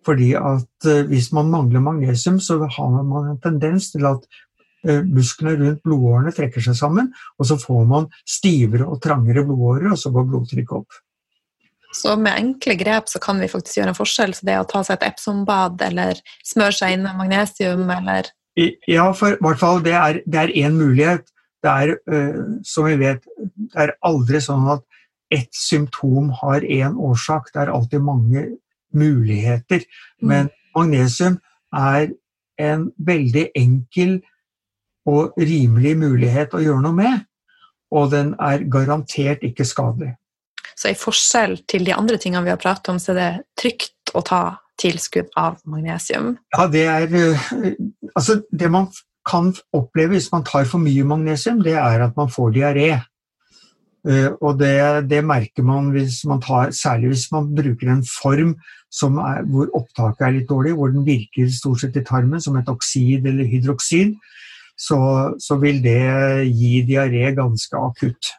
Fordi 0.05 0.31
at 0.39 0.89
hvis 1.09 1.31
man 1.35 1.49
mangler 1.51 1.83
magnesium, 1.83 2.39
så 2.39 2.61
har 2.63 3.03
man 3.03 3.33
en 3.33 3.41
tendens 3.43 3.91
til 3.91 4.05
at 4.07 4.23
musklene 4.85 5.57
rundt 5.59 5.83
blodårene 5.83 6.31
trekker 6.35 6.63
seg 6.63 6.77
sammen, 6.77 7.09
og 7.37 7.47
så 7.49 7.57
får 7.59 7.85
man 7.89 8.07
stivere 8.23 8.87
og 8.87 9.01
trangere 9.03 9.43
blodårer, 9.47 9.91
og 9.91 9.99
så 9.99 10.11
går 10.15 10.27
blodtrykket 10.29 10.75
opp. 10.77 10.99
Så 11.95 12.13
med 12.21 12.37
enkle 12.37 12.75
grep 12.77 13.09
så 13.09 13.19
kan 13.21 13.39
vi 13.41 13.49
faktisk 13.49 13.79
gjøre 13.79 13.93
en 13.93 13.97
forskjell. 13.97 14.35
Så 14.37 14.45
det 14.45 14.59
å 14.59 14.67
ta 14.69 14.83
seg 14.85 14.99
et 14.99 15.07
Epsom-bad 15.09 15.81
eller 15.87 16.21
smøre 16.45 16.75
seg 16.75 16.95
inn 16.95 17.05
med 17.07 17.17
magnesium 17.17 17.89
eller 17.89 18.29
Ja, 18.87 19.09
for 19.15 19.33
i 19.33 19.41
hvert 19.41 19.61
fall 19.61 19.81
det 19.85 19.95
er 19.95 20.21
én 20.27 20.77
mulighet. 20.77 21.25
Det 21.63 21.69
er, 21.69 21.97
øh, 22.11 22.61
som 22.63 22.85
vi 22.87 22.95
vet, 22.99 23.25
det 23.73 23.81
er 23.83 23.97
aldri 24.05 24.39
sånn 24.39 24.67
at 24.71 24.85
ett 25.31 25.53
symptom 25.53 26.29
har 26.41 26.61
én 26.61 26.95
årsak. 26.95 27.51
Det 27.53 27.61
er 27.63 27.73
alltid 27.73 28.01
mange 28.01 28.45
muligheter. 28.93 29.83
Mm. 30.21 30.27
Men 30.29 30.49
magnesium 30.75 31.39
er 31.73 32.13
en 32.59 32.91
veldig 32.97 33.49
enkel 33.55 34.19
og 35.09 35.41
rimelig 35.41 35.95
mulighet 35.99 36.55
å 36.55 36.63
gjøre 36.63 36.85
noe 36.85 36.97
med, 36.97 37.27
og 37.95 38.11
den 38.13 38.33
er 38.37 38.65
garantert 38.69 39.43
ikke 39.45 39.65
skadelig. 39.67 40.13
Så 40.79 40.93
i 40.93 40.97
forskjell 40.97 41.57
til 41.67 41.83
de 41.87 41.95
andre 41.95 42.19
tingene 42.21 42.45
vi 42.45 42.53
har 42.53 42.61
pratet 42.61 42.93
om, 42.93 42.99
så 43.01 43.11
er 43.13 43.19
det 43.19 43.31
trygt 43.59 44.13
å 44.15 44.23
ta 44.25 44.43
tilskudd 44.79 45.31
av 45.39 45.59
magnesium? 45.67 46.35
Ja, 46.55 46.67
det 46.71 46.85
er 46.87 47.15
eh, 47.19 47.47
Altså, 48.15 48.39
det 48.51 48.69
man 48.71 48.87
kan 49.27 49.51
oppleve 49.75 50.15
hvis 50.15 50.31
man 50.31 50.45
tar 50.47 50.65
for 50.69 50.81
mye 50.81 51.05
magnesium, 51.05 51.59
det 51.65 51.75
er 51.77 52.05
at 52.05 52.15
man 52.17 52.31
får 52.31 52.53
diaré. 52.55 52.89
Eh, 54.07 54.29
og 54.39 54.59
det, 54.61 55.09
det, 55.11 55.19
merker 55.27 55.65
man 55.67 55.91
hvis 55.93 56.23
man 56.29 56.41
tar, 56.41 56.71
særlig 56.75 57.13
hvis 57.13 57.27
man 57.35 57.51
bruker 57.55 57.91
en 57.91 58.05
form 58.07 58.55
er, 59.21 59.43
hvor 59.51 59.69
opptaket 59.77 60.25
er 60.25 60.35
litt 60.37 60.49
dårlig, 60.49 60.73
hvor 60.77 60.93
den 60.93 61.05
virker 61.05 61.51
stort 61.53 61.83
sett 61.83 61.99
i 61.99 62.05
tarmen 62.07 62.41
som 62.41 62.57
et 62.57 62.71
oksid 62.71 63.27
eller 63.27 63.49
hydroksid, 63.51 64.15
så, 64.79 64.99
så 65.41 65.57
vil 65.59 65.81
det 65.83 65.99
gi 66.47 66.83
diaré 66.87 67.33
ganske 67.37 67.77
akutt. 67.77 68.31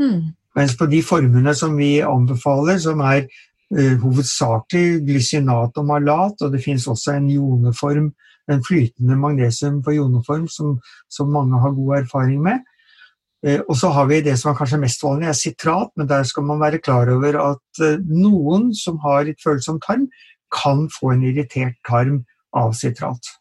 Mm. 0.00 0.32
Mens 0.56 0.76
på 0.78 0.88
de 0.90 1.02
formene 1.04 1.54
som 1.58 1.76
vi 1.76 1.98
anbefaler, 2.02 2.78
som 2.82 3.02
er 3.04 3.26
uh, 3.26 3.94
hovedsakelig 4.02 5.02
glysinat 5.06 5.76
og 5.80 5.88
malat, 5.90 6.40
og 6.40 6.54
det 6.54 6.62
finnes 6.64 6.86
også 6.90 7.18
en 7.18 7.28
joneform, 7.30 8.12
en 8.50 8.64
flytende 8.64 9.16
magnesium 9.16 9.82
på 9.84 9.96
joneform 9.96 10.48
som, 10.52 10.78
som 11.08 11.30
mange 11.32 11.60
har 11.60 11.76
god 11.76 11.98
erfaring 12.02 12.42
med, 12.44 12.64
Eh, 13.44 13.60
og 13.68 13.76
så 13.76 13.90
har 13.92 14.08
vi 14.08 14.22
det 14.24 14.38
som 14.40 14.52
er 14.52 14.58
kanskje 14.58 14.80
mest 14.80 15.02
vanlig, 15.04 15.28
er 15.28 15.36
sitrat, 15.36 15.90
men 15.96 16.08
der 16.08 16.24
skal 16.24 16.46
man 16.48 16.62
være 16.62 16.80
klar 16.80 17.10
over 17.12 17.36
at 17.42 17.82
eh, 17.84 18.00
noen 18.08 18.70
som 18.76 18.96
har 19.04 19.26
litt 19.28 19.42
følsom 19.44 19.80
tarm, 19.84 20.06
kan 20.54 20.86
få 20.92 21.12
en 21.12 21.24
irritert 21.28 21.76
tarm 21.88 22.22
av 22.56 22.72
sitrat. 22.78 23.32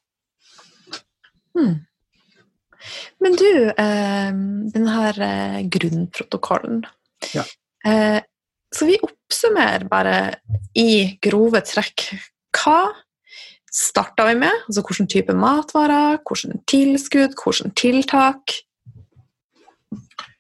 Hmm. 1.54 1.82
Men 3.24 3.38
du, 3.39 3.49
den 4.74 4.88
her 4.91 5.20
grunnprotokollen 5.72 6.82
ja. 7.32 7.45
Så 8.74 8.88
vi 8.89 8.97
oppsummerer 8.99 9.86
bare 9.88 10.18
i 10.76 11.14
grove 11.24 11.62
trekk. 11.64 12.08
Hva 12.58 12.89
starta 13.74 14.26
vi 14.30 14.36
med? 14.41 14.66
Altså 14.68 14.84
hvilken 14.86 15.10
type 15.10 15.36
matvarer, 15.38 16.20
hvilke 16.26 16.60
tilskudd, 16.70 17.38
hvilke 17.38 17.74
tiltak? 17.80 18.58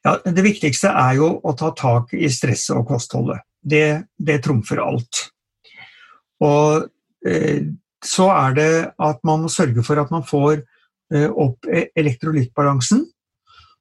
Ja, 0.03 0.17
Det 0.25 0.43
viktigste 0.43 0.91
er 0.91 1.15
jo 1.21 1.29
å 1.43 1.53
ta 1.57 1.71
tak 1.77 2.13
i 2.13 2.29
stresset 2.29 2.75
og 2.75 2.87
kostholdet. 2.89 3.45
Det, 3.61 4.03
det 4.19 4.41
trumfer 4.43 4.81
alt. 4.83 5.29
Og 6.43 6.89
eh, 7.25 7.63
så 8.03 8.27
er 8.33 8.57
det 8.57 8.71
at 8.99 9.21
man 9.23 9.45
må 9.45 9.51
sørge 9.51 9.85
for 9.87 10.01
at 10.01 10.11
man 10.11 10.25
får 10.27 10.57
eh, 10.57 10.65
opp 11.13 11.67
e-, 11.69 11.89
elektrolyttbalansen. 11.99 13.05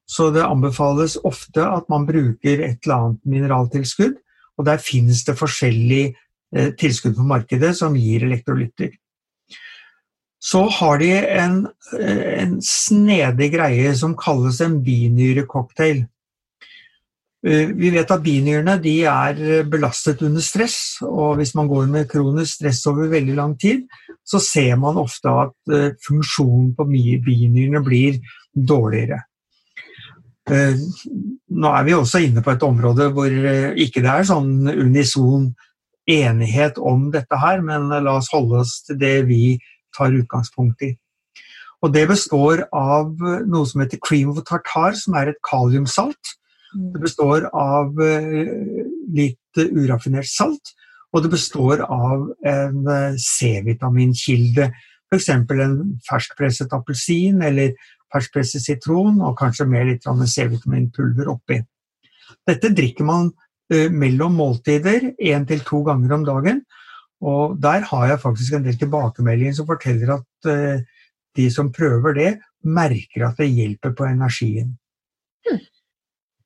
Så 0.09 0.31
det 0.35 0.45
anbefales 0.45 1.17
ofte 1.25 1.65
at 1.65 1.89
man 1.93 2.05
bruker 2.09 2.61
et 2.61 2.83
eller 2.85 2.99
annet 2.99 3.33
mineraltilskudd. 3.35 4.19
Og 4.61 4.67
der 4.69 4.83
finnes 4.83 5.23
det 5.25 5.39
forskjellige 5.39 6.13
eh, 6.55 6.73
tilskudd 6.79 7.17
på 7.17 7.27
markedet 7.27 7.73
som 7.79 7.97
gir 7.97 8.27
elektrolytter. 8.27 8.93
Så 10.43 10.65
har 10.79 10.99
de 10.99 11.13
en, 11.15 11.61
eh, 11.99 12.43
en 12.43 12.57
snedig 12.67 13.53
greie 13.55 13.95
som 13.97 14.17
kalles 14.19 14.61
en 14.61 14.81
binyrecocktail. 14.85 16.05
Eh, 17.47 17.73
vi 17.79 17.91
vet 17.95 18.11
at 18.11 18.23
binyrene 18.23 18.77
er 18.77 19.65
belastet 19.65 20.23
under 20.23 20.43
stress, 20.45 20.99
og 21.03 21.39
hvis 21.39 21.55
man 21.55 21.71
går 21.71 21.87
med 21.87 22.11
kronisk 22.11 22.61
stress 22.61 22.85
over 22.87 23.09
veldig 23.09 23.39
lang 23.39 23.57
tid, 23.59 23.87
så 24.25 24.41
ser 24.43 24.77
man 24.81 25.01
ofte 25.01 25.33
at 25.47 25.55
uh, 25.73 25.91
funksjonen 26.07 26.73
på 26.79 26.87
binyrene 26.89 27.83
blir 27.85 28.19
dårligere. 28.53 29.23
Uh, 30.51 30.79
nå 31.55 31.75
er 31.75 31.87
vi 31.87 31.97
også 31.97 32.23
inne 32.27 32.43
på 32.45 32.55
et 32.55 32.65
område 32.67 33.11
hvor 33.15 33.31
ikke 33.31 34.03
det 34.03 34.11
er 34.11 34.27
sånn 34.27 34.67
unison 34.67 35.53
enighet 36.11 36.81
om 36.83 37.11
dette 37.15 37.39
her, 37.39 37.63
men 37.63 37.87
la 37.93 38.19
oss 38.19 38.33
holde 38.35 38.65
oss 38.65 38.81
til 38.89 38.99
det 38.99 39.17
vi 39.29 39.57
tar 39.95 40.15
utgangspunkt 40.17 40.83
i. 40.89 40.95
Og 41.83 41.91
Det 41.95 42.05
består 42.11 42.65
av 42.75 43.19
noe 43.47 43.67
som 43.67 43.83
heter 43.83 43.99
cream 44.03 44.31
of 44.31 44.39
tartar, 44.47 44.95
som 44.99 45.15
er 45.19 45.33
et 45.33 45.41
kaliumsalt 45.47 46.37
det 46.73 47.03
består 47.03 47.49
av 47.53 47.99
litt 49.13 49.61
uraffinert 49.61 50.29
salt, 50.29 50.73
og 51.13 51.25
det 51.25 51.33
består 51.35 51.83
av 51.85 52.25
en 52.49 52.89
eh, 52.89 53.19
C-vitaminkilde. 53.21 54.69
F.eks. 55.13 55.29
en 55.33 55.77
ferskpresset 56.07 56.73
appelsin 56.73 57.43
eller 57.45 57.75
ferskpresset 58.13 58.65
sitron, 58.65 59.21
og 59.21 59.37
kanskje 59.41 59.69
med 59.69 59.91
litt 59.91 60.09
C-vitaminpulver 60.09 61.29
oppi. 61.33 61.61
Dette 62.49 62.73
drikker 62.73 63.09
man 63.09 63.29
eh, 63.73 63.91
mellom 63.93 64.39
måltider 64.41 65.13
én 65.21 65.47
til 65.49 65.65
to 65.69 65.83
ganger 65.89 66.17
om 66.17 66.25
dagen. 66.29 66.65
Og 67.23 67.59
der 67.63 67.85
har 67.87 68.09
jeg 68.09 68.23
faktisk 68.25 68.57
en 68.57 68.65
del 68.65 68.81
tilbakemeldinger 68.81 69.55
som 69.61 69.69
forteller 69.69 70.17
at 70.17 70.49
de 71.39 71.45
som 71.55 71.69
prøver 71.71 72.17
det, 72.17 72.31
merker 72.67 73.29
at 73.29 73.39
det 73.39 73.53
hjelper 73.53 73.95
på 73.95 74.09
energien. 74.09 74.73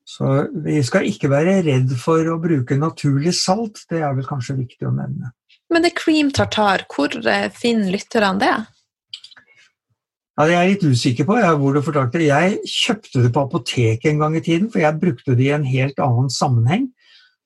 Så 0.07 0.46
vi 0.62 0.78
skal 0.86 1.09
ikke 1.11 1.30
være 1.32 1.59
redd 1.66 1.90
for 1.98 2.22
å 2.30 2.38
bruke 2.38 2.78
naturlig 2.78 3.34
salt, 3.34 3.82
det 3.90 4.04
er 4.07 4.14
vel 4.14 4.28
kanskje 4.28 4.54
viktig 4.61 4.86
å 4.86 4.94
nevne. 4.94 5.32
Men 5.72 5.82
det 5.82 5.90
er 5.90 5.98
cream 5.98 6.30
tartar, 6.30 6.84
hvor 6.92 7.11
eh, 7.26 7.48
finner 7.50 7.90
lytterne 7.96 8.38
det? 8.38 8.54
Ja, 10.36 10.44
det 10.44 10.52
er 10.52 10.66
jeg 10.66 10.74
litt 10.74 10.84
usikker 10.92 11.26
på 11.26 11.38
jeg, 11.40 11.57
hvor 11.59 11.74
du 11.74 11.80
fortalte 11.82 12.20
det. 12.20 12.28
Jeg 12.28 12.70
kjøpte 12.70 13.22
det 13.24 13.32
på 13.34 13.42
apoteket 13.48 14.11
en 14.11 14.20
gang 14.20 14.36
i 14.36 14.44
tiden, 14.44 14.68
for 14.70 14.82
jeg 14.84 15.00
brukte 15.00 15.34
det 15.34 15.48
i 15.48 15.54
en 15.57 15.66
helt 15.66 15.98
annen 16.04 16.30
sammenheng. 16.30 16.90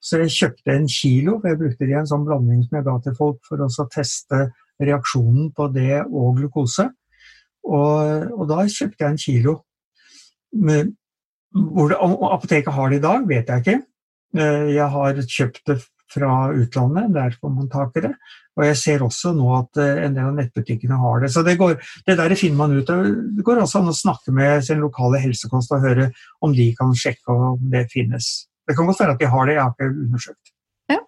Så 0.02 0.18
jeg 0.24 0.34
kjøpte 0.34 0.74
en 0.74 0.88
kilo, 0.90 1.36
for 1.38 1.52
jeg 1.52 1.60
brukte 1.60 1.86
det 1.86 1.94
i 1.94 1.98
en 2.00 2.08
sånn 2.10 2.26
blanding 2.26 2.64
som 2.66 2.78
jeg 2.78 2.86
ga 2.88 2.96
til 3.04 3.16
folk 3.16 3.40
for 3.46 3.62
å 3.62 3.88
teste 3.94 4.42
reaksjonen 4.80 5.52
på 5.56 5.68
det 5.72 6.00
og 6.02 6.40
glukose. 6.40 6.88
Og, 7.68 8.26
og 8.34 8.46
da 8.50 8.64
kjøpte 8.64 9.04
jeg 9.04 9.14
en 9.14 9.22
kilo. 9.22 9.56
Med, 10.58 10.94
hvor 11.54 11.90
det, 11.90 11.98
apoteket 12.00 12.74
har 12.74 12.90
det 12.90 13.00
i 13.00 13.06
dag, 13.06 13.24
vet 13.28 13.48
jeg 13.50 13.64
ikke. 13.64 13.80
Eh, 14.38 14.68
jeg 14.76 14.86
har 14.94 15.24
kjøpt 15.24 15.64
det 15.70 15.80
fra 16.10 16.50
utlandet, 16.54 17.12
der 17.14 17.34
får 17.40 17.52
man 17.54 17.70
tak 17.70 17.96
i 17.98 18.04
det. 18.06 18.12
Og 18.58 18.64
jeg 18.66 18.78
ser 18.80 19.04
også 19.06 19.32
nå 19.36 19.48
at 19.56 19.80
eh, 19.82 20.02
en 20.06 20.16
del 20.16 20.30
av 20.30 20.36
nettbutikkene 20.38 20.98
har 21.00 21.22
det. 21.22 21.30
Så 21.34 21.44
det, 21.46 21.56
går, 21.60 21.76
det 22.06 22.18
der 22.18 22.34
finner 22.38 22.58
man 22.58 22.74
ut 22.76 22.90
av. 22.92 23.06
Det 23.36 23.46
går 23.46 23.62
også 23.62 23.82
an 23.82 23.92
å 23.92 23.96
snakke 23.96 24.34
med 24.36 24.64
sin 24.66 24.82
lokale 24.82 25.22
helsekost 25.22 25.74
og 25.76 25.86
høre 25.86 26.10
om 26.44 26.54
de 26.56 26.70
kan 26.78 26.94
sjekke 26.98 27.34
om 27.34 27.62
det 27.72 27.86
finnes. 27.94 28.30
Det 28.66 28.76
kan 28.78 28.90
godt 28.90 29.02
være 29.02 29.16
at 29.16 29.22
de 29.22 29.30
har 29.30 29.48
det, 29.48 29.56
jeg 29.56 29.64
har 29.64 29.74
ikke 29.74 30.04
undersøkt. 30.06 30.54
Ja. 30.90 31.00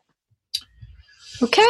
Ok. 1.42 1.60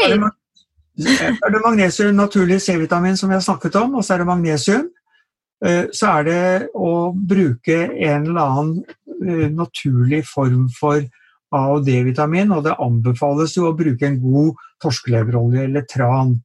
Så 1.02 1.12
er 1.32 1.52
det 1.52 1.60
magnesium, 1.64 2.16
naturlig 2.16 2.60
C-vitamin, 2.60 3.16
som 3.16 3.32
vi 3.32 3.36
har 3.36 3.44
snakket 3.44 3.76
om, 3.80 3.96
og 3.96 4.04
så 4.04 4.14
er 4.14 4.22
det 4.22 4.28
magnesium. 4.28 4.90
Eh, 5.62 5.84
så 5.94 6.16
er 6.18 6.26
det 6.26 6.44
å 6.74 7.12
bruke 7.14 7.76
en 7.86 8.26
eller 8.26 8.42
annen 8.42 8.72
eh, 9.22 9.48
naturlig 9.52 10.24
form 10.26 10.66
for 10.74 11.02
A- 11.52 11.68
og 11.74 11.84
D-vitamin, 11.86 12.50
og 12.56 12.64
det 12.66 12.78
anbefales 12.80 13.54
jo 13.58 13.68
å 13.68 13.76
bruke 13.76 14.08
en 14.08 14.18
god 14.22 14.62
torskeleverolje 14.82 15.66
eller 15.68 15.84
tran. 15.86 16.38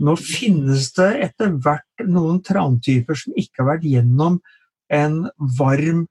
Nå 0.00 0.14
finnes 0.20 0.92
det 0.96 1.08
etter 1.26 1.56
hvert 1.64 2.06
noen 2.06 2.38
trantyper 2.44 3.18
som 3.18 3.36
ikke 3.36 3.64
har 3.64 3.72
vært 3.74 3.88
gjennom 3.90 4.38
en 4.92 5.24
varm 5.58 6.04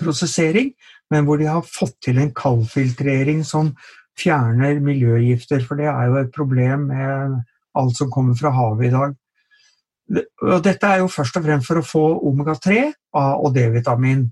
prosessering, 0.00 0.72
men 1.12 1.26
hvor 1.26 1.40
de 1.40 1.48
har 1.48 1.64
fått 1.66 1.96
til 2.04 2.20
en 2.20 2.32
kaldfiltrering 2.34 3.44
som 3.46 3.72
fjerner 4.18 4.80
miljøgifter, 4.84 5.62
for 5.64 5.80
det 5.80 5.88
er 5.92 6.10
jo 6.10 6.20
et 6.20 6.34
problem 6.34 6.88
med 6.90 7.40
alt 7.78 7.96
som 7.96 8.10
kommer 8.12 8.36
fra 8.36 8.52
havet 8.54 8.88
i 8.88 8.94
dag. 8.94 9.16
Og 10.10 10.62
dette 10.64 10.86
er 10.86 11.02
jo 11.02 11.10
først 11.10 11.38
og 11.38 11.46
fremst 11.46 11.68
for 11.70 11.80
å 11.80 11.86
få 11.86 12.04
omega-3, 12.30 12.80
A- 13.14 13.36
og 13.38 13.54
D-vitamin. 13.54 14.26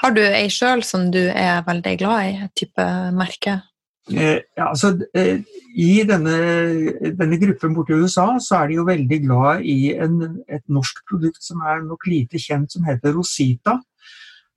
Har 0.00 0.12
du 0.16 0.22
ei 0.24 0.48
sjøl 0.52 0.84
som 0.86 1.10
du 1.12 1.22
er 1.28 1.64
veldig 1.66 1.96
glad 2.00 2.28
i, 2.28 2.36
et 2.46 2.54
type 2.56 2.84
merke? 3.16 3.58
Eh, 4.06 4.38
ja, 4.54 4.68
altså, 4.68 4.92
eh, 5.18 5.42
I 5.74 6.04
denne, 6.06 6.36
denne, 7.18 7.38
gruppen 7.42 7.74
borte 7.74 7.92
i 7.92 7.98
USA 7.98 8.28
så 8.38 8.60
er 8.60 8.70
de 8.70 8.78
jo 8.78 8.86
veldig 8.86 9.18
glad 9.24 9.64
i 9.66 9.90
en, 9.98 10.20
et 10.46 10.62
norsk 10.70 11.02
produkt 11.10 11.42
som 11.42 11.64
er 11.66 11.82
nok 11.82 12.06
lite 12.06 12.38
kjent, 12.38 12.70
som 12.72 12.86
heter 12.86 13.16
Rosita. 13.16 13.80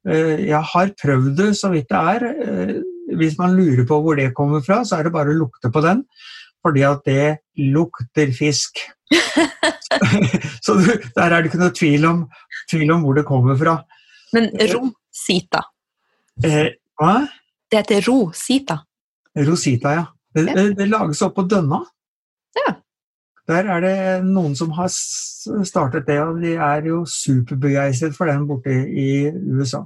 Eh, 0.08 0.46
jeg 0.52 0.62
har 0.74 0.94
prøvd 1.02 1.34
det 1.42 1.50
så 1.58 1.74
vidt 1.74 1.90
det 1.90 2.04
er. 2.14 2.28
Eh, 2.46 2.76
hvis 3.18 3.40
man 3.40 3.58
lurer 3.58 3.88
på 3.90 3.98
hvor 4.06 4.20
det 4.20 4.30
kommer 4.38 4.62
fra, 4.62 4.84
så 4.86 5.00
er 5.00 5.10
det 5.10 5.16
bare 5.18 5.34
å 5.34 5.40
lukte 5.42 5.74
på 5.74 5.82
den 5.84 6.06
fordi 6.66 6.84
at 6.88 7.06
det 7.08 7.26
lukter 7.74 8.34
fisk. 8.36 8.82
så 10.66 10.76
der 11.16 11.26
er 11.26 11.40
det 11.40 11.50
ikke 11.50 11.62
noe 11.62 11.76
tvil 11.76 12.06
om, 12.10 12.24
tvil 12.70 12.92
om 12.94 13.06
hvor 13.06 13.18
det 13.18 13.26
kommer 13.28 13.58
fra. 13.60 13.80
Men 14.36 14.52
rosita? 14.74 15.64
Eh, 16.46 16.76
hva? 17.00 17.16
Det 17.70 17.82
heter 17.82 18.06
rosita? 18.06 18.80
Rosita, 19.48 19.96
ja. 19.98 20.06
Det, 20.36 20.46
ja. 20.48 20.54
det, 20.58 20.78
det 20.78 20.90
lages 20.90 21.22
oppå 21.26 21.46
Dønna. 21.50 21.82
Ja. 22.60 22.76
Der 23.50 23.70
er 23.74 23.82
det 23.82 23.96
noen 24.28 24.54
som 24.58 24.72
har 24.78 24.92
startet 24.94 26.06
det, 26.06 26.20
og 26.22 26.42
de 26.44 26.54
er 26.54 26.86
jo 26.86 27.02
superbegeistret 27.10 28.18
for 28.18 28.30
den 28.30 28.46
borte 28.50 28.76
i 28.94 29.30
USA. 29.50 29.82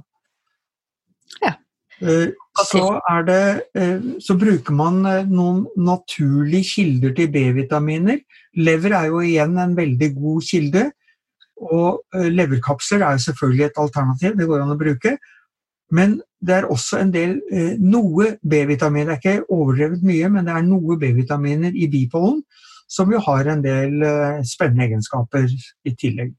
Ja. 1.40 1.54
Eh, 2.02 2.32
så, 2.66 3.00
det, 3.26 3.60
eh, 3.74 4.00
så, 4.20 4.36
bruker 4.38 4.74
man 4.74 5.04
eh, 5.06 5.28
noen 5.30 5.64
naturlige 5.76 6.66
kilder 6.74 7.14
til 7.14 7.30
B-vitaminer. 7.30 8.20
Lever 8.58 8.96
er 8.98 9.10
jo 9.12 9.22
igjen 9.22 9.56
en 9.58 9.76
veldig 9.76 10.10
god 10.16 10.48
kilde. 10.48 10.84
Og 11.64 12.02
leverkapsler 12.12 13.04
er 13.04 13.14
jo 13.14 13.24
selvfølgelig 13.28 13.64
et 13.64 13.78
alternativ, 13.78 14.32
det 14.36 14.46
går 14.50 14.64
an 14.64 14.74
å 14.74 14.78
bruke. 14.78 15.14
Men 15.94 16.16
det 16.42 16.56
er 16.56 16.66
også 16.66 16.98
en 16.98 17.12
del 17.14 17.36
noe 17.78 18.32
B-vitamin. 18.42 19.06
Det 19.06 19.14
er 19.14 19.20
ikke 19.20 19.54
overdrevet 19.54 20.02
mye, 20.04 20.30
men 20.34 20.48
det 20.48 20.56
er 20.56 20.66
noe 20.66 20.98
B-vitaminer 20.98 21.76
i 21.78 21.86
bipollen 21.88 22.42
som 22.90 23.12
jo 23.14 23.22
har 23.22 23.48
en 23.48 23.62
del 23.64 24.02
spennende 24.44 24.88
egenskaper 24.90 25.46
i 25.46 25.94
tillegg. 25.94 26.34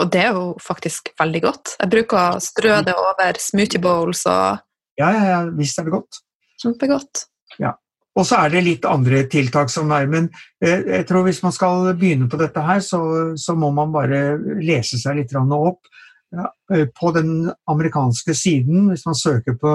Og 0.00 0.08
det 0.12 0.22
er 0.24 0.36
jo 0.36 0.44
faktisk 0.62 1.12
veldig 1.20 1.42
godt. 1.44 1.76
Jeg 1.80 1.92
bruker 1.92 2.20
å 2.20 2.42
strø 2.42 2.78
det 2.86 2.94
over 2.96 3.40
smoothie 3.42 3.82
bowls 3.82 4.24
og 4.30 4.62
Ja, 5.00 5.08
ja, 5.08 5.22
ja 5.28 5.40
visst 5.56 5.80
er 5.80 5.88
det 5.88 5.94
godt. 5.94 6.20
Kjempegodt. 6.62 7.26
Ja. 7.60 7.74
Og 8.12 8.26
så 8.28 8.42
er 8.42 8.52
det 8.52 8.64
litt 8.66 8.84
andre 8.84 9.22
tiltak 9.32 9.70
som 9.72 9.92
er, 9.96 10.04
men 10.10 10.28
eh, 10.60 10.82
jeg 10.98 11.06
tror 11.08 11.24
hvis 11.24 11.40
man 11.44 11.54
skal 11.56 11.94
begynne 11.96 12.28
på 12.28 12.36
dette 12.40 12.60
her, 12.60 12.82
så, 12.84 13.00
så 13.40 13.56
må 13.56 13.70
man 13.72 13.92
bare 13.94 14.36
lese 14.60 15.00
seg 15.00 15.16
litt 15.22 15.32
opp. 15.32 15.88
Eh, 16.32 16.86
på 17.00 17.12
den 17.16 17.52
amerikanske 17.70 18.34
siden, 18.36 18.88
hvis 18.88 19.06
man 19.08 19.16
søker 19.16 19.56
på 19.60 19.74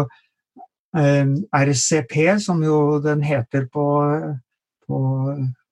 eh, 0.97 1.25
RCP, 1.53 2.39
som 2.41 2.63
jo 2.65 2.99
den 3.01 3.21
heter 3.25 3.67
på, 3.73 3.87
på 4.87 5.01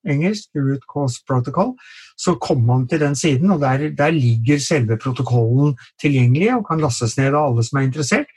engelsk, 0.08 0.48
Root 0.56 0.86
Cause 0.90 1.22
Protocol, 1.28 1.74
så 2.16 2.36
kommer 2.40 2.66
man 2.72 2.88
til 2.88 3.02
den 3.02 3.16
siden, 3.18 3.50
og 3.54 3.60
der, 3.60 3.90
der 3.96 4.14
ligger 4.14 4.58
selve 4.62 4.98
protokollen 5.02 5.76
tilgjengelig 6.02 6.54
og 6.56 6.66
kan 6.70 6.82
lastes 6.82 7.16
ned 7.18 7.34
av 7.34 7.50
alle 7.50 7.66
som 7.66 7.80
er 7.80 7.88
interessert. 7.88 8.32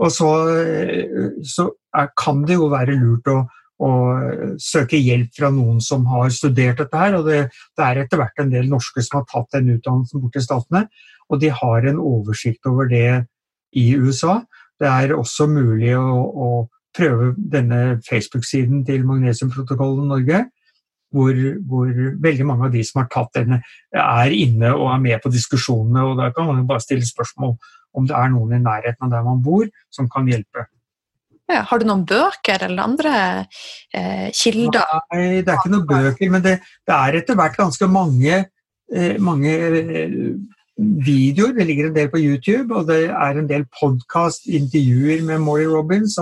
Og 0.00 0.12
så, 0.12 0.28
eh, 0.64 1.40
så 1.44 1.70
er, 1.96 2.10
kan 2.18 2.44
det 2.48 2.56
jo 2.56 2.70
være 2.72 2.96
lurt 2.98 3.28
å, 3.30 3.38
å, 3.80 3.90
søke 4.60 4.98
hjelp 5.00 5.32
fra 5.36 5.50
noen 5.54 5.80
som 5.84 6.06
har 6.10 6.32
studert 6.34 6.80
dette 6.80 7.02
her. 7.02 7.18
Og 7.18 7.28
det, 7.28 7.40
det 7.76 7.86
er 7.86 8.02
etter 8.02 8.20
hvert 8.20 8.42
en 8.42 8.52
del 8.52 8.68
norske 8.70 9.04
som 9.04 9.20
har 9.20 9.28
tatt 9.30 9.58
den 9.58 9.74
utdannelsen 9.76 10.22
bort 10.22 10.36
til 10.36 10.46
statene, 10.46 10.86
og 11.30 11.40
de 11.42 11.52
har 11.54 11.86
en 11.86 12.00
oversikt 12.02 12.66
over 12.66 12.88
det 12.90 13.24
i 13.76 13.92
USA. 13.94 14.40
Det 14.80 14.88
er 14.88 15.14
også 15.14 15.46
mulig 15.50 15.92
å, 15.98 16.08
å 16.26 16.50
prøve 16.96 17.34
denne 17.36 18.00
Facebook-siden 18.08 18.82
til 18.88 19.04
Magnesiumprotokollen 19.06 20.08
Norge. 20.10 20.46
Hvor, 21.10 21.34
hvor, 21.66 21.88
veldig 22.22 22.44
mange 22.46 22.68
av 22.68 22.74
de 22.74 22.84
som 22.86 23.00
har 23.00 23.08
tatt 23.10 23.40
denne, 23.40 23.56
er 23.90 24.34
inne 24.34 24.68
og 24.76 24.92
er 24.92 25.00
med 25.02 25.22
på 25.24 25.32
diskusjonene. 25.34 26.04
og 26.06 26.20
Da 26.20 26.28
kan 26.36 26.46
man 26.46 26.60
jo 26.62 26.68
bare 26.68 26.84
stille 26.84 27.06
spørsmål 27.06 27.56
om 27.98 28.06
det 28.06 28.14
er 28.14 28.30
noen 28.30 28.54
i 28.54 28.62
nærheten 28.62 29.08
av 29.08 29.16
der 29.16 29.24
man 29.26 29.42
bor, 29.42 29.66
som 29.90 30.06
kan 30.10 30.28
hjelpe. 30.30 30.68
Ja, 31.50 31.64
har 31.66 31.80
du 31.80 31.88
noen 31.88 32.06
bøker 32.06 32.62
eller 32.68 32.86
andre 32.86 33.12
eh, 33.90 34.30
kilder? 34.36 34.86
Nei, 35.10 35.42
det 35.42 35.50
er 35.50 35.58
ikke 35.58 35.72
noen 35.72 35.88
bøker, 35.88 36.30
men 36.30 36.44
det, 36.44 36.56
det 36.86 36.94
er 36.94 37.18
etter 37.18 37.38
hvert 37.38 37.58
ganske 37.58 37.88
mange, 37.90 38.44
eh, 38.94 39.16
mange 39.18 39.56
eh, 39.80 40.14
videoer. 40.78 41.56
Det 41.56 41.66
ligger 41.66 41.88
en 41.88 41.96
del 41.96 42.12
på 42.12 42.22
YouTube, 42.22 42.70
og 42.76 42.86
det 42.92 43.00
er 43.10 43.40
en 43.40 43.50
del 43.50 43.66
podkast-intervjuer 43.80 45.24
med 45.26 45.42
Molly 45.42 45.66
Robins 45.70 46.14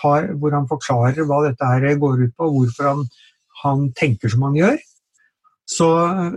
tar, 0.00 0.32
hvor 0.40 0.56
han 0.56 0.66
forklarer 0.70 1.22
hva 1.28 1.44
dette 1.46 1.70
her 1.70 2.00
går 2.02 2.26
ut 2.26 2.34
på, 2.34 2.50
hvorfor 2.56 2.90
han, 2.90 3.06
han 3.64 3.88
tenker 3.96 4.32
som 4.32 4.44
han 4.48 4.58
gjør. 4.58 4.82
Så, 5.64 5.86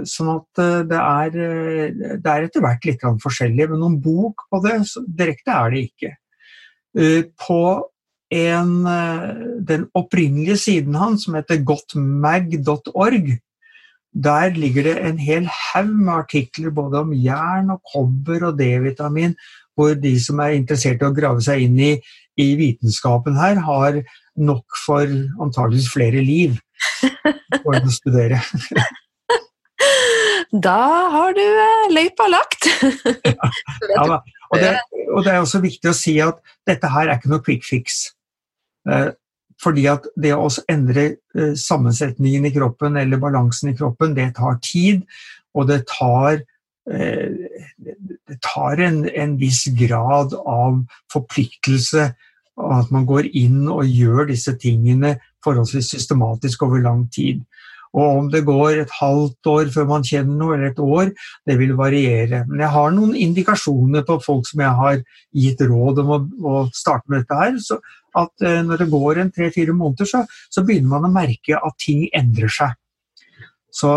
sånn 0.07 0.29
at 0.37 0.61
eh, 0.63 0.85
det 0.87 0.99
er, 1.01 1.35
eh, 1.35 2.15
det 2.15 2.31
er 2.31 2.47
etter 2.47 2.63
hvert 2.63 2.87
litt 2.87 3.03
forskjellig. 3.23 3.67
Men 3.71 3.83
noen 3.83 3.99
bok 4.03 4.47
på 4.51 4.61
det 4.63 4.79
direkte 5.19 5.55
er 5.55 5.73
det 5.73 5.83
ikke. 5.89 6.13
Eh, 6.97 7.27
på 7.35 7.61
en, 8.37 8.71
den 9.63 9.85
opprinnelige 9.95 10.57
siden 10.59 10.97
hans, 10.99 11.23
som 11.23 11.37
heter 11.37 11.61
gotmag.org, 11.63 13.29
der 14.17 14.57
ligger 14.57 14.87
det 14.87 14.95
en 15.05 15.21
hel 15.21 15.47
haug 15.47 15.93
med 15.93 16.13
artikler 16.15 16.73
både 16.75 17.03
om 17.05 17.13
jern 17.15 17.71
og 17.75 17.83
kobber 17.93 18.49
og 18.49 18.59
D-vitamin, 18.59 19.37
hvor 19.77 19.93
de 19.95 20.15
som 20.19 20.41
er 20.43 20.57
interessert 20.57 21.03
i 21.03 21.07
å 21.07 21.15
grave 21.15 21.43
seg 21.45 21.67
inn 21.67 21.79
i, 21.79 21.91
i 22.35 22.47
vitenskapen 22.59 23.37
her, 23.39 23.61
har 23.63 24.01
nok 24.35 24.79
for 24.83 25.05
antageligvis 25.07 25.91
flere 25.93 26.23
liv 26.25 26.57
for 27.63 27.77
å 27.77 27.93
studere. 27.93 28.41
Da 30.51 30.79
har 31.11 31.33
du 31.35 31.43
eh, 31.43 31.87
løypa 31.91 32.27
lagt. 32.31 32.67
ja, 33.27 33.49
ja 33.91 34.05
og, 34.07 34.59
det, 34.61 34.73
og, 35.11 35.23
det, 35.25 35.31
er 35.33 35.39
også 35.41 35.61
viktig 35.63 35.91
å 35.91 35.97
si 35.97 36.15
at 36.23 36.39
dette 36.67 36.91
her 36.91 37.09
er 37.09 37.19
ikke 37.19 37.31
noe 37.33 37.43
quick 37.43 37.65
fix. 37.67 38.05
Eh, 38.87 39.09
fordi 39.61 39.87
at 39.91 40.05
det 40.15 40.31
å 40.37 40.47
endre 40.71 41.07
eh, 41.35 41.53
sammensetningen 41.59 42.47
i 42.47 42.53
kroppen 42.55 42.99
eller 43.01 43.19
balansen 43.19 43.73
i 43.73 43.75
kroppen, 43.77 44.15
det 44.15 44.31
tar 44.39 44.61
tid. 44.63 45.03
Og 45.57 45.67
det 45.71 45.81
tar, 45.89 46.43
det 46.85 48.35
tar 48.45 48.81
en, 48.85 48.99
en 49.09 49.31
viss 49.41 49.63
grad 49.73 50.35
av 50.37 50.83
forpliktelse. 51.09 52.11
At 52.61 52.91
man 52.93 53.07
går 53.09 53.31
inn 53.33 53.63
og 53.65 53.89
gjør 53.89 54.29
disse 54.29 54.53
tingene 54.61 55.15
forholdsvis 55.47 55.95
systematisk 55.95 56.67
over 56.67 56.83
lang 56.83 57.07
tid. 57.13 57.41
Og 57.95 58.19
om 58.21 58.25
det 58.31 58.43
går 58.45 58.81
et 58.81 58.95
halvt 58.99 59.49
år 59.49 59.69
før 59.73 59.87
man 59.89 60.05
kjenner 60.05 60.35
noe, 60.37 60.55
eller 60.55 60.73
et 60.73 60.81
år, 60.83 61.11
det 61.47 61.55
vil 61.59 61.77
variere. 61.79 62.43
Men 62.49 62.65
jeg 62.65 62.73
har 62.73 62.91
noen 62.93 63.15
indikasjoner 63.15 64.03
på 64.07 64.19
folk 64.25 64.49
som 64.49 64.63
jeg 64.63 64.79
har 64.81 64.99
gitt 65.35 65.63
råd 65.63 66.03
om 66.03 66.11
å, 66.13 66.19
å 66.51 66.65
starte 66.75 67.07
med 67.09 67.23
dette 67.23 67.39
her. 67.39 67.55
Så 67.63 67.79
at 68.17 68.45
eh, 68.45 68.59
når 68.65 68.83
det 68.83 68.91
går 68.91 69.21
en 69.21 69.31
tre-fire 69.33 69.75
måneder, 69.77 70.09
så, 70.09 70.25
så, 70.49 70.65
begynner 70.65 70.97
man 70.97 71.07
å 71.09 71.15
merke 71.15 71.57
at 71.57 71.79
ting 71.81 72.05
endrer 72.17 72.51
seg. 72.53 72.75
Så, 73.77 73.89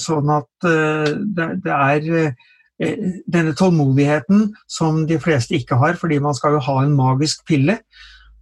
sånn 0.00 0.30
at 0.30 0.68
eh, 0.70 1.14
det, 1.36 1.48
det 1.64 1.76
er 1.76 2.10
eh, 2.22 3.14
denne 3.30 3.54
tålmodigheten 3.58 4.48
som 4.70 5.04
de 5.10 5.18
fleste 5.22 5.56
ikke 5.58 5.78
har, 5.80 5.98
fordi 6.00 6.20
man 6.22 6.36
skal 6.38 6.56
jo 6.56 6.64
ha 6.66 6.80
en 6.82 6.96
magisk 6.96 7.44
pille. 7.48 7.78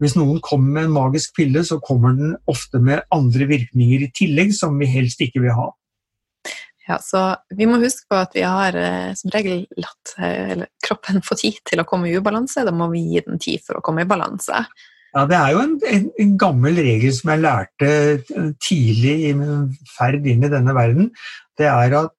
Hvis 0.02 0.16
noen 0.18 0.40
kommer 0.42 0.74
med 0.74 0.88
en 0.88 0.96
magisk 0.96 1.36
pille, 1.38 1.62
så 1.62 1.78
kommer 1.82 2.16
den 2.18 2.34
ofte 2.50 2.80
med 2.82 3.04
andre 3.14 3.46
virkninger 3.50 4.02
i 4.02 4.10
tillegg 4.16 4.50
som 4.56 4.74
vi 4.80 4.88
helst 4.90 5.22
ikke 5.22 5.44
vil 5.44 5.54
ha. 5.54 5.68
Ja, 6.88 6.96
så 6.98 7.36
Vi 7.54 7.68
må 7.70 7.78
huske 7.78 8.08
på 8.10 8.18
at 8.18 8.32
vi 8.34 8.42
har 8.42 8.74
eh, 8.74 9.12
som 9.14 9.30
regel 9.30 9.62
latt 9.78 10.16
eller, 10.18 10.66
kroppen 10.82 11.22
få 11.22 11.38
tid 11.38 11.60
til 11.68 11.82
å 11.82 11.86
komme 11.86 12.10
i 12.10 12.16
ubalanse. 12.18 12.66
Da 12.66 12.74
må 12.74 12.90
vi 12.90 13.04
gi 13.12 13.22
den 13.28 13.38
tid 13.42 13.62
for 13.62 13.78
å 13.78 13.84
komme 13.84 14.02
i 14.02 14.10
balanse. 14.10 14.64
Ja, 15.12 15.26
Det 15.28 15.38
er 15.38 15.54
jo 15.54 15.62
en, 15.62 15.78
en, 15.86 16.10
en 16.24 16.36
gammel 16.40 16.82
regel 16.82 17.14
som 17.14 17.30
jeg 17.30 17.44
lærte 17.44 17.90
eh, 18.18 18.52
tidlig 18.64 19.16
i 19.30 19.34
min 19.38 19.70
ferd 19.94 20.26
inn 20.26 20.42
i 20.42 20.50
denne 20.50 20.74
verden. 20.74 21.12
Det 21.58 21.70
er 21.70 21.98
at 22.02 22.16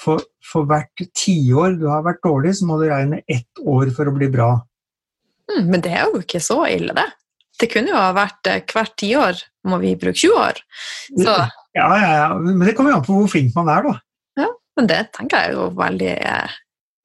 for, 0.00 0.22
for 0.44 0.68
hvert 0.68 1.04
tiår 1.16 1.76
du 1.80 1.90
har 1.90 2.04
vært 2.06 2.24
dårlig, 2.24 2.54
så 2.56 2.68
må 2.68 2.78
du 2.80 2.88
regne 2.88 3.20
ett 3.28 3.60
år 3.60 3.92
for 3.94 4.08
å 4.08 4.14
bli 4.16 4.30
bra. 4.32 4.54
Mm, 5.52 5.68
men 5.70 5.84
det 5.84 5.92
er 5.92 6.08
jo 6.08 6.22
ikke 6.22 6.40
så 6.42 6.62
ille, 6.70 6.94
det. 6.96 7.06
Det 7.60 7.68
kunne 7.70 7.92
jo 7.92 7.98
ha 7.98 8.10
vært 8.16 8.50
eh, 8.50 8.64
hvert 8.72 8.96
tiår 9.00 9.44
må 9.70 9.78
vi 9.82 9.94
bruke 10.00 10.18
20 10.18 10.40
år. 10.40 10.58
Så. 11.12 11.36
Ja, 11.74 11.86
ja, 11.98 12.10
ja, 12.20 12.26
men 12.38 12.64
det 12.66 12.74
kommer 12.76 12.92
jo 12.92 12.98
an 13.00 13.06
på 13.06 13.16
hvor 13.16 13.30
flink 13.30 13.54
man 13.56 13.70
er, 13.72 13.86
da. 13.86 13.94
Ja, 14.44 14.50
men 14.78 14.90
det 14.90 15.00
tenker 15.16 15.40
jeg 15.40 15.52
er 15.52 15.58
jo 15.58 15.68
veldig 15.78 16.12
eh, 16.14 16.58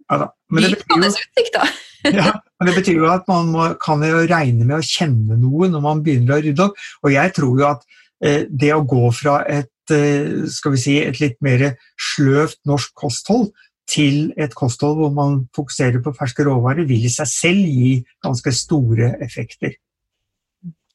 ja, 0.10 0.18
da. 0.24 0.30
Men 0.50 0.66
det 0.66 0.80
betyr 0.80 1.06
jo, 1.06 1.64
ja, 2.18 2.34
men 2.34 2.70
det 2.70 2.76
betyr 2.80 3.02
jo 3.04 3.10
at 3.14 3.28
man 3.30 3.52
må, 3.54 3.66
kan 3.82 4.04
jo 4.06 4.24
regne 4.30 4.66
med 4.66 4.80
å 4.80 4.86
kjenne 4.86 5.38
noe 5.40 5.70
når 5.70 5.84
man 5.86 6.04
begynner 6.06 6.38
å 6.38 6.44
rydde 6.44 6.66
opp. 6.66 6.86
Og 7.06 7.14
jeg 7.14 7.36
tror 7.38 7.62
jo 7.62 7.68
at 7.70 7.86
eh, 8.26 8.46
det 8.50 8.72
å 8.74 8.86
gå 8.90 9.04
fra 9.16 9.40
et, 9.46 9.72
eh, 9.94 10.48
skal 10.50 10.76
vi 10.76 10.82
si, 10.82 10.98
et 11.04 11.22
litt 11.22 11.38
mer 11.46 11.68
sløvt 12.10 12.62
norsk 12.70 12.96
kosthold 12.98 13.52
til 13.90 14.32
et 14.38 14.54
kosthold 14.58 15.00
hvor 15.00 15.14
man 15.14 15.44
fokuserer 15.56 16.02
på 16.06 16.14
ferske 16.18 16.46
råvarer, 16.46 16.88
vil 16.90 17.06
i 17.06 17.14
seg 17.14 17.30
selv 17.30 17.70
gi 17.70 17.94
ganske 18.26 18.54
store 18.56 19.14
effekter. 19.26 19.78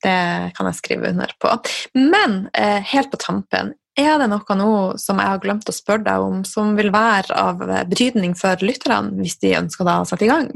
Det 0.05 0.53
kan 0.55 0.69
jeg 0.69 0.79
skrive 0.79 1.11
under 1.15 1.33
på. 1.41 1.55
Men 1.97 2.45
eh, 2.53 2.81
helt 2.93 3.11
på 3.11 3.21
tampen, 3.23 3.73
er 3.95 4.19
det 4.19 4.27
noe 4.31 4.57
nå 4.59 4.71
som 4.99 5.21
jeg 5.23 5.31
har 5.31 5.43
glemt 5.43 5.71
å 5.71 5.75
spørre 5.75 6.05
deg 6.07 6.23
om, 6.23 6.41
som 6.49 6.75
vil 6.79 6.91
være 6.95 7.35
av 7.39 7.63
betydning 7.91 8.35
for 8.39 8.59
lytterne 8.67 9.15
hvis 9.21 9.39
de 9.43 9.55
ønsker 9.61 9.87
å 9.87 10.01
sette 10.09 10.27
i 10.27 10.33
gang? 10.33 10.51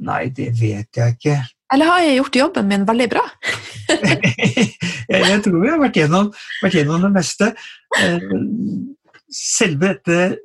Nei, 0.00 0.28
det 0.32 0.52
vet 0.60 0.96
jeg 0.96 1.16
ikke. 1.16 1.38
Eller 1.70 1.86
har 1.86 2.02
jeg 2.02 2.16
gjort 2.18 2.38
jobben 2.38 2.68
min 2.70 2.86
veldig 2.88 3.08
bra? 3.12 3.22
jeg, 5.10 5.40
tror 5.44 5.58
vi 5.60 5.70
har 5.70 5.80
vært 5.82 5.98
gjennom, 6.00 6.30
vært 6.64 6.78
gjennom 6.80 7.04
det 7.04 7.10
meste. 7.14 7.50
Selve 9.30 9.94
dette 9.94 10.40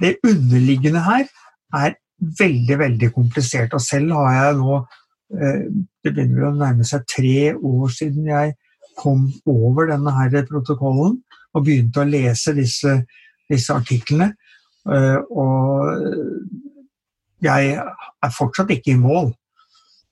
Det 0.00 0.12
underliggende 0.22 1.02
her 1.02 1.24
er 1.74 1.96
veldig, 2.38 2.78
veldig 2.78 3.10
komplisert. 3.14 3.74
Og 3.74 3.82
selv 3.82 4.14
har 4.16 4.32
jeg 4.36 4.58
nå 4.60 4.76
eh, 4.78 5.64
Det 6.04 6.12
begynner 6.12 6.48
å 6.50 6.54
nærme 6.56 6.86
seg 6.86 7.06
tre 7.10 7.52
år 7.54 7.92
siden 7.94 8.30
jeg 8.30 8.54
kom 8.96 9.26
over 9.50 9.90
denne 9.90 10.12
her 10.16 10.32
protokollen 10.48 11.18
og 11.56 11.64
begynte 11.64 12.00
å 12.00 12.08
lese 12.08 12.54
disse, 12.56 13.02
disse 13.50 13.74
artiklene. 13.74 14.30
Eh, 14.88 15.18
og 15.30 15.90
jeg 17.44 17.74
er 17.76 18.32
fortsatt 18.32 18.72
ikke 18.74 18.94
i 18.94 19.00
mål. 19.00 19.32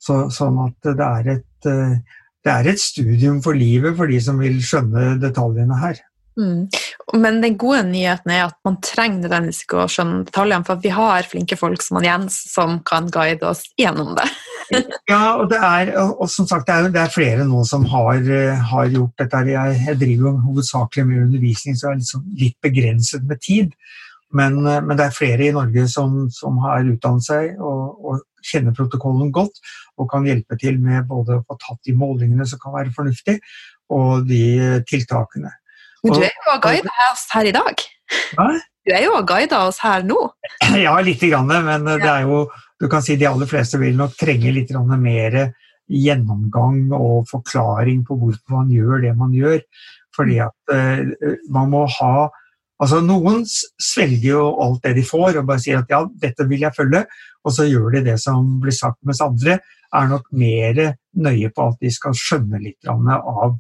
Så, 0.04 0.26
sånn 0.32 0.58
at 0.66 0.90
det 0.98 1.06
er, 1.06 1.28
et, 1.38 1.68
eh, 1.70 2.18
det 2.44 2.52
er 2.52 2.68
et 2.68 2.80
studium 2.80 3.40
for 3.44 3.56
livet 3.56 3.96
for 3.96 4.10
de 4.10 4.18
som 4.20 4.40
vil 4.40 4.58
skjønne 4.64 5.14
detaljene 5.22 5.78
her. 5.80 6.02
Mm. 6.34 6.66
men 7.22 7.36
den 7.44 7.54
gode 7.54 7.84
nyheten 7.86 8.32
er 8.34 8.48
at 8.48 8.56
man 8.66 8.80
trenger 8.82 9.20
nødvendigvis 9.22 9.60
ikke 9.62 9.84
å 9.84 9.90
skjønne 9.90 10.24
detaljene, 10.26 10.66
for 10.66 10.82
vi 10.82 10.90
har 10.90 11.28
flinke 11.30 11.58
folk 11.60 11.84
som 11.84 12.00
Jens 12.02 12.40
som 12.50 12.80
kan 12.86 13.06
guide 13.14 13.46
oss 13.46 13.62
gjennom 13.78 14.16
det. 14.18 14.26
ja, 15.12 15.36
og 15.38 15.46
det 15.52 15.60
er, 15.62 15.92
og 16.02 16.26
som 16.32 16.48
sagt, 16.50 16.66
det 16.66 16.74
er, 16.74 16.90
det 16.94 17.02
er 17.04 17.14
flere 17.14 17.46
nå 17.46 17.62
som 17.68 17.86
har, 17.92 18.18
har 18.72 18.90
gjort 18.90 19.22
dette. 19.22 19.44
Jeg, 19.52 19.78
jeg 19.86 20.00
driver 20.00 20.40
hovedsakelig 20.48 21.06
med 21.06 21.26
undervisning, 21.28 21.78
så 21.78 21.86
jeg 21.86 21.92
er 21.92 22.02
liksom 22.02 22.26
litt 22.42 22.58
begrenset 22.64 23.30
med 23.30 23.42
tid. 23.44 23.70
Men, 24.34 24.58
men, 24.64 24.96
det 24.98 25.06
er 25.06 25.14
flere 25.14 25.46
i 25.46 25.54
Norge 25.54 25.86
som, 25.90 26.24
som 26.34 26.56
har 26.64 26.86
utdannet 26.90 27.26
seg 27.26 27.60
og, 27.62 27.82
og, 28.02 28.22
kjenner 28.44 28.74
protokollen 28.76 29.30
godt, 29.32 29.56
og 29.96 30.10
kan 30.10 30.26
hjelpe 30.28 30.58
til 30.60 30.76
med 30.82 31.06
både 31.08 31.38
å 31.38 31.44
få 31.48 31.54
tatt 31.62 31.78
de 31.88 31.94
målingene 31.96 32.44
som 32.44 32.60
kan 32.60 32.74
være 32.74 32.92
fornuftige, 32.92 33.40
og 33.94 34.26
de 34.28 34.82
tiltakene. 34.90 35.48
Men 36.04 36.14
du 36.14 36.22
er 36.26 36.32
jo 36.32 36.52
og 36.52 36.62
guider 36.64 37.02
oss 37.10 37.26
her 37.32 37.48
i 37.48 37.54
dag. 37.54 37.84
Hæ? 38.36 38.48
Du 38.84 38.92
er 38.92 39.04
jo 39.06 39.14
og 39.16 39.26
guider 39.28 39.64
oss 39.64 39.80
her 39.80 40.04
nå. 40.04 40.20
Ja, 40.84 40.98
lite 41.00 41.30
grann, 41.32 41.48
men 41.48 41.88
det 41.88 42.10
er 42.10 42.28
jo 42.28 42.44
du 42.80 42.88
kan 42.90 43.04
si 43.04 43.16
De 43.16 43.28
aller 43.28 43.48
fleste 43.48 43.78
vil 43.80 43.96
nok 43.96 44.16
trenge 44.20 44.52
litt 44.52 44.72
mer 45.00 45.36
gjennomgang 45.84 46.92
og 46.96 47.28
forklaring 47.28 48.02
på 48.08 48.16
hvorfor 48.16 48.56
man 48.58 48.72
gjør 48.72 49.04
det 49.04 49.12
man 49.16 49.32
gjør. 49.36 49.60
Fordi 50.16 50.40
at 50.44 50.72
uh, 50.72 51.36
man 51.52 51.70
må 51.72 51.86
ha 52.00 52.30
Altså, 52.82 52.98
Noen 53.06 53.44
svelger 53.46 54.32
jo 54.32 54.40
alt 54.60 54.82
det 54.82 54.96
de 54.96 55.04
får 55.06 55.38
og 55.38 55.46
bare 55.46 55.62
sier 55.62 55.78
at 55.78 55.92
ja, 55.94 56.00
dette 56.20 56.42
vil 56.50 56.64
jeg 56.66 56.74
følge, 56.74 57.04
og 57.46 57.52
så 57.54 57.68
gjør 57.68 57.94
de 57.94 58.00
det 58.08 58.16
som 58.20 58.48
blir 58.60 58.74
sagt, 58.74 58.98
mens 59.06 59.22
andre 59.22 59.60
er 59.94 60.08
nok 60.10 60.26
mer 60.34 60.80
nøye 61.22 61.52
på 61.54 61.68
at 61.70 61.78
de 61.78 61.92
skal 61.94 62.16
skjønne 62.18 62.58
litt 62.64 62.90
av 62.90 63.54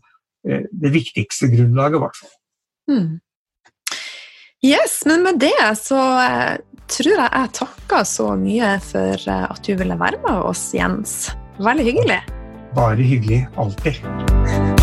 det 0.44 0.92
viktigste 0.92 1.48
grunnlaget, 1.52 1.98
i 1.98 2.02
hvert 2.04 2.20
fall. 2.20 2.34
Mm. 2.90 3.10
Yes, 4.64 5.02
men 5.08 5.24
med 5.24 5.40
det 5.40 5.56
så 5.80 6.00
uh, 6.00 6.54
tror 6.88 7.16
jeg 7.16 7.30
jeg 7.30 7.52
takker 7.60 8.06
så 8.08 8.30
mye 8.40 8.76
for 8.84 9.28
at 9.34 9.64
du 9.64 9.74
ville 9.80 9.98
være 10.00 10.20
med 10.24 10.46
oss, 10.52 10.68
Jens. 10.76 11.18
Veldig 11.60 11.90
hyggelig. 11.90 12.22
Bare 12.74 13.02
hyggelig. 13.02 13.44
Alltid. 13.56 14.73